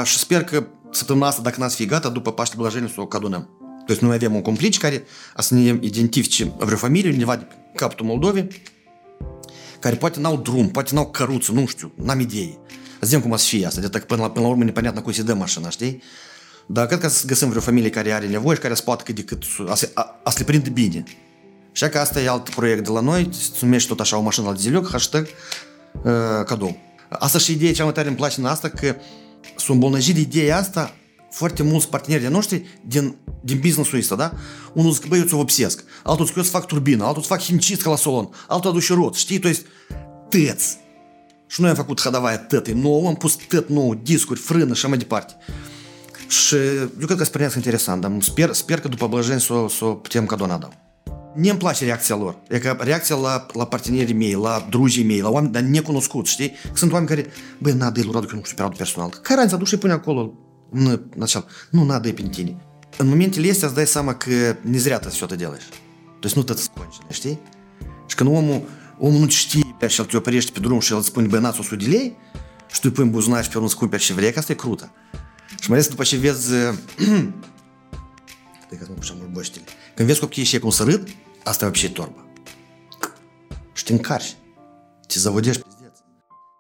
și 0.04 0.18
sper 0.18 0.44
că 0.44 0.66
săptămâna 0.90 1.26
asta, 1.26 1.42
dacă 1.42 1.60
n-ați 1.60 1.76
fi 1.76 1.86
gata, 1.86 2.08
după 2.08 2.32
Paște 2.32 2.54
Blajeniu 2.58 2.88
să 2.88 3.00
o 3.00 3.06
cadunăm. 3.06 3.48
То 3.86 3.92
есть 3.92 4.00
noi 4.00 4.14
avem 4.14 4.34
un 4.34 4.42
complici 4.42 4.78
care 4.78 5.04
a 5.34 5.42
să 5.42 5.54
ne 5.54 5.78
identifice 5.80 6.52
vreo 6.58 6.76
familie, 6.76 7.10
undeva 7.10 7.36
de 7.36 7.46
capătul 7.74 8.06
Moldovei, 8.06 8.48
care 9.80 9.96
poate 9.96 10.20
n-au 10.20 10.36
drum, 10.36 10.68
poate 10.68 10.94
n-au 10.94 11.06
căruță, 11.06 11.52
nu 11.52 11.66
știu, 11.66 11.92
n-am 11.94 12.20
idee. 12.20 12.58
Zicem 13.00 13.20
cum 13.20 13.36
să 13.36 13.46
fie 13.46 13.66
asta, 13.66 13.80
de 13.80 13.98
până 13.98 14.22
la, 14.22 14.30
până 14.30 14.44
la 14.44 14.50
urmă 14.50 14.64
nepăneatnă 14.64 15.00
cui 15.00 15.14
se 15.14 15.22
dă 15.22 15.34
mașina, 15.34 15.70
știi? 15.70 16.02
Dar 16.66 16.86
cred 16.86 16.98
că 17.00 17.08
să 17.08 17.26
găsim 17.26 17.48
vreo 17.48 17.60
familie 17.60 17.90
care 17.90 18.12
are 18.12 18.26
nevoie 18.26 18.54
și 18.54 18.62
care 18.62 18.74
să 18.74 18.82
poată 18.82 19.02
cât 19.02 19.14
de 19.14 19.22
cât 19.22 19.42
a, 19.68 19.74
a, 19.94 20.20
a 20.24 20.30
se 20.30 20.38
le 20.38 20.44
prinde 20.44 20.68
bine. 20.68 21.02
Și 21.72 21.88
că 21.88 21.98
asta 21.98 22.20
e 22.20 22.28
alt 22.28 22.48
proiect 22.48 22.84
de 22.84 22.90
la 22.90 23.00
noi, 23.00 23.28
se 23.32 23.58
numește 23.60 23.88
tot 23.88 24.00
așa 24.00 24.16
o 24.16 24.20
mașină 24.20 24.46
la 24.46 24.54
zilioc, 24.54 24.90
hashtag 24.90 25.26
uh, 26.02 26.12
cadou. 26.44 26.76
Asta 27.08 27.38
și 27.38 27.52
ideea 27.52 27.72
cea 27.72 27.84
mai 27.84 27.92
tare 27.92 28.08
îmi 28.08 28.16
place 28.16 28.40
în 28.40 28.46
asta, 28.46 28.68
că 28.68 28.96
s-au 29.56 29.74
îmbolnăjit 29.74 30.14
de 30.14 30.20
ideea 30.20 30.58
asta 30.58 30.94
foarte 31.30 31.62
mulți 31.62 31.88
parteneri 31.88 32.22
de 32.22 32.28
noștri 32.28 32.78
din, 32.86 33.16
din 33.40 33.58
business-ul 33.58 33.98
ăsta, 33.98 34.14
da? 34.14 34.32
Unul 34.72 34.92
zice, 34.92 35.06
băi, 35.06 35.18
eu 35.18 35.24
ți-o 35.24 35.36
vopsesc, 35.36 35.84
altul 36.02 36.24
zice, 36.24 36.36
eu 36.38 36.42
îți 36.42 36.52
fac 36.52 36.66
turbină, 36.66 37.04
altul 37.04 37.18
îți 37.18 37.28
fac 37.28 37.40
himcistcă 37.40 37.88
la 37.88 37.96
salon, 37.96 38.28
altul 38.48 38.70
aduce 38.70 38.92
rot, 38.92 39.14
știi? 39.14 39.38
То 39.38 39.48
есть, 39.48 39.66
tăți. 40.28 40.78
Și 41.46 41.60
noi 41.60 41.70
am 41.70 41.76
făcut 41.76 42.00
hadavaia 42.00 42.38
tătă 42.38 42.72
nouă, 42.72 43.08
am 43.08 43.14
pus 43.14 43.36
tăt 43.48 43.68
nou, 43.68 43.94
discuri, 43.94 44.40
frână 44.40 44.74
și 44.74 44.86
mai 44.86 44.98
departe. 44.98 45.36
Și 46.28 46.54
eu 47.00 47.06
cred 47.06 47.18
că 47.18 47.24
spre 47.24 47.50
interesant, 47.56 48.00
dar 48.00 48.12
sper, 48.20 48.52
sper 48.52 48.80
că 48.80 48.88
după 48.88 49.06
blăjeni 49.06 49.40
să 49.40 49.52
o, 49.52 49.68
să 49.68 49.84
o 49.84 49.94
putem 49.94 50.26
cadona 50.26 50.58
dau. 50.58 50.83
Mie 51.34 51.50
îmi 51.50 51.58
place 51.58 51.84
reacția 51.84 52.16
lor. 52.16 52.38
E 52.48 52.58
ca 52.58 52.76
reacția 52.80 53.16
la, 53.16 53.46
la 53.52 53.66
partenerii 53.66 54.14
mei, 54.14 54.32
la 54.32 54.66
drugii 54.70 55.04
mei, 55.04 55.20
la 55.20 55.28
oameni 55.28 55.52
dar 55.52 55.62
necunoscuți, 55.62 56.30
știi? 56.30 56.52
Sunt 56.72 56.92
oameni 56.92 57.08
care, 57.08 57.26
băi, 57.58 57.72
n-a 57.72 57.90
de 57.90 58.04
Radu, 58.12 58.26
că 58.26 58.34
nu 58.34 58.42
știu 58.42 58.56
pe 58.56 58.62
Radu 58.62 58.76
personal. 58.76 59.08
Care 59.22 59.40
ani 59.40 59.48
să 59.48 59.54
aduci 59.54 59.68
și 59.68 59.76
pune 59.76 59.92
acolo 59.92 60.32
în, 60.70 61.02
начал. 61.16 61.46
Nu, 61.70 61.84
n-a 61.84 61.98
de 61.98 62.12
pe 62.12 62.22
tine. 62.22 62.56
În 62.96 63.08
momentele 63.08 63.50
astea 63.50 63.66
îți 63.66 63.76
dai 63.76 63.86
seama 63.86 64.14
că 64.14 64.56
не 64.62 64.78
зря 64.78 64.98
ты 64.98 65.08
все 65.08 65.26
это 65.26 65.36
делаешь. 65.36 65.68
То 66.20 66.26
есть, 66.26 66.36
nu 66.36 66.42
tot 66.42 66.58
скончено, 66.58 67.10
știi? 67.10 67.40
Și 68.06 68.16
când 68.16 68.36
omul, 68.36 68.62
omul 68.98 69.20
nu 69.20 69.28
știe 69.28 69.62
și 69.86 70.00
el 70.00 70.06
te 70.06 70.16
oprește 70.16 70.50
pe 70.52 70.60
drum 70.60 70.80
și 70.80 70.92
el 70.92 70.98
îți 70.98 71.06
spune, 71.06 71.26
băi, 71.26 71.40
n-ați 71.40 71.60
100 71.60 71.76
de 71.76 71.86
lei, 71.86 72.16
și 72.72 72.80
tu 72.80 72.86
îi 72.88 72.90
pui 72.90 73.04
în 73.04 73.10
buzunar 73.10 73.42
și 73.42 73.48
pe 73.48 73.54
urmă 73.54 73.68
îți 73.68 73.76
cumperi 73.76 74.02
ce 74.02 74.12
vrei, 74.12 74.32
că 74.32 74.38
asta 74.38 74.52
e 74.52 74.54
crută. 74.54 74.92
Și 75.60 75.68
mai 75.68 75.78
ales 75.78 75.88
după 75.88 76.02
ce 76.02 76.16
vezi... 76.16 76.48
Stai 78.66 78.78
că 78.78 78.86
nu 78.88 78.94
pușam 78.94 79.16
urboștile. 79.20 79.64
Când 79.94 80.08
vezi 80.08 80.20
copiii 80.20 80.44
și 80.44 80.58
cum 80.58 80.70
să 80.70 80.82
râd, 80.82 81.08
asta 81.45 81.65
e 81.65 81.67
вообще 81.67 81.89
torba. 81.89 82.25
Te 83.85 83.93
încarci. 83.93 84.35
Te 85.07 85.19
zăvodești 85.19 85.61
pizdeț. 85.61 85.97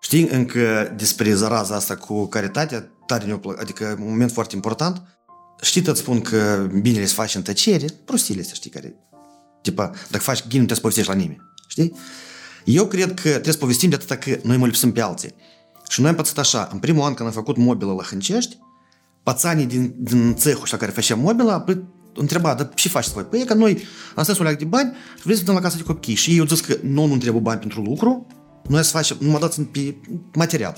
Știi 0.01 0.27
încă 0.27 0.93
despre 0.95 1.33
zaraza 1.33 1.75
asta 1.75 1.95
cu 1.95 2.25
caritatea? 2.25 2.89
Tare 3.05 3.25
ne 3.25 3.39
adică 3.57 3.95
un 3.99 4.07
moment 4.09 4.31
foarte 4.31 4.55
important. 4.55 5.01
Știi, 5.61 5.83
îți 5.85 5.99
spun 5.99 6.21
că 6.21 6.69
binele 6.81 7.05
se 7.05 7.13
face 7.13 7.37
în 7.37 7.43
tăcere, 7.43 7.85
prostiile 8.05 8.41
astea, 8.41 8.55
știi, 8.55 8.69
care... 8.69 8.95
Tipa, 9.61 9.91
dacă 10.09 10.23
faci 10.23 10.47
ghini, 10.47 10.59
nu 10.61 10.65
trebuie 10.65 10.75
să 10.75 10.81
povestești 10.81 11.09
la 11.09 11.15
nimeni. 11.15 11.41
Știi? 11.67 11.95
Eu 12.65 12.87
cred 12.87 13.13
că 13.13 13.29
trebuie 13.29 13.53
să 13.53 13.59
povestim 13.59 13.89
de 13.89 13.95
atâta 13.95 14.17
că 14.17 14.39
noi 14.43 14.57
mă 14.57 14.65
lipsim 14.65 14.91
pe 14.91 15.01
alții. 15.01 15.35
Și 15.89 16.01
noi 16.01 16.09
am 16.09 16.15
pățit 16.15 16.37
așa, 16.37 16.69
în 16.71 16.79
primul 16.79 17.03
an 17.03 17.13
când 17.13 17.27
am 17.27 17.33
făcut 17.35 17.57
mobilă 17.57 17.93
la 17.93 18.03
Hâncești, 18.03 18.57
pațanii 19.23 19.65
din, 19.65 19.95
din 19.97 20.33
cehul 20.33 20.63
ăsta 20.63 20.77
care 20.77 20.91
făcea 20.91 21.15
mobilă, 21.15 21.59
păi, 21.65 21.83
întreba, 22.15 22.53
dar 22.53 22.69
ce 22.73 22.89
faci 22.89 23.09
voi? 23.09 23.23
Păi 23.23 23.39
e 23.39 23.45
că 23.45 23.53
noi 23.53 23.83
am 24.15 24.23
stat 24.23 24.39
o 24.39 24.43
de 24.43 24.65
bani 24.65 24.95
și 25.15 25.21
vrem 25.23 25.37
să 25.37 25.43
dăm 25.43 25.53
la 25.53 25.61
casa 25.61 25.77
de 25.77 25.83
copii. 25.83 26.15
Și 26.15 26.31
ei 26.31 26.39
au 26.39 26.45
zis 26.45 26.59
că 26.59 26.77
nu, 26.81 27.05
nu 27.05 27.17
trebuie 27.17 27.41
bani 27.41 27.59
pentru 27.59 27.81
lucru, 27.81 28.27
noi 28.67 28.83
să 28.83 28.91
facem, 28.91 29.17
nu 29.19 29.29
mă 29.29 29.39
dați 29.39 29.61
pe 29.61 29.95
material. 30.33 30.77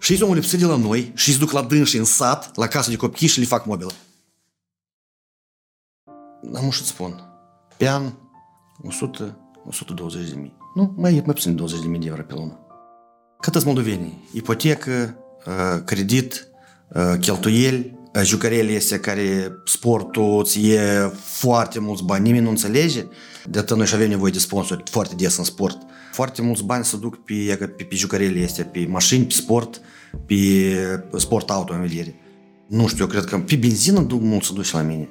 Și 0.00 0.12
ei 0.12 0.18
s-au 0.18 0.32
lipsit 0.32 0.58
de 0.58 0.64
la 0.64 0.76
noi 0.76 1.12
și 1.14 1.28
își 1.28 1.38
duc 1.38 1.50
la 1.50 1.62
dânsi 1.62 1.96
în 1.96 2.04
sat, 2.04 2.56
la 2.56 2.66
casă 2.66 2.90
de 2.90 2.96
copii 2.96 3.28
și 3.28 3.38
le 3.38 3.44
fac 3.44 3.66
mobilă. 3.66 3.92
Am 6.54 6.70
să 6.70 6.84
spun. 6.84 7.20
Pe 7.76 7.88
an, 7.88 8.12
100, 8.82 9.38
120 9.66 10.28
de 10.28 10.36
mii. 10.36 10.56
Nu, 10.74 10.94
mai, 10.96 11.12
mai 11.12 11.34
puțin 11.34 11.50
de 11.50 11.56
20 11.56 11.80
de 11.80 11.86
mii 11.88 12.00
de 12.00 12.06
euro 12.06 12.22
pe 12.22 12.34
lună. 12.34 12.58
Cât 13.40 13.52
sunt 13.52 13.64
moldovenii? 13.64 14.28
Ipotecă, 14.32 15.16
uh, 15.46 15.82
credit, 15.84 16.48
uh, 16.94 17.18
cheltuieli, 17.20 17.98
uh, 18.15 18.21
jucărele 18.23 18.75
astea 18.75 18.99
care 18.99 19.51
sportul 19.65 20.39
îți 20.39 20.67
e 20.67 21.11
foarte 21.23 21.79
mulți 21.79 22.03
bani, 22.03 22.23
nimeni 22.23 22.43
nu 22.43 22.49
înțelege. 22.49 23.05
De 23.49 23.59
atât 23.59 23.77
noi 23.77 23.85
și 23.85 23.95
avem 23.95 24.09
nevoie 24.09 24.31
de 24.31 24.39
sponsori 24.39 24.83
foarte 24.89 25.15
des 25.15 25.37
în 25.37 25.43
sport. 25.43 25.77
Foarte 26.11 26.41
mulți 26.41 26.63
bani 26.63 26.85
se 26.85 26.97
duc 26.97 27.23
pe, 27.23 27.55
pe, 27.77 27.83
pe 27.83 27.95
jucărele 27.95 28.43
astea, 28.43 28.65
pe 28.65 28.85
mașini, 28.89 29.25
pe 29.25 29.33
sport, 29.33 29.81
pe 30.25 30.35
sport 31.17 31.49
auto 31.49 31.73
în 31.73 31.81
vedere. 31.81 32.15
Nu 32.67 32.87
știu, 32.87 33.03
eu 33.03 33.09
cred 33.09 33.23
că 33.23 33.37
pe 33.37 33.55
benzină 33.55 34.01
duc 34.01 34.21
mult 34.21 34.43
să 34.43 34.53
duci 34.53 34.71
la 34.71 34.81
mine. 34.81 35.09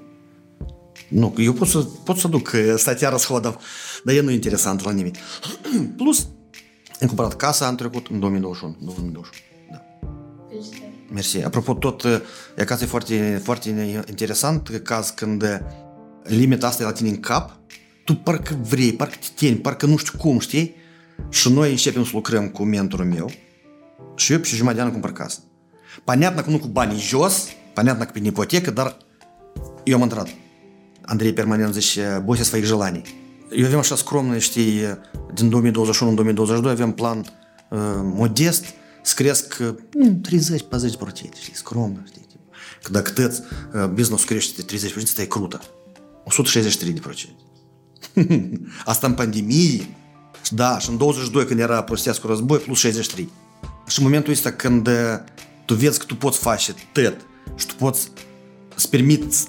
Nu, 1.08 1.34
eu 1.38 1.52
pot 1.52 1.68
să, 1.68 1.78
pot 1.78 2.16
să 2.16 2.28
duc 2.28 2.52
stația 2.76 3.08
расходов, 3.08 3.56
dar 4.04 4.14
e 4.14 4.20
nu 4.20 4.30
interesant 4.30 4.84
la 4.84 4.90
nimeni. 4.90 5.18
Plus, 5.96 6.28
am 7.00 7.06
cumpărat 7.06 7.36
casa 7.36 7.68
în 7.68 7.76
trecut, 7.76 8.06
în 8.10 8.20
2021. 8.20 8.76
2021 8.80 9.20
da. 9.20 9.49
Mersi. 11.12 11.42
Apropo, 11.42 11.74
tot, 11.74 12.04
e 12.56 12.64
caz 12.64 12.82
e 12.82 12.86
foarte, 12.86 13.40
foarte 13.44 13.68
interesant, 14.08 14.80
caz 14.84 15.10
când 15.10 15.62
limita 16.22 16.66
asta 16.66 16.82
e 16.82 16.86
la 16.86 16.92
tine 16.92 17.08
în 17.08 17.20
cap, 17.20 17.56
tu 18.04 18.14
parcă 18.14 18.58
vrei, 18.68 18.92
parcă 18.92 19.16
te 19.20 19.46
teni, 19.46 19.56
parcă 19.56 19.86
nu 19.86 19.96
știu 19.96 20.18
cum, 20.18 20.38
știi? 20.38 20.74
Și 21.28 21.52
noi 21.52 21.70
începem 21.70 22.04
să 22.04 22.10
lucrăm 22.12 22.48
cu 22.48 22.62
mentorul 22.62 23.06
meu 23.06 23.30
și 24.16 24.32
eu 24.32 24.38
pe 24.38 24.46
și 24.46 24.54
jumătate 24.54 24.80
de 24.80 24.86
an 24.86 24.92
cumpăr 24.92 25.12
casă. 25.12 25.38
Понятно 26.04 26.42
că 26.42 26.50
nu 26.50 26.58
cu 26.58 26.66
banii 26.66 26.98
jos, 26.98 27.48
понятно 27.74 28.04
că 28.04 28.10
pe 28.12 28.20
ipotecă, 28.22 28.70
dar 28.70 28.96
eu 29.84 29.96
am 29.96 30.02
întrebat. 30.02 30.28
Andrei 31.02 31.32
permanent 31.32 31.72
zice, 31.72 32.22
бойся 32.24 32.44
своих 32.44 32.66
желаний. 32.66 33.02
Eu 33.50 33.66
avem 33.66 33.78
așa 33.78 33.96
scromnă, 33.96 34.38
știi, 34.38 34.80
din 35.34 35.48
2021 35.48 36.10
în 36.10 36.16
2022 36.16 36.72
avem 36.72 36.92
plan 36.92 37.18
uh, 37.18 37.78
modest 38.02 38.64
să 39.01 39.13
cresc 39.15 39.57
uh, 39.61 39.75
30-40%, 40.29 40.31
știi, 41.41 41.55
scromnă, 41.55 42.03
știi. 42.05 42.19
Că 42.83 42.91
dacă 42.91 43.11
tăți 43.11 43.41
uh, 43.73 43.85
business 43.85 44.23
crește 44.23 44.61
de 44.61 44.89
30%, 44.93 45.03
asta 45.03 45.21
e 45.21 45.25
crută. 45.25 45.61
163%. 46.29 48.21
Asta 48.85 49.07
în 49.07 49.13
pandemie, 49.13 49.95
da, 50.49 50.79
și 50.79 50.89
în 50.89 50.97
22 50.97 51.45
când 51.45 51.59
era 51.59 51.83
prostească 51.83 52.27
război, 52.27 52.57
plus 52.57 52.79
63. 52.79 53.29
Și 53.87 53.99
în 53.99 54.03
momentul 54.03 54.33
ăsta 54.33 54.51
când 54.51 54.89
tu 55.65 55.73
vezi 55.73 55.99
că 55.99 56.05
tu 56.05 56.15
poți 56.15 56.37
face 56.37 56.73
tot 56.91 57.17
și 57.55 57.65
tu 57.65 57.75
poți 57.75 58.11
să 58.75 58.87
permiți 58.87 59.47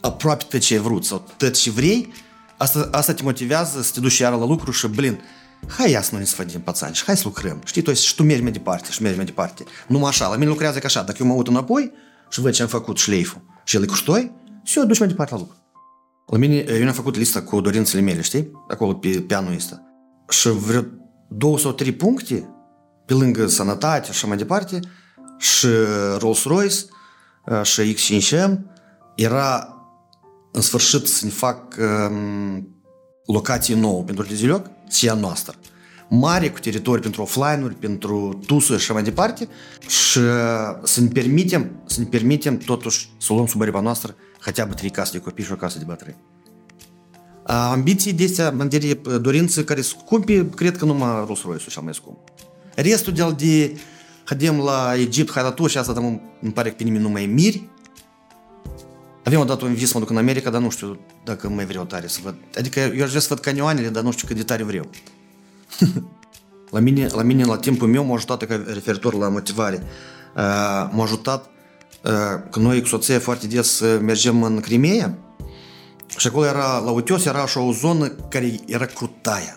aproape 0.00 0.44
tot 0.48 0.60
ce 0.60 0.74
ai 0.74 0.80
vrut 0.80 1.04
sau 1.04 1.28
tot 1.36 1.56
ce 1.56 1.70
vrei, 1.70 2.12
asta, 2.56 2.88
asta 2.92 3.14
te 3.14 3.22
motivează 3.22 3.82
să 3.82 3.90
te 3.92 4.00
duci 4.00 4.18
iară 4.18 4.36
la 4.36 4.44
lucru 4.44 4.70
și, 4.70 4.86
blin, 4.86 5.20
hai 5.68 5.90
ia 5.90 6.02
să 6.02 6.10
nu 6.12 6.18
ne 6.18 6.24
sfădim 6.24 6.60
pățani 6.60 6.94
și 6.94 7.04
hai 7.04 7.16
să 7.16 7.22
lucrăm. 7.24 7.60
Știi, 7.64 7.82
tu 7.82 7.92
și 7.92 8.14
tu 8.14 8.22
mergi 8.22 8.42
mai 8.42 8.52
departe 8.52 8.90
și 8.90 9.02
mergi 9.02 9.16
mai 9.16 9.26
departe. 9.26 9.64
Numai 9.88 10.08
așa, 10.08 10.28
la 10.28 10.36
mine 10.36 10.48
lucrează 10.48 10.78
ca 10.78 10.86
așa, 10.86 11.02
dacă 11.02 11.18
eu 11.20 11.26
mă 11.26 11.34
uit 11.34 11.46
înapoi 11.46 11.92
și 12.30 12.40
văd 12.40 12.52
ce 12.52 12.62
am 12.62 12.68
făcut 12.68 12.96
șleiful 12.96 13.40
și 13.64 13.76
el 13.76 13.82
e 13.82 13.86
cu 13.86 13.94
ștoi, 13.94 14.32
și 14.62 14.78
eu 14.78 14.84
duci 14.84 14.98
mai 14.98 15.08
departe 15.08 15.34
la 15.34 15.40
lucru. 15.40 15.56
La 16.26 16.38
mine, 16.38 16.54
eu 16.68 16.78
ne-am 16.78 16.92
făcut 16.92 17.16
lista 17.16 17.42
cu 17.42 17.60
dorințele 17.60 18.02
mele, 18.02 18.20
știi? 18.20 18.50
Acolo 18.68 18.94
pe 18.94 19.08
pianul 19.08 19.54
ăsta. 19.54 19.82
Și 20.28 20.48
vreo 20.48 20.84
două 21.28 21.58
sau 21.58 21.72
trei 21.72 21.92
puncte, 21.92 22.48
pe 23.06 23.14
lângă 23.14 23.46
sănătate 23.46 24.04
și 24.04 24.10
așa 24.10 24.26
mai 24.26 24.36
departe, 24.36 24.80
și 25.38 25.66
Rolls-Royce, 26.18 26.84
și 27.62 27.94
X5M, 27.94 28.58
era 29.16 29.74
în 30.52 30.60
sfârșit 30.60 31.06
să 31.06 31.24
ne 31.24 31.30
fac 31.30 31.76
um, 31.78 32.68
locație 33.26 33.74
nouă 33.74 34.02
pentru 34.02 34.24
Dizilioc, 34.89 34.91
sia 34.91 35.13
noastră. 35.13 35.55
Mare, 36.09 36.49
cu 36.49 36.59
teritorii 36.59 37.01
pentru 37.01 37.21
offline-uri, 37.21 37.75
pentru 37.75 38.39
tusuri 38.45 38.79
și 38.79 38.83
așa 38.83 38.93
mai 38.93 39.03
departe 39.03 39.47
și 39.79 40.19
să 40.83 41.01
ne 41.01 41.07
permitem, 41.07 41.71
să 41.85 41.99
ne 41.99 42.05
permitem 42.05 42.57
totuși 42.57 43.09
să 43.17 43.33
luăm 43.33 43.45
sub 43.45 43.61
aripa 43.61 43.79
noastră 43.79 44.15
хотя 44.39 44.65
бы 44.65 44.73
trei 44.73 44.89
case 44.89 45.11
de 45.11 45.23
copii 45.23 45.43
și 45.43 45.51
o 45.51 45.55
casă 45.55 45.77
de 45.77 45.83
bătrâni. 45.83 46.17
Ambiții 47.43 48.13
de 48.13 48.23
astea, 48.23 48.53
în 48.57 48.69
dorințe 49.21 49.63
care 49.63 49.81
scumpe, 49.81 50.49
cred 50.55 50.77
că 50.77 50.85
numai 50.85 51.25
Rolls-Royce-ul 51.27 51.71
cel 51.71 51.81
mai 51.83 51.93
scump. 51.93 52.17
Restul 52.75 53.13
de, 53.13 53.35
de 53.37 53.77
Hadem 54.23 54.57
la 54.57 54.93
Egipt, 54.95 55.31
hai 55.31 55.43
la 55.43 55.51
tu 55.51 55.67
și 55.67 55.77
asta 55.77 56.19
îmi 56.41 56.51
pare 56.53 56.69
că 56.69 56.75
pe 56.77 56.83
nimeni 56.83 57.03
nu 57.03 57.09
mai 57.09 57.25
miri, 57.25 57.69
Avem 59.30 59.42
odată 59.42 59.64
un 59.64 59.74
vis, 59.74 59.92
mă 59.92 60.00
duc 60.00 60.10
în 60.10 60.16
America, 60.16 60.50
dar 60.50 60.60
nu 60.60 60.70
știu 60.70 60.98
dacă 61.24 61.48
mai 61.48 61.66
vreau 61.66 61.84
tare 61.84 62.06
să 62.06 62.18
văd. 62.22 62.34
Adică 62.58 62.80
eu 62.80 63.02
aș 63.02 63.08
vrea 63.08 63.20
să 63.20 63.26
văd 63.28 63.38
canioanele, 63.38 63.88
dar 63.88 64.02
nu 64.02 64.12
știu 64.12 64.26
cât 64.26 64.36
de 64.36 64.42
tare 64.42 64.62
vreau. 64.62 64.90
la, 66.70 66.80
mine, 66.80 67.06
la 67.06 67.22
mine, 67.22 67.44
la 67.44 67.56
timpul 67.56 67.88
meu, 67.88 68.04
m-a 68.04 68.14
ajutat, 68.14 68.44
ca 68.44 68.62
referitor 68.66 69.14
la 69.14 69.28
motivare, 69.28 69.76
uh, 69.76 70.42
m-a 70.92 71.02
ajutat 71.02 71.44
uh, 71.44 72.10
că 72.50 72.58
noi 72.58 72.80
cu 72.80 72.86
soția 72.86 73.18
foarte 73.18 73.46
des 73.46 73.82
mergem 74.00 74.42
în 74.42 74.60
Crimea 74.60 75.18
și 76.16 76.26
acolo 76.26 76.46
era, 76.46 76.78
la 76.78 76.90
Uteos 76.90 77.24
era 77.24 77.42
așa 77.42 77.60
o 77.60 77.72
zonă 77.72 78.08
care 78.08 78.60
era 78.66 78.84
crutaia. 78.84 79.54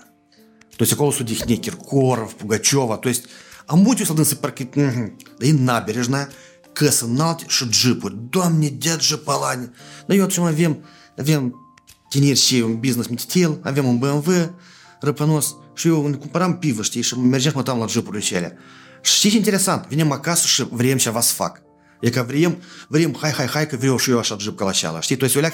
То 0.75 0.83
есть 0.83 0.97
se 0.97 1.23
odihne 1.23 1.55
Kirkorov, 1.55 2.33
Pugacheva, 2.33 2.97
то 2.97 3.09
есть 3.09 3.25
am 3.65 3.79
avut 3.79 3.99
eu 3.99 4.05
să 4.05 4.13
dând 4.13 4.25
să 4.25 4.35
parcă, 4.35 4.63
căs 6.73 6.99
înalte 6.99 7.43
și 7.47 7.67
jeepuri. 7.71 8.17
Doamne, 8.29 8.67
de 8.67 8.97
jeepalani! 8.99 9.71
Noi 10.07 10.17
eu 10.17 10.23
atunci 10.23 10.47
avem, 10.47 10.83
avem 11.17 11.55
tineri 12.09 12.39
și 12.39 12.55
un 12.55 12.79
business 12.79 13.07
mititel, 13.07 13.59
avem 13.63 13.87
un 13.87 13.97
BMW 13.97 14.55
răpănos 14.99 15.55
și 15.75 15.87
eu 15.87 16.05
îmi 16.05 16.17
cumpăram 16.17 16.57
pivă, 16.57 16.81
știi, 16.81 17.01
și 17.01 17.19
mergeam 17.19 17.63
și 17.65 17.77
la 17.77 17.85
jeepurile 17.87 18.21
cele. 18.21 18.57
Și 19.01 19.15
știi 19.15 19.29
ce 19.29 19.35
interesant? 19.35 19.87
Vinem 19.87 20.11
acasă 20.11 20.47
și 20.47 20.67
vrem 20.69 20.97
ceva 20.97 21.21
să 21.21 21.33
fac. 21.33 21.61
E 22.01 22.09
că 22.09 22.25
vrem, 22.27 22.61
vrem, 22.87 23.17
hai, 23.19 23.31
hai, 23.31 23.45
hai, 23.45 23.67
că 23.67 23.75
vreau 23.75 23.97
și 23.97 24.09
eu 24.09 24.17
așa 24.17 24.37
jeep 24.39 24.57
ca 24.57 24.65
la 24.65 24.71
cealaltă, 24.71 25.03
știi? 25.03 25.15
Deci 25.15 25.33
eu 25.33 25.41
leac, 25.41 25.53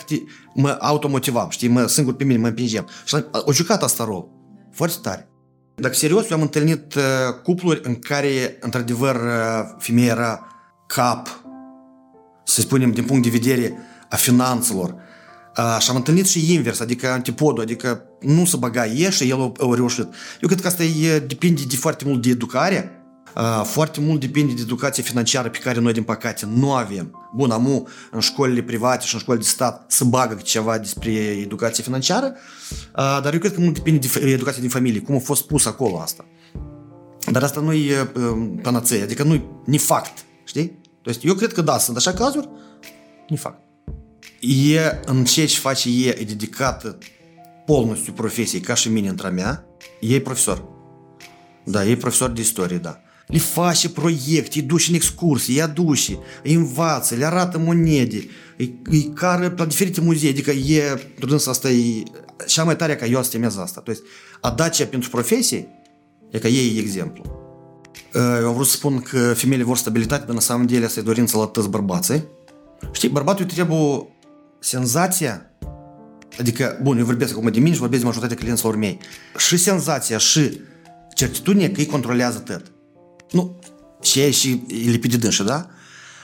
mă 0.54 0.78
automotivam, 0.80 1.50
știi, 1.50 1.68
mă 1.68 1.88
singur 1.88 2.16
pe 2.16 2.24
mine, 2.24 2.40
mă 2.40 2.48
împingeam. 2.48 2.88
Și 3.06 3.16
o 3.32 3.54
jucat 3.54 3.84
asta 3.84 4.04
rol. 4.04 4.28
Foarte 4.72 4.98
tare. 5.02 5.30
Dacă 5.76 5.96
serios, 5.96 6.30
eu 6.30 6.38
am 6.38 6.42
întâlnit 6.42 6.94
cupluri 7.44 7.80
în 7.84 7.96
care, 7.96 8.58
într-adevăr, 8.60 9.20
femeia 9.78 10.12
era 10.12 10.48
cap, 10.96 11.44
să 12.44 12.62
spunem, 12.62 12.92
din 12.92 13.04
punct 13.04 13.24
de 13.24 13.30
vedere 13.30 13.78
a 14.10 14.16
finanțelor. 14.16 14.96
Și 15.80 15.90
am 15.90 15.96
întâlnit 15.96 16.28
și 16.28 16.54
invers, 16.54 16.80
adică 16.80 17.08
antipodul, 17.08 17.64
adică 17.64 18.04
nu 18.20 18.46
să 18.46 18.58
băga 18.58 18.86
e 18.86 19.10
și 19.10 19.30
el 19.30 19.42
a 19.42 19.76
reușit. 19.76 20.08
Eu 20.42 20.48
cred 20.48 20.62
că 20.62 20.68
asta 20.68 20.84
e, 20.84 21.20
depinde 21.20 21.62
de 21.68 21.76
foarte 21.76 22.04
mult 22.06 22.22
de 22.22 22.30
educare, 22.30 22.92
foarte 23.64 24.00
mult 24.00 24.20
depinde 24.20 24.54
de 24.54 24.62
educația 24.62 25.04
financiară 25.04 25.50
pe 25.50 25.58
care 25.58 25.80
noi, 25.80 25.94
din 25.94 26.04
păcate, 26.04 26.46
nu 26.56 26.74
avem. 26.74 27.30
Bun, 27.36 27.52
am 27.52 27.88
în 28.12 28.20
școlile 28.20 28.62
private 28.62 29.06
și 29.06 29.14
în 29.14 29.20
școlile 29.20 29.44
de 29.44 29.50
stat 29.50 29.92
să 29.92 30.04
bagă 30.04 30.36
ceva 30.44 30.78
despre 30.78 31.12
educație 31.12 31.84
financiară, 31.84 32.34
dar 32.96 33.34
eu 33.34 33.40
cred 33.40 33.54
că 33.54 33.60
mult 33.60 33.74
depinde 33.74 34.08
de 34.08 34.30
educația 34.30 34.62
din 34.62 34.70
familie, 34.70 35.00
cum 35.00 35.16
a 35.16 35.20
fost 35.20 35.48
pus 35.48 35.66
acolo 35.66 36.00
asta. 36.00 36.26
Dar 37.32 37.44
asta 37.44 37.60
nu 37.60 37.74
e 37.74 38.12
panacea, 38.62 39.04
adică 39.04 39.24
nu 39.24 39.34
e 39.68 39.78
fact, 39.78 40.26
știi? 40.44 40.79
То 41.02 41.10
есть 41.10 41.26
eu 41.26 41.36
cred 41.36 41.54
că 41.54 41.62
da, 41.62 41.78
sunt 41.78 41.98
așa 41.98 42.14
cazuri, 42.14 42.50
не 43.30 43.38
fac. 43.38 43.56
E 44.40 45.00
în 45.06 45.24
ce 45.24 45.46
ce 45.46 45.60
face 45.60 45.90
e, 45.90 46.10
e 46.20 46.24
dedicată 46.24 46.98
полностью 47.66 48.14
профессией, 48.14 48.64
ca 48.64 48.74
și 48.74 48.90
mine 48.90 49.10
între 49.10 49.30
mea, 49.30 49.66
e 50.02 50.20
profesor. 50.20 50.64
Da, 51.64 51.86
e 51.86 51.96
profesor 51.96 52.30
de 52.30 52.42
istorie, 52.42 52.78
da. 52.78 53.02
Le 53.28 53.38
face 53.38 53.90
proiecte, 53.90 54.60
îi 54.60 54.62
duce 54.62 54.90
în 54.90 54.96
excursii, 54.96 55.54
îi 55.54 55.62
aduce, 55.62 56.18
îi 56.44 56.54
învață, 56.54 57.16
le 57.16 57.26
arată 57.26 57.58
monede, 57.58 58.28
îi, 58.58 58.82
îi 58.84 59.12
care 59.14 59.54
la 59.58 59.66
diferite 59.66 60.02
muzee, 60.02 60.30
adică 60.30 60.52
e, 60.52 61.12
dânsa 61.20 61.52
asta 61.52 61.70
e 61.70 62.04
cea 62.48 62.64
mai 62.64 62.76
tare 62.76 62.96
ca 62.96 63.06
eu 63.06 63.20
astemez 63.20 63.58
asta. 63.58 63.82
То 63.82 63.92
есть, 63.92 64.04
отдача 64.42 64.86
pentru 64.86 65.10
profesie, 65.10 65.68
e 66.32 66.40
ca 66.40 66.48
ei 66.48 66.76
e 66.76 66.80
exemplu. 66.80 67.39
Eu 68.15 68.49
am 68.49 68.55
vrut 68.55 68.67
să 68.67 68.77
spun 68.77 69.01
că 69.01 69.35
femeile 69.35 69.65
vor 69.65 69.77
stabilitate, 69.77 70.25
dar 70.25 70.35
în 70.35 70.41
самом 70.41 70.67
деле 70.67 70.85
asta 70.85 71.01
e 71.01 71.03
dorința 71.03 71.39
la 71.39 71.45
toți 71.45 71.69
bărbații. 71.69 72.25
Știi, 72.93 73.09
bărbatul 73.09 73.45
trebuie 73.45 74.07
senzația, 74.59 75.51
adică, 76.39 76.79
bun, 76.83 76.99
eu 76.99 77.05
vorbesc 77.05 77.33
acum 77.33 77.51
de 77.51 77.59
mine 77.59 77.73
și 77.73 77.81
vorbesc 77.81 78.01
de 78.01 78.07
majoritatea 78.07 78.43
clienților 78.43 78.77
mei, 78.77 78.99
și 79.37 79.57
senzația 79.57 80.19
și 80.19 80.61
certitudinea 81.15 81.71
că 81.71 81.81
îi 81.81 81.87
controlează 81.87 82.39
tot. 82.39 82.73
Nu, 83.31 83.59
și 84.03 84.21
ei 84.21 84.33
și 84.33 84.63
lipit 84.69 85.11
de 85.11 85.17
dânșă, 85.17 85.43
da? 85.43 85.67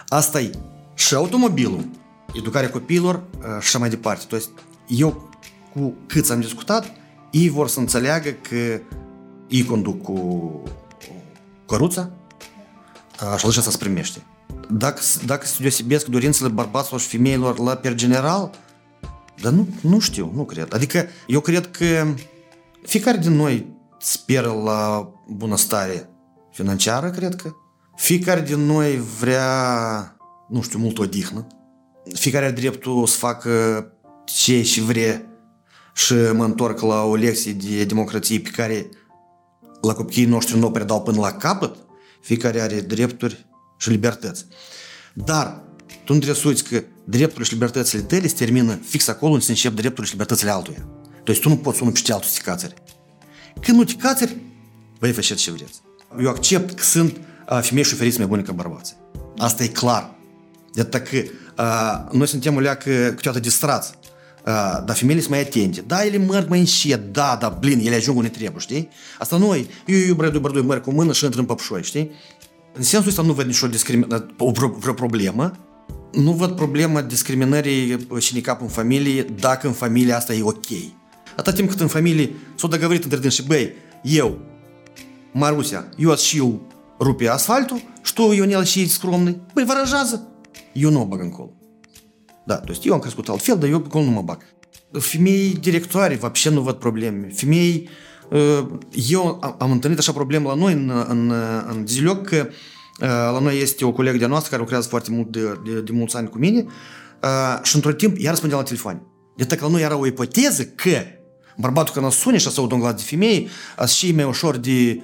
Asta 0.09 0.41
e 0.41 0.51
și 0.95 1.15
automobilul, 1.15 1.89
educarea 2.35 2.71
copiilor 2.71 3.23
și 3.41 3.47
așa 3.57 3.79
mai 3.79 3.89
departe. 3.89 4.25
То 4.29 4.37
есть, 4.37 4.51
eu 4.87 5.31
cu 5.73 5.95
câți 6.07 6.33
am 6.33 6.41
discutat, 6.41 6.93
ei 7.31 7.49
vor 7.49 7.69
să 7.69 7.81
înțeleagă 7.81 8.31
că 8.49 8.81
ei 9.49 9.65
conduc 9.65 10.03
cu 10.03 10.63
căruța, 11.68 12.12
și 13.38 13.46
așa 13.46 13.62
să 13.62 13.78
primește. 13.78 14.22
Dacă, 14.70 15.02
dacă 15.26 15.46
se 15.46 15.58
deosebesc 15.60 16.06
dorințele 16.06 16.50
bărbaților 16.50 17.00
și 17.00 17.08
femeilor 17.08 17.60
la 17.60 17.76
per 17.76 17.94
general, 17.94 18.50
dar 19.42 19.52
nu, 19.52 19.68
nu 19.82 20.00
știu, 20.00 20.32
nu 20.36 20.46
cred. 20.46 20.74
Adică 20.74 21.06
eu 21.28 21.40
cred 21.40 21.72
că 21.72 22.08
fiecare 22.84 23.18
din 23.18 23.32
noi 23.32 23.74
speră 24.00 24.62
la 24.64 25.12
bunăstare 25.28 26.10
financiară, 26.52 27.10
cred 27.10 27.36
că. 27.36 27.52
Fiecare 27.96 28.42
din 28.42 28.60
noi 28.60 29.02
vrea, 29.20 30.18
nu 30.50 30.62
știu, 30.62 30.80
mult 30.80 30.98
odihnă. 30.98 31.48
Fiecare 32.14 32.46
are 32.46 32.54
dreptul 32.54 33.08
să 33.08 33.18
facă 33.18 33.86
ce 34.26 34.62
și 34.62 34.82
vrea 34.82 35.22
și 35.94 36.14
mă 36.14 36.44
întorc 36.44 36.80
la 36.80 37.04
o 37.04 37.16
lecție 37.16 37.54
de 37.54 37.84
democrație 37.84 38.40
pe 38.40 38.50
care 38.50 38.90
la 39.86 39.94
copiii 39.94 40.26
noștri 40.26 40.58
nu 40.58 40.68
o 40.68 40.70
predau 40.70 41.02
până 41.02 41.20
la 41.20 41.32
capăt. 41.32 41.76
Fiecare 42.22 42.62
are 42.62 42.82
drepturi 42.82 43.46
și 43.78 43.90
libertăți. 43.90 44.46
Dar 45.14 45.64
tu 46.04 46.14
nu 46.14 46.20
trebuie 46.20 46.42
să 46.42 46.48
uiți 46.48 46.64
că 46.64 46.84
drepturile 47.04 47.46
și 47.46 47.54
libertățile 47.54 48.02
tale 48.02 48.28
se 48.28 48.36
termină 48.36 48.80
fix 48.84 49.08
acolo 49.08 49.32
unde 49.32 49.44
se 49.44 49.52
încep 49.52 49.74
drepturile 49.74 50.06
și 50.06 50.12
libertățile 50.12 50.52
altuia. 50.52 50.88
Deci 51.24 51.40
tu 51.40 51.50
nu 51.50 51.58
poți 51.58 51.82
unul 51.82 51.94
peste 51.94 52.14
altul 52.14 52.30
să 52.30 52.38
te 52.38 52.44
cațări. 52.44 52.74
Când 53.62 53.78
nu 53.78 53.84
te 53.84 53.94
cațări, 53.94 54.38
vei 55.00 55.12
face 55.12 55.36
ce 55.36 55.52
vreți. 55.52 55.82
Eu 56.20 56.30
accept 56.30 56.74
că 56.74 56.84
sunt 56.84 57.20
femei 57.62 57.84
și 57.84 57.96
feriți 57.96 58.18
mai 58.18 58.28
bune 58.28 58.42
ca 58.42 58.52
bărbați. 58.52 58.96
Asta 59.38 59.64
e 59.64 59.68
clar. 59.68 60.16
De 60.74 60.84
că 60.84 61.24
uh, 61.58 62.12
noi 62.12 62.28
suntem 62.28 62.56
o 62.56 62.60
leacă 62.60 62.90
câteodată 62.90 63.40
distrați. 63.40 63.94
Uh, 64.46 64.84
da, 67.12 67.38
da, 67.40 67.58
blin, 67.60 67.80
ele 67.80 67.96
ajung 67.96 68.18
unde 68.18 68.30
trebuie, 68.30 68.60
știi? 68.60 68.90
Asta 69.20 69.38
noi, 69.38 69.68
eu, 69.86 70.00
eu, 70.08 70.14
bărdui, 70.14 70.40
bărdui, 70.40 70.64
merg 70.64 70.82
cu 70.82 70.92
mână 70.92 71.14
și 71.14 71.24
intră 71.24 71.40
în 71.40 71.46
păpșoi, 71.46 71.84
știi? 71.84 72.12
În 72.74 72.84
sensul 72.84 73.10
ăsta 73.10 73.22
nu 73.22 73.34
văd 73.34 73.46
nicio 73.46 73.68
discriminare, 73.68 74.26
o 74.38 74.52
vreo 74.52 74.94
problemă. 74.94 75.52
Nu 76.12 76.32
văd 76.32 76.52
problema 76.52 77.02
discriminării 77.02 78.08
și 78.20 78.42
cap 78.42 78.62
în 78.62 78.68
familie 78.68 79.24
dacă 79.24 79.68
în 79.68 79.74
familia 79.74 80.16
asta 80.16 80.34
e 80.34 80.42
ok. 80.44 80.66
Atât 81.36 81.56
timp 81.56 81.70
cât 81.70 81.80
în 81.80 81.88
familie 81.88 82.32
s-au 82.56 82.70
dogovorit 82.70 83.04
între 83.04 83.20
dâns 83.20 83.34
și 83.34 83.44
băi, 83.44 83.74
eu, 84.04 84.40
Marusia, 85.32 85.90
eu 85.98 86.16
și 86.16 86.38
eu 86.38 86.62
rupe 87.00 87.28
asfaltul, 87.28 87.82
что 88.04 88.64
și 88.64 88.82
e 88.82 88.88
scromный, 88.88 89.40
băi, 89.54 89.64
vă 89.66 89.72
aranjează. 89.72 90.28
Eu 90.74 90.90
nu 90.90 91.02
o 91.02 91.06
bag 91.06 91.22
încolo. 91.22 91.52
Da, 92.47 92.57
то 92.57 92.73
есть 92.73 92.85
eu 92.85 92.95
am 92.95 93.01
crescut 93.01 93.29
altfel, 93.29 93.59
dar 93.59 93.69
eu 93.69 93.77
acolo 93.77 94.05
nu 94.05 94.11
mă 94.11 94.23
bag. 94.23 94.39
Femei 94.93 95.57
directoare, 95.61 96.17
вообще 96.17 96.51
nu 96.51 96.61
văd 96.61 96.75
probleme. 96.75 97.29
Femei, 97.33 97.89
eu 99.09 99.41
am 99.59 99.71
întâlnit 99.71 99.99
așa 99.99 100.13
probleme 100.13 100.47
la 100.47 100.55
noi 100.55 100.73
în, 100.73 101.05
în, 101.09 101.33
în 101.69 101.87
Zilioc, 101.87 102.27
că 102.27 102.49
la 103.33 103.39
noi 103.39 103.61
este 103.61 103.85
o 103.85 103.93
colegă 103.93 104.19
de 104.19 104.27
noastră 104.27 104.51
care 104.51 104.61
lucrează 104.61 104.89
foarte 104.89 105.11
mult 105.11 105.33
de, 105.33 105.61
de, 105.65 105.81
de 105.81 105.93
mulți 105.93 106.17
ani 106.17 106.29
cu 106.29 106.39
mine 106.39 106.67
și 107.63 107.75
într-un 107.75 107.95
timp 107.95 108.17
ea 108.19 108.31
răspundea 108.31 108.59
la 108.59 108.65
telefon. 108.65 109.03
De 109.37 109.47
că 109.57 109.65
la 109.65 109.71
noi 109.71 109.83
era 109.83 109.97
o 109.97 110.07
ipoteză 110.07 110.65
că 110.65 111.03
bărbatul 111.57 111.95
când 111.95 112.13
sune 112.13 112.39
și 112.39 112.51
să 112.51 112.61
aud 112.61 112.73
un 112.73 112.81
glas 112.81 112.95
de 112.95 113.03
femei, 113.03 113.49
și 113.87 114.13
mai 114.13 114.25
ușor 114.25 114.57
de, 114.57 115.03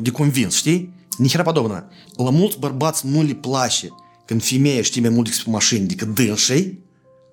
de 0.00 0.10
convins, 0.10 0.54
știi? 0.54 0.94
Nihera 1.18 1.42
подобного. 1.42 1.88
La 2.16 2.30
mulți 2.30 2.58
bărbați 2.58 3.06
nu 3.06 3.22
le 3.22 3.32
place 3.32 3.88
când 4.24 4.42
femeia 4.42 4.82
știe 4.82 5.00
mai 5.00 5.10
mult 5.10 5.28
despre 5.28 5.50
mașini 5.50 5.86
decât 5.86 6.14
dânsei, 6.14 6.78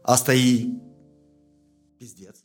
asta 0.02 0.34
e 0.34 0.68
pizdeț. 1.98 2.38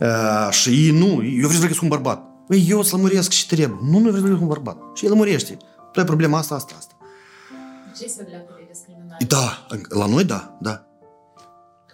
Uh, 0.00 0.50
și 0.50 0.68
ei 0.68 0.90
nu, 0.90 1.06
eu 1.06 1.48
vreau 1.48 1.50
să 1.50 1.58
vreau 1.58 1.78
un 1.82 1.88
bărbat. 1.88 2.22
Păi 2.46 2.66
eu 2.68 2.78
îți 2.78 2.92
lămuresc 2.92 3.30
și 3.30 3.46
trebuie. 3.46 3.78
Nu, 3.82 3.98
nu 3.98 4.10
vreau 4.10 4.36
să 4.36 4.42
un 4.42 4.46
bărbat. 4.46 4.78
Și 4.94 5.04
el 5.04 5.10
lămurește. 5.10 5.56
Tu 5.92 6.00
ai 6.00 6.06
problema 6.06 6.38
asta, 6.38 6.54
asta, 6.54 6.74
asta. 6.78 6.96
Ce 7.98 8.06
se 8.08 8.22
leagă 8.22 8.54
de 8.56 8.66
discriminare? 8.72 9.24
Da, 9.28 9.66
la 9.88 10.06
noi 10.06 10.24
da, 10.24 10.58
da. 10.60 10.86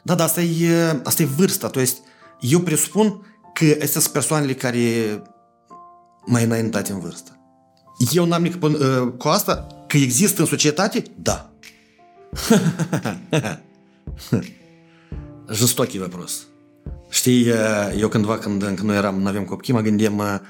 Da, 0.05 0.15
dar 0.15 0.27
asta 0.27 0.41
e, 0.41 1.01
asta 1.05 1.23
e 1.23 1.25
vârsta. 1.25 1.69
To 1.69 1.81
есть, 1.81 1.99
eu 2.41 2.61
presupun 2.61 3.27
că 3.55 3.65
astea 3.65 4.01
sunt 4.01 4.13
persoanele 4.13 4.55
care 4.55 4.79
mai 6.27 6.45
înaintate 6.45 6.93
în 6.93 7.01
vârstă. 7.01 7.35
Eu 8.13 8.25
n-am 8.25 8.43
nici 8.43 8.55
cu 9.19 9.29
asta 9.29 9.67
că 9.87 9.97
există 9.97 10.41
în 10.41 10.47
societate? 10.47 11.03
Da. 11.17 11.53
Жестокий 15.51 16.01
вопрос. 16.01 16.47
Știi, 17.09 17.47
eu 17.97 18.09
cândva, 18.09 18.39
când 18.39 18.63
încă 18.63 18.83
nu 18.83 18.93
eram, 18.93 19.21
nu 19.21 19.29
aveam 19.29 19.45
copii, 19.45 19.73
mă 19.73 19.81
gândeam, 19.81 20.41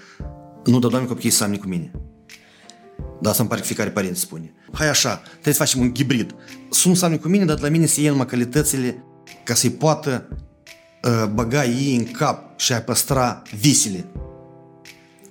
nu, 0.65 0.79
dar 0.79 0.91
doamne, 0.91 1.09
copiii 1.09 1.33
să 1.33 1.45
am 1.45 1.55
cu 1.55 1.69
mine. 1.69 1.91
Da, 3.21 3.33
să-mi 3.33 3.49
pare 3.49 3.61
că 3.61 3.67
fiecare 3.67 3.91
părinte 3.91 4.19
spune. 4.19 4.55
Hai 4.73 4.89
așa, 4.89 5.17
trebuie 5.33 5.55
să 5.55 5.61
facem 5.61 5.81
un 5.81 5.95
hibrid. 5.95 6.35
Sunt 6.71 6.97
să 6.97 7.05
am 7.05 7.17
cu 7.17 7.29
mine, 7.29 7.45
dar 7.45 7.61
la 7.61 7.69
mine 7.69 7.87
să 7.87 8.01
iei 8.01 8.09
numai 8.09 8.27
calitățile 8.27 9.05
ca 9.45 9.55
să-i 9.55 9.71
poată 9.71 10.29
uh, 11.05 11.27
băga 11.33 11.65
ei 11.65 11.97
în 11.97 12.05
cap 12.05 12.59
și 12.59 12.73
a 12.73 12.83
păstra 12.83 13.43
visele. 13.59 14.05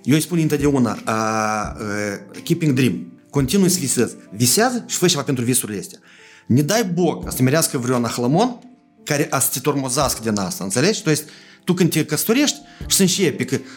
Eu 0.04 0.14
îi 0.14 0.20
spun 0.20 0.38
întotdeauna, 0.38 0.98
uh, 1.06 1.80
uh, 1.80 2.42
keeping 2.42 2.72
dream. 2.72 3.12
Continui 3.30 3.68
să 3.68 3.78
visezi. 3.78 4.16
Visează 4.30 4.84
și 4.86 4.96
fă 4.96 5.06
ceva 5.06 5.22
pentru 5.22 5.44
visurile 5.44 5.78
astea. 5.78 5.98
Не 6.45 6.61
дай 6.61 6.83
merească 7.43 7.77
vreun 7.77 8.03
ahlămon 8.03 8.59
care 9.03 9.27
a 9.29 9.39
să 9.39 9.49
te 9.53 9.59
tormozească 9.59 10.19
din 10.23 10.37
asta, 10.37 10.63
înțelegi? 10.63 11.03
То 11.03 11.09
есть, 11.09 11.23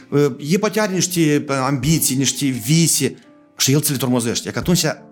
uh, 0.08 0.34
e 0.38 0.58
niște 0.92 1.44
ambiții, 1.48 2.16
niște 2.16 2.46
vise 2.46 3.14
și 3.56 3.72
el 3.72 3.80
ți 3.80 3.90
le 3.90 3.96
tormozește. 3.96 4.48
E 4.48 4.52
că 4.52 4.58
atunci 4.58 4.82
e 4.82 5.02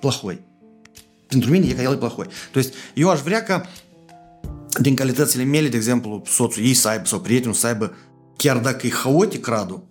plăhoi. 0.00 0.40
Pentru 1.26 1.50
mine 1.50 1.66
e 1.66 1.72
că 1.72 1.82
el 1.82 1.92
e 1.92 1.96
plăhoi. 1.96 2.26
То 2.50 2.58
есть, 2.58 2.74
de 5.68 5.76
exemplu, 5.76 6.22
soțul 6.26 6.64
ei 6.64 6.74
să 6.74 6.88
aibă 6.88 7.06
sau 7.06 7.20
prietenul 7.20 7.54
să 7.54 7.66
aibă, 7.66 7.94
chiar 8.36 8.58
dacă 8.58 8.86
e 8.86 8.90
haotic 8.90 9.46
radul, 9.46 9.84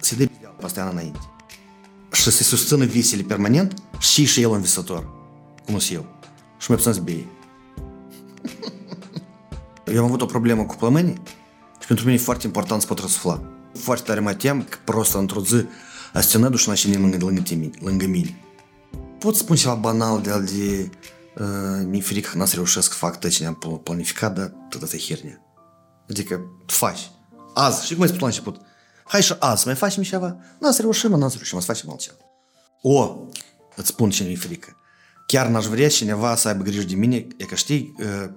să 0.00 0.14
dea 0.14 0.28
posteană 0.60 0.90
înainte. 0.90 1.18
Și 2.12 2.22
să 2.22 2.30
se 2.30 2.42
susțină 2.42 2.84
visele 2.84 3.22
permanent 3.22 3.74
și 3.98 4.24
și 4.24 4.42
el 4.42 4.48
un 4.48 4.60
visător, 4.60 5.06
cum 5.64 5.78
sunt 5.78 5.98
eu. 5.98 6.19
Și 6.60 6.70
mai 6.70 6.76
puțin 6.76 6.92
să 6.92 7.00
bei. 7.00 7.26
Eu 9.86 9.98
am 9.98 10.04
avut 10.04 10.20
o 10.20 10.26
problemă 10.26 10.64
cu 10.64 10.74
plămânii 10.74 11.22
și 11.80 11.86
pentru 11.86 12.04
mine 12.04 12.16
e 12.16 12.22
foarte 12.22 12.46
important 12.46 12.80
să 12.80 12.86
pot 12.86 12.98
răsufla. 12.98 13.42
Foarte 13.74 14.04
tare 14.06 14.20
mă 14.20 14.34
tem 14.34 14.62
că 14.62 14.76
prost 14.84 15.14
într-o 15.14 15.44
zi 15.44 15.64
a 16.12 16.20
să 16.20 16.38
duși 16.38 16.68
la 16.68 16.74
cine 16.74 16.96
lângă, 16.96 17.16
lângă, 17.24 17.40
tine, 17.40 17.70
lângă 17.80 18.06
mine. 18.06 18.44
Pot 19.18 19.36
spun 19.36 19.56
ceva 19.56 19.74
banal 19.74 20.20
de 20.20 20.30
al 20.30 20.44
de 20.44 20.90
uh, 21.38 21.86
mi-e 21.86 22.00
frică 22.00 22.30
că 22.32 22.42
n 22.42 22.46
să 22.46 22.54
reușesc 22.54 22.92
să 22.92 22.98
fac 22.98 23.18
tot 23.18 23.30
ce 23.30 23.42
ne-am 23.42 23.80
planificat, 23.82 24.34
dar 24.34 24.52
tot 24.68 24.82
asta 24.82 24.96
e 24.96 24.98
hernia. 24.98 25.40
Adică 26.08 26.40
faci. 26.66 27.10
Azi, 27.54 27.86
și 27.86 27.92
cum 27.92 28.02
ai 28.02 28.08
spus 28.08 28.20
la 28.20 28.26
început, 28.26 28.60
hai 29.04 29.22
și 29.22 29.34
azi 29.38 29.66
mai 29.66 29.74
facem 29.74 30.02
ceva, 30.02 30.36
n 30.60 30.70
să 30.70 30.80
reușim, 30.80 31.10
n 31.10 31.28
să 31.28 31.34
reușim, 31.36 31.60
să 31.60 31.66
facem 31.66 31.90
altceva. 31.90 32.16
O, 32.82 33.16
îți 33.76 33.88
spun 33.88 34.10
ce 34.10 34.24
mi-e 34.24 34.36
frică 34.36 34.79
Chiar 35.29 35.47
n-aș 35.47 35.65
vrea 35.65 35.89
cineva 35.89 36.35
să 36.35 36.47
aibă 36.47 36.63
grijă 36.63 36.83
de 36.83 36.95
mine, 36.95 37.27
e 37.37 37.45
că 37.45 37.55
știi, 37.55 37.93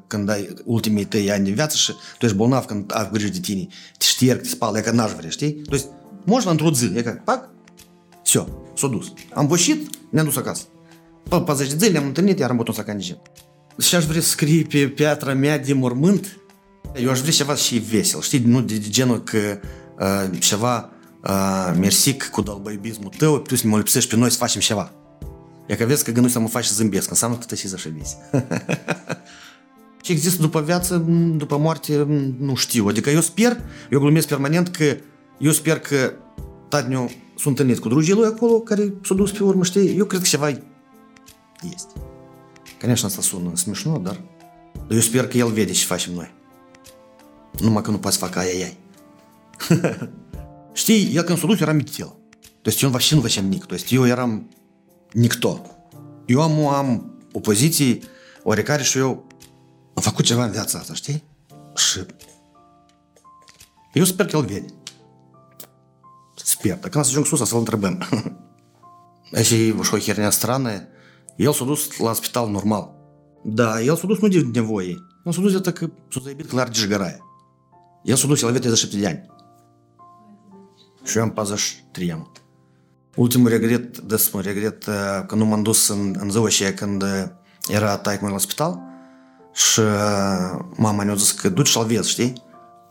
când 0.06 0.28
ai 0.28 0.54
ultimii 0.64 1.04
tăi 1.04 1.30
ani 1.30 1.44
de 1.44 1.50
viață 1.50 1.76
și 1.76 1.92
tu 2.18 2.24
ești 2.24 2.36
bolnav 2.36 2.64
când 2.64 2.92
ai 2.94 3.08
grijă 3.12 3.28
de 3.28 3.38
tine, 3.38 3.66
te 3.98 4.04
șterg, 4.04 4.40
te 4.40 4.48
spală, 4.48 4.78
e 4.78 4.80
că 4.80 4.90
n-aș 4.90 5.12
vrea, 5.12 5.30
știi? 5.30 5.52
То 5.52 5.74
есть, 5.74 5.88
можно 6.26 6.50
într-o 6.50 6.70
zi, 6.72 6.92
e 6.94 7.02
că, 7.02 7.20
pac, 7.24 7.48
все, 8.22 8.44
s-a 8.74 8.86
dus. 8.86 9.12
Am 9.34 9.46
voșit, 9.46 9.90
ne-am 10.10 10.24
dus 10.24 10.36
acasă. 10.36 10.62
Pe 11.28 11.40
40 11.40 11.72
de 11.72 11.76
zile 11.78 11.90
ne-am 11.90 12.06
întâlnit, 12.06 12.38
iar 12.38 12.50
am 12.50 12.56
bătut 12.56 12.74
să 12.74 12.82
candigem. 12.82 13.22
Și 13.78 13.94
aș 13.94 14.04
vrea 14.04 14.20
să 14.20 14.28
scrie 14.28 14.62
pe 14.62 14.88
piatra 14.88 15.34
mea 15.34 15.58
de 15.58 15.72
mormânt, 15.72 16.38
eu 16.94 17.10
aș 17.10 17.18
vrea 17.18 17.32
ceva 17.32 17.54
și 17.54 17.78
vesel, 17.78 18.20
știi, 18.20 18.38
nu 18.38 18.60
de, 18.60 18.76
de 18.76 18.88
genul 18.88 19.22
că 19.22 19.60
uh, 19.98 20.38
ceva 20.40 20.90
uh, 21.24 21.74
mersic 21.78 22.28
cu 22.28 22.42
dalbăibismul 22.42 23.12
tău, 23.16 23.38
tu 23.38 23.56
să 23.56 23.62
ne 23.64 23.70
mă 23.70 23.76
lipsești 23.76 24.10
pe 24.10 24.16
noi 24.16 24.30
să 24.30 24.36
facem 24.36 24.60
ceva. 24.60 24.92
Як 25.69 25.81
авіацька 25.81 26.11
генуся 26.11 26.47
фач 26.47 26.69
зембєска, 26.69 27.15
саме 27.15 27.35
тут 27.35 27.59
сі 27.59 27.67
зашибісь. 27.67 28.17
Чек 30.01 30.17
здесь 30.17 30.37
дупа 30.37 30.59
авіація, 30.59 30.99
дупа 30.99 31.57
морті, 31.57 31.97
ну, 32.39 32.55
штіло. 32.55 32.91
Діка 32.93 33.11
йос 33.11 33.29
пір, 33.29 33.57
його 33.91 34.05
глумес 34.05 34.25
перманентки, 34.25 34.99
йос 35.39 35.59
пірки 35.59 36.09
тадню 36.69 37.09
сунтельнітку 37.37 37.89
дружило, 37.89 38.25
як 38.25 38.37
коло, 38.37 38.61
карі 38.61 38.91
суду 39.03 39.27
співор 39.27 39.57
мишти, 39.57 39.85
йо 39.85 40.05
крит 40.05 40.23
ксявай. 40.23 40.57
есть. 41.63 41.89
Конечно, 42.81 43.09
сосуно 43.09 43.55
смешно, 43.57 43.99
да? 43.99 44.15
Да 44.89 44.95
йос 44.95 45.07
пірки 45.07 45.37
ял 45.37 45.51
ведіч 45.51 45.85
фач 45.85 46.07
мной. 46.07 46.27
Ну, 47.61 47.71
макану 47.71 47.99
пас 47.99 48.17
фака, 48.17 48.39
ай-яй-яй. 48.39 48.77
Шти, 50.73 50.93
якон 50.93 51.37
суду 51.37 51.55
херам 51.55 51.81
тело. 51.81 52.15
То 52.63 52.71
есть 52.71 52.83
он 52.83 52.91
вообще, 52.91 53.15
ну, 53.15 53.21
вообще 53.21 53.41
ник. 53.41 53.67
То 53.67 53.75
есть 53.75 53.91
его 53.93 54.05
я 54.05 54.13
ярам 54.13 54.49
ніхто. 55.13 55.59
Йому 56.27 56.69
ам 56.69 57.11
опозиції 57.33 58.03
орікарі, 58.43 58.83
що 58.83 58.99
«А 58.99 59.01
його 59.01 59.21
факуче 59.97 60.35
вам 60.35 60.51
вяца, 60.51 60.81
то 60.87 60.95
ж 60.95 61.05
ти? 61.05 61.21
Шип. 61.75 62.11
Його 63.95 64.07
спіркіл 64.07 64.45
вєнь. 64.45 64.71
Спер. 66.35 66.81
Так 66.81 66.95
нас 66.95 67.09
еще 67.09 67.23
ксуса 67.23 67.45
салон 67.45 67.65
требем. 67.65 68.03
Если 69.31 69.71
вошел 69.71 69.99
херня 69.99 70.31
странная, 70.31 70.89
ел 71.37 71.53
судус 71.53 71.99
ласпитал 71.99 72.47
нормал. 72.49 72.95
Да, 73.43 73.79
ел 73.79 73.97
судус 73.97 74.19
ну 74.21 74.29
дневой. 74.29 74.95
Но 74.95 75.01
ну, 75.25 75.33
судус 75.33 75.53
я 75.53 75.59
так 75.59 75.83
и 75.83 75.89
судзаебит 76.09 76.47
кларди 76.47 76.79
жгарая. 76.79 77.21
Ел 78.03 78.17
судус 78.17 78.41
еловет 78.41 78.63
не 78.63 78.69
зашиптидянь. 78.69 79.27
Шуям 81.05 81.31
пазаш 81.31 81.77
триям. 81.93 82.27
Ultimul 83.15 83.49
regret, 83.49 83.99
des 83.99 84.29
mă 84.29 84.41
regret 84.41 84.83
că 85.27 85.35
nu 85.35 85.45
m-am 85.45 85.63
dus 85.63 85.87
în, 85.87 86.15
în 86.19 86.29
ziua 86.29 86.45
aceea 86.45 86.73
când 86.73 87.03
era 87.67 87.97
taică 87.97 88.29
la 88.29 88.37
spital 88.37 88.79
și 89.53 89.81
mama 90.75 91.03
ne-a 91.03 91.15
zis 91.15 91.31
că 91.31 91.49
duci 91.49 91.67
și-l 91.67 91.85
vezi, 91.85 92.09
știi? 92.09 92.33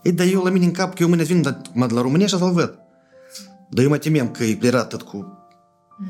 Ei, 0.03 0.11
dar 0.11 0.25
eu 0.25 0.43
la 0.43 0.49
mine 0.49 0.65
în 0.65 0.71
cap 0.71 0.95
că 0.95 1.01
eu 1.01 1.07
mâine 1.07 1.23
vin 1.23 1.63
mă 1.73 1.87
de 1.87 1.93
la 1.93 2.01
România 2.01 2.27
și 2.27 2.37
să-l 2.37 2.51
văd. 2.51 2.79
Dar 3.69 3.83
eu 3.83 3.89
mă 3.89 3.97
temem 3.97 4.31
că 4.31 4.43
era 4.43 4.85
tot 4.85 5.01
cu 5.01 5.37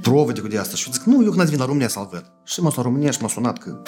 provede 0.02 0.42
cu 0.42 0.48
de 0.48 0.58
asta. 0.58 0.76
Și 0.76 0.92
zic, 0.92 1.04
nu, 1.04 1.24
eu 1.24 1.32
când 1.32 1.50
vin 1.50 1.60
la 1.60 1.66
România 1.66 1.88
să-l 1.88 2.08
văd. 2.12 2.32
Și 2.44 2.62
m-a 2.62 2.70
sunat 2.70 2.76
la 2.76 2.82
România 2.82 3.12
și 3.12 3.22
m-a 3.22 3.28
sunat 3.28 3.58
că... 3.58 3.82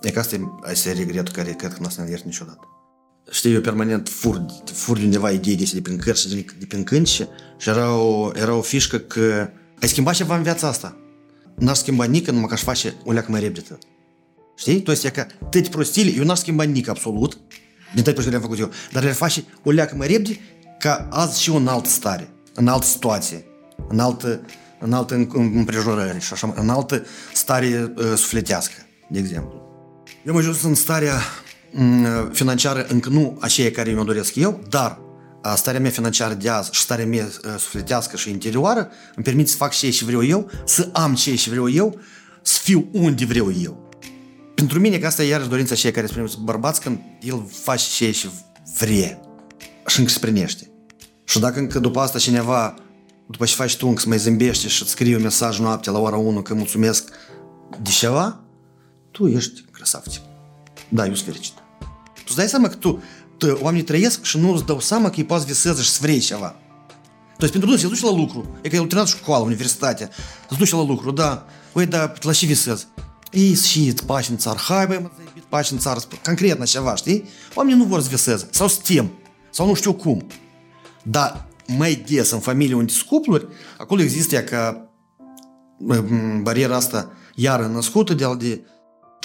E 0.00 0.10
că 0.10 0.18
asta 0.18 0.34
e, 0.34 0.40
asta 0.62 0.88
e 0.88 0.92
regretul 0.92 1.34
care 1.34 1.52
cred 1.52 1.72
că 1.72 1.76
nu 1.80 1.86
o 1.86 1.88
să 1.88 2.02
ne 2.02 2.10
iert 2.10 2.24
niciodată 2.24 2.60
Știi, 3.31 3.53
eu 3.53 3.61
permanent 3.61 4.09
fur, 4.09 4.45
fur 4.73 4.97
de 4.97 5.03
undeva 5.03 5.31
idei 5.31 5.55
de, 5.55 5.69
de 5.73 5.81
prin 5.81 5.97
cărți 5.97 6.21
și 6.21 6.45
de 6.59 6.65
prin 6.67 6.83
cânti 6.83 7.11
și 7.11 7.25
era 7.65 7.95
o, 7.95 8.31
era 8.33 8.53
o 8.53 8.61
fișcă 8.61 8.97
că 8.97 9.49
ai 9.81 9.87
schimbat 9.87 10.15
ceva 10.15 10.35
în 10.35 10.43
viața 10.43 10.67
asta. 10.67 10.97
N-aș 11.55 11.77
schimba 11.77 12.03
nică 12.03 12.31
numai 12.31 12.47
că 12.47 12.53
aș 12.53 12.63
face 12.63 12.95
o 13.03 13.11
leacă 13.11 13.31
mai 13.31 13.39
repede. 13.39 13.77
Știi? 14.55 14.81
То 14.81 14.91
есть, 14.91 15.03
e 15.03 15.09
ca 15.09 15.27
tăti 15.49 15.69
prostile, 15.69 16.11
eu 16.17 16.23
n-aș 16.23 16.37
schimba 16.37 16.63
nică 16.63 16.89
absolut, 16.89 17.37
din 17.93 18.03
tăti 18.03 18.11
prostile 18.11 18.35
am 18.35 18.41
făcut 18.41 18.59
eu, 18.59 18.71
dar 18.91 19.03
le 19.03 19.11
face 19.11 19.43
o 19.63 19.71
leacă 19.71 19.95
mai 19.95 20.07
repede 20.07 20.39
ca 20.79 21.07
azi 21.09 21.41
și 21.41 21.49
în 21.49 21.67
altă 21.67 21.89
stare, 21.89 22.33
în 22.53 22.67
altă 22.67 22.85
situație, 22.85 23.45
în 23.87 23.99
altă, 23.99 24.41
în 24.79 24.93
altă 24.93 25.27
împrejurări 25.33 26.19
și 26.19 26.33
așa, 26.33 26.53
în 26.55 26.69
altă 26.69 27.05
stare 27.33 27.93
uh, 27.97 28.03
sufletească, 28.15 28.73
de 29.09 29.19
exemplu. 29.19 29.61
Eu 30.25 30.33
am 30.33 30.39
ajuns 30.39 30.63
în 30.63 30.75
starea 30.75 31.19
financiară 32.32 32.86
încă 32.88 33.08
nu 33.08 33.36
aceea 33.40 33.70
care 33.70 33.90
mi-o 33.90 34.04
doresc 34.04 34.34
eu, 34.34 34.62
dar 34.68 34.98
starea 35.56 35.80
mea 35.80 35.90
financiară 35.90 36.34
de 36.34 36.48
azi 36.48 36.70
și 36.72 36.80
starea 36.80 37.06
mea 37.06 37.28
sufletească 37.58 38.16
și 38.16 38.30
interioară 38.30 38.88
îmi 39.14 39.24
permite 39.24 39.50
să 39.50 39.56
fac 39.56 39.72
ce 39.72 39.90
și 39.90 40.04
vreau 40.04 40.24
eu, 40.24 40.50
să 40.64 40.88
am 40.92 41.14
ce 41.14 41.34
și 41.34 41.48
vreau 41.48 41.70
eu, 41.70 41.98
să 42.42 42.58
fiu 42.62 42.88
unde 42.92 43.24
vreau 43.24 43.52
eu. 43.62 43.88
Pentru 44.54 44.80
mine 44.80 44.98
că 44.98 45.06
asta 45.06 45.22
e 45.22 45.28
iarăși 45.28 45.48
dorința 45.48 45.74
aceea 45.74 45.92
care 45.92 46.06
spune 46.06 46.26
bărbați 46.42 46.80
când 46.80 46.98
el 47.20 47.46
face 47.50 47.84
ce 47.90 48.10
și 48.10 48.28
vrea 48.78 49.20
și 49.86 49.98
încă 49.98 50.10
se 50.10 50.18
prinește. 50.18 50.70
Și 51.24 51.38
dacă 51.38 51.58
încă 51.58 51.78
după 51.78 52.00
asta 52.00 52.18
cineva, 52.18 52.74
după 53.30 53.44
ce 53.44 53.54
faci 53.54 53.76
tu 53.76 53.86
încă 53.86 54.00
să 54.00 54.08
mai 54.08 54.18
zâmbește 54.18 54.68
și 54.68 54.82
îți 54.82 54.90
scrie 54.90 55.16
un 55.16 55.22
mesaj 55.22 55.58
noaptea 55.58 55.92
la 55.92 55.98
ora 55.98 56.16
1 56.16 56.42
că 56.42 56.54
mulțumesc 56.54 57.08
de 57.82 57.90
ceva, 57.90 58.40
tu 59.10 59.26
ești 59.26 59.64
crăsav 59.72 60.02
Da, 60.88 61.06
eu 61.06 61.14
sunt 61.14 61.26
fericit. 61.26 61.54
Tu 62.26 62.32
îți 62.32 62.36
dai 62.36 62.48
seama 62.48 62.68
că 62.68 62.74
tu, 62.74 63.02
tu 63.36 63.58
oamenii 63.62 63.84
trăiesc 63.84 64.22
și 64.22 64.38
nu 64.38 64.52
îți 64.52 64.64
dau 64.64 64.80
seama 64.80 65.10
că 65.10 65.14
ei 65.16 65.24
poate 65.24 65.44
viseze 65.44 65.82
și 65.82 65.90
ceva. 66.18 66.56
То 67.38 67.44
есть 67.44 67.52
pentru 67.52 67.68
dânsul 67.68 67.88
se 67.88 67.94
duce 67.94 68.04
la 68.04 68.16
lucru. 68.20 68.58
E 68.62 68.68
că 68.68 68.76
el 68.76 68.80
terminat 68.86 69.08
școală, 69.08 69.44
universitate. 69.44 70.08
Se 70.50 70.56
duce 70.58 70.74
la 70.74 70.84
lucru, 70.84 71.10
da. 71.10 71.46
Oi, 71.72 71.86
da, 71.86 72.12
la 72.20 72.32
și 72.32 72.46
în 74.30 74.36
țară. 74.36 74.58
Hai, 74.58 74.86
băi, 74.86 74.98
mă, 75.02 75.10
pași 75.48 75.72
în 75.72 75.78
țară. 75.78 76.00
Concret, 76.24 76.58
ceva, 76.64 76.94
știi? 76.94 77.24
Oamenii 77.54 77.78
nu 77.78 77.84
vor 77.84 78.00
să 78.00 78.08
viseze. 78.08 78.48
Sau 78.50 78.68
să 78.68 78.80
tem. 78.86 79.10
Sau 79.50 79.66
nu 79.66 79.74
știu 79.74 79.92
cum. 79.92 80.26
Dar 81.02 81.46
mai 81.66 82.04
des 82.08 82.30
în 82.30 82.40
familie 82.40 82.74
unde 82.74 82.92
sunt 82.92 83.08
cupluri, 83.08 83.46
acolo 83.78 84.02
există 84.02 84.42
ca 84.42 84.90
bariera 86.42 86.76
asta 86.76 87.12
iară 87.34 87.66
născută 87.66 88.14
de, 88.14 88.24
de 88.38 88.64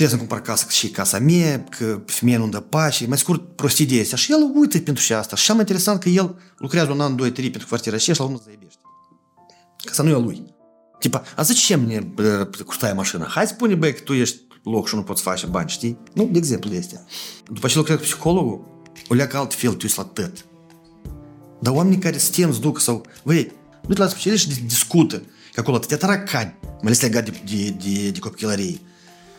trebuie 0.02 0.20
să-mi 0.20 0.30
cumpăr 0.30 0.54
casă 0.54 0.66
și 0.70 0.90
casa 0.90 1.20
mea, 1.20 1.64
că 1.64 2.02
femeia 2.06 2.38
nu 2.38 2.48
dă 2.48 2.60
pași, 2.60 3.06
mai 3.06 3.18
scurt, 3.18 3.56
prostii 3.56 3.86
de 3.86 4.00
astea. 4.00 4.18
Și 4.18 4.32
el 4.32 4.52
uită 4.54 4.80
pentru 4.80 5.04
și 5.04 5.14
asta. 5.14 5.36
Și 5.36 5.44
cel 5.44 5.54
mai 5.54 5.64
interesant 5.64 6.02
că 6.02 6.10
el 6.10 6.36
lucrează 6.58 6.92
un 6.92 7.02
an, 7.02 7.16
doi, 7.16 7.32
trei 7.32 7.50
pentru 7.50 7.68
kvartira 7.68 7.98
și 7.98 8.18
la 8.18 8.24
urmă 8.24 8.42
se 8.44 8.52
iubește. 8.52 8.80
Casa 9.84 10.04
nu 10.04 10.10
e 10.10 10.14
a 10.14 10.18
lui. 10.18 10.44
Tipa, 11.00 11.24
a 11.36 11.44
ce 11.44 11.76
мне 11.76 12.14
custaia 12.66 12.94
mașina? 12.94 13.26
Hai 13.26 13.48
spune, 13.48 13.76
băi, 13.76 13.94
că 13.94 14.00
tu 14.02 14.14
ești 14.14 14.38
loc 14.64 14.88
și 14.88 14.96
nu 14.96 15.04
poți 15.04 15.22
face 15.22 15.46
bani, 15.46 15.70
știi? 15.70 15.98
Nu, 16.14 16.30
de 16.32 16.38
exemplu 16.38 16.74
este. 16.74 17.06
După 17.52 17.68
ce 17.68 17.78
lucrează 17.78 18.02
psihologul, 18.02 18.84
o 19.10 19.14
leacă 19.14 19.38
altfel, 19.38 19.74
tu 19.74 19.86
ești 19.86 19.98
la 19.98 20.04
tăt. 20.04 20.46
Dar 21.60 21.74
oamenii 21.74 22.00
care 22.00 22.18
stem, 22.18 22.58
duc 22.60 22.80
sau, 22.80 23.06
băi, 23.24 23.52
nu 23.88 23.94
te 23.94 24.02
la 24.02 24.08
specialiști 24.08 24.62
discută, 24.62 25.22
că 25.54 25.60
acolo 25.60 25.76
atâtea 25.76 25.98
taracani, 25.98 26.56
mai 26.62 26.80
ales 26.84 27.02
legat 27.02 27.26
de, 27.26 27.42
de, 27.46 27.70
de, 27.70 28.10
de 28.10 28.20
copilărie. 28.20 28.80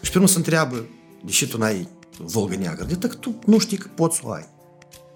Și 0.01 0.11
pe 0.11 0.17
urmă 0.17 0.29
se 0.29 0.37
întreabă, 0.37 0.85
deși 1.25 1.47
tu 1.47 1.57
n-ai 1.57 1.87
Volga 2.19 2.55
neagră, 2.57 2.85
de 2.85 3.07
că 3.07 3.15
tu 3.15 3.39
nu 3.45 3.57
știi 3.57 3.77
că 3.77 3.87
poți 3.95 4.15
să 4.15 4.21
o 4.25 4.31
ai. 4.31 4.45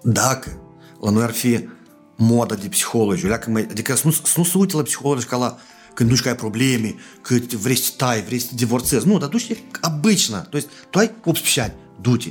Dacă 0.02 0.60
la 1.00 1.10
noi 1.10 1.22
ar 1.22 1.30
fi 1.30 1.68
moda 2.16 2.54
de 2.54 2.68
psihologi, 2.68 3.26
adică 3.26 3.94
să 3.94 4.02
nu, 4.04 4.10
să 4.10 4.34
nu 4.36 4.44
se 4.44 4.58
uite 4.58 4.76
la 4.76 4.82
psihologi 4.82 5.26
ca 5.26 5.36
la 5.36 5.58
când 5.94 6.08
duci 6.08 6.20
că 6.20 6.28
ai 6.28 6.34
probleme, 6.34 6.94
că 7.20 7.36
vrei 7.60 7.76
să 7.76 7.90
tai, 7.96 8.22
vrei 8.22 8.38
să 8.38 8.46
te 8.48 8.54
divorțezi. 8.54 9.06
Nu, 9.06 9.18
dar 9.18 9.28
duci 9.28 9.62
обычно. 9.80 10.46
То 10.50 10.56
есть 10.56 10.68
tu 10.90 10.98
ai 10.98 11.14
18 11.24 11.60
ani, 11.60 11.74
du-te. 12.00 12.28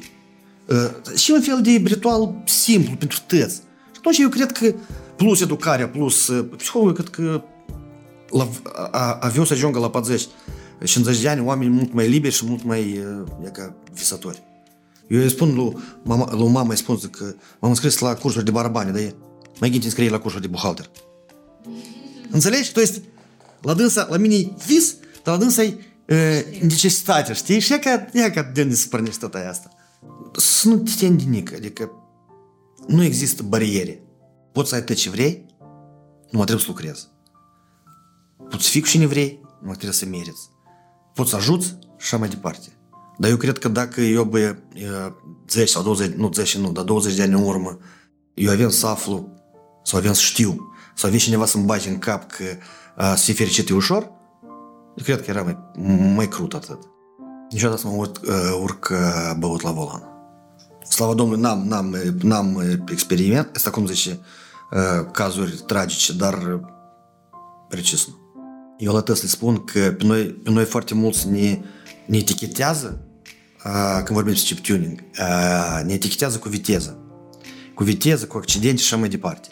Uh, 0.65 1.17
și 1.17 1.31
un 1.31 1.41
fel 1.41 1.61
de 1.61 1.81
ritual 1.83 2.41
simplu 2.45 2.95
pentru 2.95 3.19
tăți. 3.27 3.55
Și 3.91 3.97
atunci 3.97 4.17
eu 4.17 4.29
cred 4.29 4.51
că 4.51 4.73
plus 5.15 5.41
educarea, 5.41 5.89
plus 5.89 6.27
uh, 6.27 6.45
psihologul, 6.57 6.93
cred 6.93 7.09
că 7.09 7.43
la, 8.29 8.49
a, 8.91 9.17
aveau 9.21 9.45
să 9.45 9.53
ajungă 9.53 9.79
la 9.79 9.89
40 9.89 10.27
în 10.78 10.86
50 10.86 11.20
de 11.20 11.28
ani 11.28 11.40
oameni 11.40 11.70
mult 11.70 11.92
mai 11.92 12.08
liberi 12.08 12.34
și 12.34 12.46
mult 12.46 12.64
mai 12.64 12.98
uh, 12.98 13.46
e, 13.46 13.48
ca 13.48 13.76
visători. 13.92 14.42
Eu 15.08 15.20
îi 15.20 15.30
spun 15.30 15.54
lui 15.54 15.76
mama, 16.02 16.34
lui 16.34 16.48
mama 16.48 16.70
îi 16.70 16.76
spun 16.76 16.98
că 17.10 17.34
m-am 17.58 17.70
înscris 17.70 17.98
la 17.98 18.14
cursuri 18.14 18.44
de 18.44 18.50
barabane, 18.50 18.90
dar 18.90 19.14
mai 19.60 19.70
gândi 19.70 19.84
înscrie 19.84 20.10
la 20.10 20.18
cursuri 20.18 20.42
de 20.42 20.48
buhalter. 20.48 20.90
Înțelegi? 22.30 22.72
Tu 22.72 22.80
ești 22.80 23.02
la 23.60 23.74
dânsa, 23.74 24.06
la 24.10 24.16
mine 24.16 24.52
vis, 24.66 24.94
dar 25.22 25.34
la 25.34 25.40
dânsa 25.40 25.62
e 25.62 25.78
uh, 26.08 26.60
necesitate, 26.60 27.32
știi? 27.32 27.58
Și 27.58 27.72
e 27.72 27.78
ca, 27.78 28.06
e 28.12 28.30
ca 28.30 28.42
de 28.42 28.62
unde 28.62 28.74
se 28.74 28.86
pornește 28.88 29.18
tot 29.18 29.34
asta. 29.34 29.70
Să 30.32 30.68
nu 30.68 30.76
te 30.76 30.90
temi 30.98 31.16
de 31.16 31.54
adică 31.56 31.90
nu 32.86 33.02
există 33.02 33.42
bariere. 33.42 34.00
Poți 34.52 34.68
să 34.68 34.74
ai 34.74 34.84
tot 34.84 34.96
ce 34.96 35.10
vrei, 35.10 35.46
numai 36.30 36.46
trebuie 36.46 36.58
să 36.58 36.66
lucrezi. 36.66 37.08
Poți 38.48 38.68
fi 38.68 38.80
cu 38.80 38.86
cine 38.86 39.06
vrei, 39.06 39.40
numai 39.58 39.74
trebuie 39.74 39.92
să 39.92 40.06
meriți. 40.06 40.48
Poți 41.16 41.30
să 41.30 41.36
ajuți 41.36 41.66
și 41.68 41.76
așa 41.96 42.16
mai 42.16 42.28
departe. 42.28 42.68
Dar 43.18 43.30
eu 43.30 43.36
cred 43.36 43.58
că 43.58 43.68
dacă 43.68 44.00
eu, 44.00 44.24
bă, 44.24 44.56
10 45.48 45.64
sau 45.72 45.82
20, 45.82 46.14
nu 46.14 46.30
10, 46.32 46.58
nu, 46.58 46.72
dar 46.72 46.84
20 46.84 47.14
de 47.14 47.22
ani 47.22 47.32
în 47.32 47.42
urmă, 47.42 47.78
eu 48.34 48.52
aveam 48.52 48.70
să 48.70 48.86
aflu, 48.86 49.28
sau 49.82 49.98
aveam 49.98 50.14
să 50.14 50.20
știu, 50.20 50.72
sau 50.94 51.08
avea 51.08 51.20
cineva 51.20 51.46
să-mi 51.46 51.64
bage 51.64 51.88
în 51.88 51.98
cap 51.98 52.30
că 52.30 52.44
a, 52.96 53.14
să 53.14 53.24
fie 53.24 53.34
fericit 53.34 53.68
e 53.68 53.74
ușor, 53.74 54.10
eu 54.96 55.04
cred 55.04 55.24
că 55.24 55.30
era 55.30 55.42
mai, 55.42 55.58
mai 56.14 56.28
crut 56.28 56.54
atât. 56.54 56.78
Niciodată 57.50 57.80
să 57.80 57.86
mă 57.86 57.94
urc, 57.96 58.20
urc 58.62 58.92
băut 59.38 59.60
la 59.60 59.70
volan. 59.70 60.02
Slavă 60.88 61.14
Domnului, 61.14 61.42
n-am, 61.42 61.66
n-am, 61.66 61.96
n-am 62.22 62.62
experiment, 62.90 63.56
asta 63.56 63.70
cum 63.70 63.86
zice, 63.86 64.20
cazuri 65.12 65.62
tragice, 65.66 66.12
dar 66.12 66.60
precis 67.68 68.06
nu. 68.06 68.14
Eu 68.78 68.92
la 68.92 69.00
tăs 69.00 69.22
le 69.22 69.28
spun 69.28 69.64
că 69.64 69.94
pe 69.98 70.04
noi, 70.04 70.24
pe 70.24 70.50
noi 70.50 70.64
foarte 70.64 70.94
mulți 70.94 71.28
ne, 71.28 71.58
ne 72.06 72.16
etichetează 72.16 73.00
uh, 73.64 73.94
când 73.94 74.08
vorbim 74.08 74.32
despre 74.32 74.54
chip 74.54 74.64
tuning, 74.64 75.04
uh, 75.20 75.84
ne 75.84 75.92
etichetează 75.92 76.38
cu 76.38 76.48
viteză. 76.48 76.98
Cu 77.74 77.84
viteză, 77.84 78.26
cu 78.26 78.36
accidente 78.36 78.76
și 78.76 78.84
așa 78.84 78.96
mai 78.96 79.08
departe. 79.08 79.48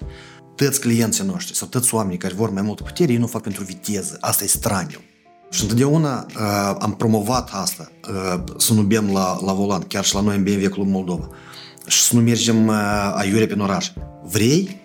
Toți 0.57 0.81
clienții 0.81 1.25
noștri 1.25 1.57
sau 1.57 1.69
toți 1.69 1.95
oamenii 1.95 2.19
care 2.19 2.35
vor 2.35 2.51
mai 2.51 2.63
multă 2.63 2.83
putere, 2.83 3.13
ei 3.13 3.19
nu 3.19 3.27
fac 3.27 3.43
pentru 3.43 3.65
viteză. 3.65 4.17
Asta 4.21 4.45
e 4.45 4.47
straniu. 4.47 4.99
Și 5.51 5.63
întotdeauna 5.63 6.27
uh, 6.27 6.77
am 6.79 6.95
promovat 6.97 7.51
asta, 7.53 7.91
uh, 8.09 8.43
să 8.57 8.73
nu 8.73 8.83
bem 8.83 9.13
la, 9.13 9.39
la 9.45 9.53
volan, 9.53 9.81
chiar 9.81 10.05
și 10.05 10.15
la 10.15 10.21
noi 10.21 10.37
în 10.37 10.43
BMW 10.43 10.69
Club 10.69 10.89
Moldova. 10.89 11.29
Și 11.87 12.01
să 12.01 12.15
nu 12.15 12.21
mergem 12.21 12.67
uh, 12.67 13.13
aiurea 13.15 13.47
pe 13.47 13.63
oraș. 13.63 13.91
Vrei? 14.23 14.81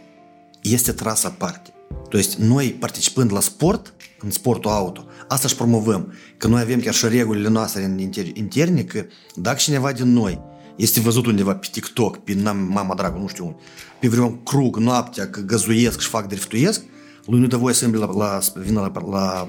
Este 0.62 0.92
trasă 0.92 1.28
aparte. 1.28 1.74
То 2.09 2.17
есть 2.17 2.39
noi 2.39 2.71
participând 2.71 3.33
la 3.33 3.41
sport, 3.41 3.95
în 4.21 4.31
sportul 4.31 4.71
auto. 4.71 5.07
Asta 5.29 5.49
și 5.49 5.55
promovăm. 5.55 6.13
Că 6.37 6.47
noi 6.47 6.61
avem 6.61 6.81
chiar 6.81 6.95
și 6.95 7.09
regulile 7.09 7.49
noastre 7.49 7.97
interne, 8.35 8.83
că 8.83 9.05
dacă 9.35 9.57
cineva 9.57 9.93
din 9.93 10.13
noi 10.13 10.41
este 10.77 11.01
văzut 11.01 11.27
undeva 11.27 11.55
pe 11.55 11.67
TikTok, 11.71 12.17
pe 12.17 12.35
mama 12.69 12.95
dragă, 12.95 13.19
nu 13.19 13.29
știu 13.29 13.45
unde, 13.45 13.57
pe 14.01 14.09
vreun 14.09 14.43
crug 14.43 14.77
noaptea, 14.77 15.31
că 15.31 15.41
găzuiesc 15.41 16.01
și 16.01 16.09
fac 16.09 16.29
driftuiesc, 16.29 16.83
lui 17.27 17.41
nu 17.41 17.47
dă 17.47 17.57
voie 17.57 17.75
să 17.75 17.85
îmbli 17.85 18.01
la, 18.01 18.13
la, 18.17 18.39
vină 18.55 18.81
la, 18.81 19.09
la 19.11 19.49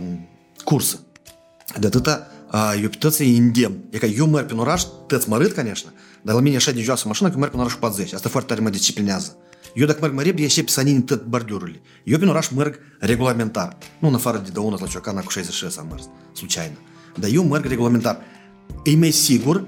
cursă. 0.64 1.00
De 1.80 1.88
atâta, 1.88 2.28
eu 2.82 2.90
pe 2.90 2.96
toți 3.00 3.22
îi 3.22 3.38
îndemn. 3.38 3.78
E 3.90 3.98
ca 3.98 4.06
eu 4.06 4.26
merg 4.26 4.48
pe 4.48 4.54
oraș, 4.54 4.84
tăți 5.08 5.30
mă 5.30 5.38
râd, 5.38 5.52
конечно, 5.52 5.90
dar 6.22 6.36
la 6.36 6.42
mine 6.42 6.56
așa 6.56 6.72
de 6.72 6.82
joasă 6.82 7.08
mașina 7.08 7.30
că 7.30 7.38
merg 7.38 7.52
pe 7.52 7.58
oraș 7.58 7.74
cu 7.74 7.80
40. 7.80 8.14
Asta 8.14 8.30
foarte 8.30 8.48
tare 8.48 8.62
mă 8.62 8.70
disciplinează. 8.70 9.38
Eu 9.74 9.86
dacă 9.86 10.00
merg 10.02 10.14
mai 10.14 10.24
repede, 10.24 10.42
ieși 10.42 10.64
pe 10.64 10.70
sanini 10.72 11.02
tot 11.02 11.24
bordurile. 11.26 11.82
Eu 12.04 12.18
prin 12.18 12.30
oraș 12.30 12.50
merg 12.50 12.80
regulamentar. 13.00 13.78
Nu 14.00 14.08
în 14.08 14.14
afară 14.14 14.38
de 14.38 14.50
dăună 14.50 14.78
la 14.80 14.88
Ciocana 14.88 15.22
cu 15.22 15.30
66 15.30 15.80
am 15.80 15.88
mers, 15.90 16.10
случайно. 16.34 16.76
Dar 17.20 17.30
eu 17.34 17.44
merg 17.44 17.66
regulamentar. 17.66 18.22
E 18.84 18.96
mai 18.96 19.12
sigur, 19.12 19.66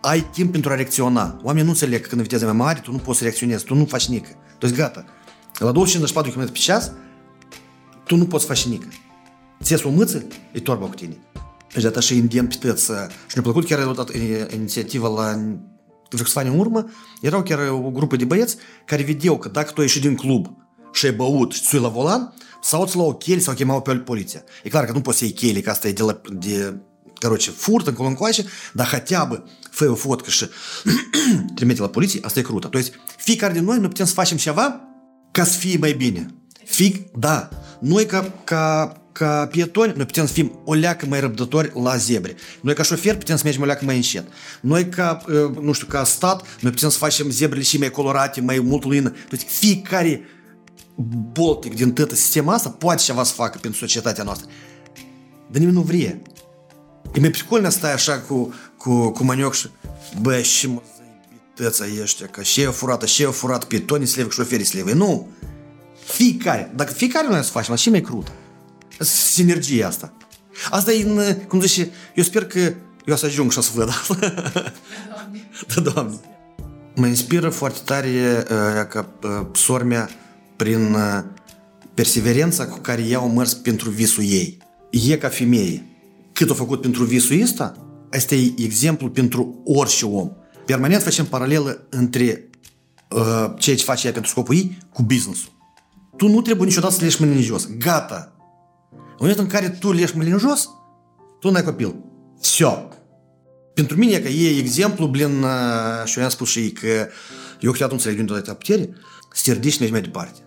ai 0.00 0.30
timp 0.30 0.52
pentru 0.52 0.70
a 0.70 0.74
reacționa. 0.74 1.40
Oamenii 1.42 1.64
nu 1.64 1.70
înțeleg 1.70 2.00
că 2.00 2.08
când 2.08 2.20
viteza 2.20 2.44
e 2.44 2.48
mai 2.48 2.56
mare, 2.56 2.80
tu 2.80 2.92
nu 2.92 2.98
poți 2.98 3.18
să 3.18 3.24
reacționezi, 3.24 3.64
tu 3.64 3.74
nu 3.74 3.84
faci 3.84 4.06
nică. 4.06 4.28
Tu 4.58 4.68
gata. 4.74 5.04
La 5.58 5.72
254 5.72 6.32
km 6.32 6.52
pe 6.52 6.58
ceas, 6.58 6.92
tu 8.04 8.16
nu 8.16 8.26
poți 8.26 8.46
face 8.46 8.68
nică. 8.68 8.88
Ți 9.62 9.86
o 9.86 9.90
mâță, 9.90 10.26
e 10.52 10.60
torba 10.60 10.86
cu 10.86 10.94
tine. 10.94 11.16
Deci 11.74 11.82
de 11.82 12.00
și 12.00 12.14
îndemn 12.14 12.48
pe 12.48 12.56
tăți. 12.60 12.84
Și 12.84 13.34
ne-a 13.34 13.42
plăcut 13.42 13.66
chiar 13.66 13.86
o 13.86 14.04
inițiativa 14.54 15.08
la 15.08 15.40
vreo 16.14 16.26
ani 16.34 16.48
în 16.48 16.58
urmă, 16.58 16.90
erau 17.20 17.42
chiar 17.42 17.68
o 17.68 17.90
grupă 17.90 18.16
de 18.16 18.24
băieți 18.24 18.56
care 18.86 19.02
vedeau 19.02 19.38
că 19.38 19.48
dacă 19.48 19.72
tu 19.72 19.80
ai 19.80 19.86
ieșit 19.86 20.02
din 20.02 20.14
club 20.14 20.46
și 20.92 21.06
ai 21.06 21.12
băut 21.12 21.52
și 21.52 21.62
ți 21.62 21.76
la 21.76 21.88
volan, 21.88 22.34
sau 22.62 22.82
îți 22.82 22.96
luau 22.96 23.14
cheli 23.14 23.40
sau 23.40 23.54
chemau 23.54 23.80
pe 23.80 23.94
poliția. 23.94 24.42
E 24.62 24.68
clar 24.68 24.84
că 24.84 24.92
nu 24.92 25.00
poți 25.00 25.18
să 25.18 25.24
iei 25.24 25.32
cheli, 25.32 25.62
că 25.62 25.70
asta 25.70 25.88
e 25.88 25.92
de, 25.92 26.02
la, 26.02 26.20
de 26.32 26.80
короче, 27.18 27.50
фурт 27.50 27.86
încolo 27.86 28.08
încoace, 28.08 28.44
dar 28.72 28.86
хотя 28.86 29.28
бы 29.30 29.42
fă 29.70 29.90
o 29.90 29.94
fotcă 29.94 30.30
și 30.30 30.48
trimite 31.54 31.80
la 31.80 31.88
poliție, 31.88 32.20
asta 32.22 32.38
e 32.38 32.42
crută. 32.42 32.68
То 32.68 32.78
есть 32.78 32.92
fiecare 33.16 33.52
din 33.52 33.64
noi 33.64 33.78
noi 33.78 33.88
putem 33.88 34.06
să 34.06 34.12
facem 34.12 34.36
ceva 34.36 34.80
ca 35.30 35.44
să 35.44 35.58
fie 35.58 35.76
mai 35.78 35.92
bine. 35.92 36.26
Fic, 36.64 37.10
da. 37.18 37.48
Noi 37.80 38.06
ca, 38.06 38.32
ca, 38.44 38.92
ca 39.17 39.47
pietoni, 39.51 39.93
noi 39.95 40.05
putem 40.05 40.25
să 40.25 40.33
fim 40.33 40.59
o 40.65 40.73
leacă 40.73 41.05
mai 41.05 41.19
răbdători 41.19 41.71
la 41.83 41.95
zebre. 41.95 42.35
Noi 42.61 42.73
ca 42.73 42.83
șofer 42.83 43.17
putem 43.17 43.35
să 43.35 43.41
mergem 43.43 43.61
o 43.61 43.65
leacă 43.65 43.85
mai 43.85 43.95
încet. 43.95 44.27
Noi 44.61 44.89
ca, 44.89 45.21
ă, 45.27 45.53
nu 45.61 45.71
știu, 45.71 45.87
ca 45.87 46.03
stat, 46.03 46.41
noi 46.59 46.71
putem 46.71 46.89
să 46.89 46.97
facem 46.97 47.29
zebrele 47.29 47.63
și 47.63 47.77
mai 47.77 47.89
colorate, 47.89 48.41
mai 48.41 48.59
mult 48.59 48.85
luină. 48.85 49.13
Deci 49.29 49.41
fiecare 49.41 50.21
boltic 51.31 51.75
din 51.75 51.93
toată 51.93 52.15
sistema 52.15 52.53
asta 52.53 52.69
poate 52.69 53.01
ceva 53.01 53.23
să 53.23 53.33
facă 53.33 53.57
pentru 53.61 53.79
societatea 53.79 54.23
noastră. 54.23 54.49
Dar 55.51 55.59
nimeni 55.59 55.77
nu 55.77 55.81
vrea. 55.81 56.21
E 57.13 57.19
mai 57.19 57.29
pricolnă 57.29 57.69
stai 57.69 57.93
așa 57.93 58.19
cu, 58.19 58.53
cu, 58.77 59.09
cu 59.09 59.23
manioc 59.23 59.53
și 59.53 59.67
bă, 60.21 60.41
și 60.41 60.67
mă 60.67 60.81
tăța 61.55 61.85
ăștia, 62.01 62.27
că 62.27 62.41
și 62.41 62.61
eu 62.61 62.71
furat, 62.71 63.01
și 63.01 63.21
eu 63.21 63.31
furat, 63.31 63.63
pietonii 63.63 64.07
sleve, 64.07 64.29
șoferii 64.29 64.65
sleve. 64.65 64.93
Nu! 64.93 65.27
Fiecare. 66.05 66.71
Dacă 66.75 66.93
fiecare 66.93 67.27
noi 67.27 67.43
să 67.43 67.51
facem, 67.51 67.73
așa 67.73 67.89
mai 67.89 68.01
crută. 68.01 68.31
Sinergia 68.99 69.87
asta. 69.87 70.13
Asta 70.69 70.91
e, 70.91 71.03
în, 71.03 71.35
cum 71.47 71.61
zice, 71.61 71.89
eu 72.15 72.23
sper 72.23 72.45
că 72.45 72.73
eu 73.05 73.15
să 73.15 73.25
ajung 73.25 73.51
și 73.51 73.61
să 73.61 73.71
văd 73.73 73.89
asta. 73.89 74.17
Da, 75.75 75.81
Doamne. 75.81 76.15
Mă 76.95 77.07
inspiră 77.07 77.49
foarte 77.49 77.79
tare 77.85 78.09
uh, 78.09 78.87
că 78.89 79.05
uh, 79.23 79.47
sora 79.53 79.83
mea 79.83 80.09
prin 80.55 80.93
uh, 80.93 81.23
perseverența 81.93 82.67
cu 82.67 82.77
care 82.77 83.01
ea 83.01 83.17
au 83.17 83.29
mers 83.29 83.53
pentru 83.53 83.89
visul 83.89 84.23
ei. 84.23 84.57
E 84.91 85.17
ca 85.17 85.29
femeie. 85.29 85.85
Cât 86.33 86.49
a 86.49 86.53
făcut 86.53 86.81
pentru 86.81 87.03
visul 87.03 87.41
ăsta, 87.41 87.75
asta 88.11 88.35
e 88.35 88.53
exemplu 88.57 89.09
pentru 89.09 89.61
orice 89.65 90.05
om. 90.05 90.31
Permanent 90.65 91.01
facem 91.01 91.25
paralelă 91.25 91.87
între 91.89 92.49
uh, 93.09 93.53
ceea 93.57 93.75
ce 93.75 93.83
face 93.83 94.07
ea 94.07 94.13
pentru 94.13 94.31
scopul 94.31 94.55
ei 94.55 94.77
cu 94.93 95.03
business-ul. 95.03 95.51
Tu 96.17 96.27
nu 96.27 96.41
trebuie 96.41 96.67
niciodată 96.67 96.93
să 96.93 97.03
leși 97.03 97.21
mâinile 97.21 97.41
jos. 97.41 97.67
Gata. 97.77 98.34
Momentul 99.19 99.43
în 99.43 99.49
care 99.49 99.69
tu 99.69 99.91
leși 99.91 100.15
mâinile 100.15 100.37
jos, 100.37 100.69
tu 101.39 101.49
n-ai 101.49 101.63
copil. 101.63 101.95
Все. 102.39 102.87
E 103.73 103.81
uh, 103.81 103.87
ridici 109.53 109.73
și 109.73 109.91
mai 109.91 110.01
departe. 110.01 110.39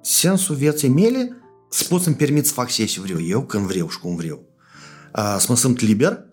Sensul 0.00 0.54
vieții 0.54 0.88
mele, 0.88 1.36
să 1.70 1.84
pot 1.88 2.02
să-mi 2.02 2.14
permit 2.14 2.46
să 2.46 2.52
fac 2.52 2.70
ce 2.70 3.00
vreau 3.00 3.20
eu, 3.20 3.42
când 3.42 3.66
vreau 3.66 3.88
și 3.88 3.98
cum 3.98 4.16
vreau. 4.16 4.40
Uh, 5.16 5.36
să 5.38 5.46
mă 5.48 5.56
simt 5.56 5.80
liber, 5.80 6.24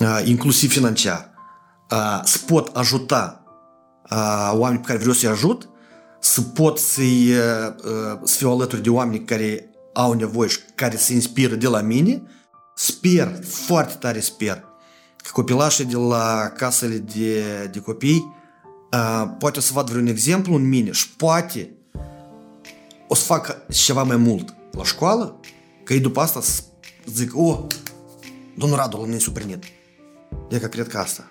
uh, 0.00 0.22
inclusiv 0.24 0.72
financiar, 0.72 1.32
să 2.24 2.38
pot 2.46 2.76
ajuta 2.76 3.38
oameni 4.52 4.80
pe 4.80 4.86
care 4.86 4.98
vreau 4.98 5.14
să-i 5.14 5.28
ajut, 5.28 5.68
să 6.20 6.40
pot 6.40 6.78
să-i, 6.78 7.32
să 8.22 8.36
fiu 8.36 8.50
alături 8.50 8.82
de 8.82 8.90
oameni 8.90 9.24
care 9.24 9.73
au 9.94 10.12
nevoie 10.12 10.48
și 10.48 10.58
care 10.74 10.96
se 10.96 11.12
inspiră 11.12 11.54
de 11.54 11.68
la 11.68 11.80
mine, 11.80 12.22
sper, 12.74 13.38
foarte 13.42 13.94
tare 13.94 14.20
sper, 14.20 14.64
că 15.16 15.30
copilașii 15.32 15.84
de 15.84 15.96
la 15.96 16.52
casele 16.56 16.96
de, 16.96 17.64
de 17.72 17.78
copii 17.78 18.34
uh, 18.92 19.24
poate 19.38 19.58
o 19.58 19.60
să 19.60 19.72
vadă 19.72 19.92
vreun 19.92 20.06
exemplu 20.06 20.54
în 20.54 20.68
mine 20.68 20.90
și 20.90 21.10
poate 21.10 21.70
o 23.08 23.14
să 23.14 23.24
facă 23.24 23.66
ceva 23.70 24.02
mai 24.02 24.16
mult 24.16 24.54
la 24.70 24.84
școală, 24.84 25.40
că 25.84 25.92
ei 25.92 26.00
după 26.00 26.20
asta 26.20 26.40
zic, 27.06 27.36
o, 27.36 27.42
oh, 27.42 27.64
domnul 28.56 28.78
Radu, 28.78 28.96
la 28.96 29.04
mine 29.04 29.18
suprinit. 29.18 29.64
Eu 30.30 30.46
deci, 30.48 30.60
că 30.60 30.66
cred 30.66 30.86
că 30.86 30.98
asta. 30.98 31.30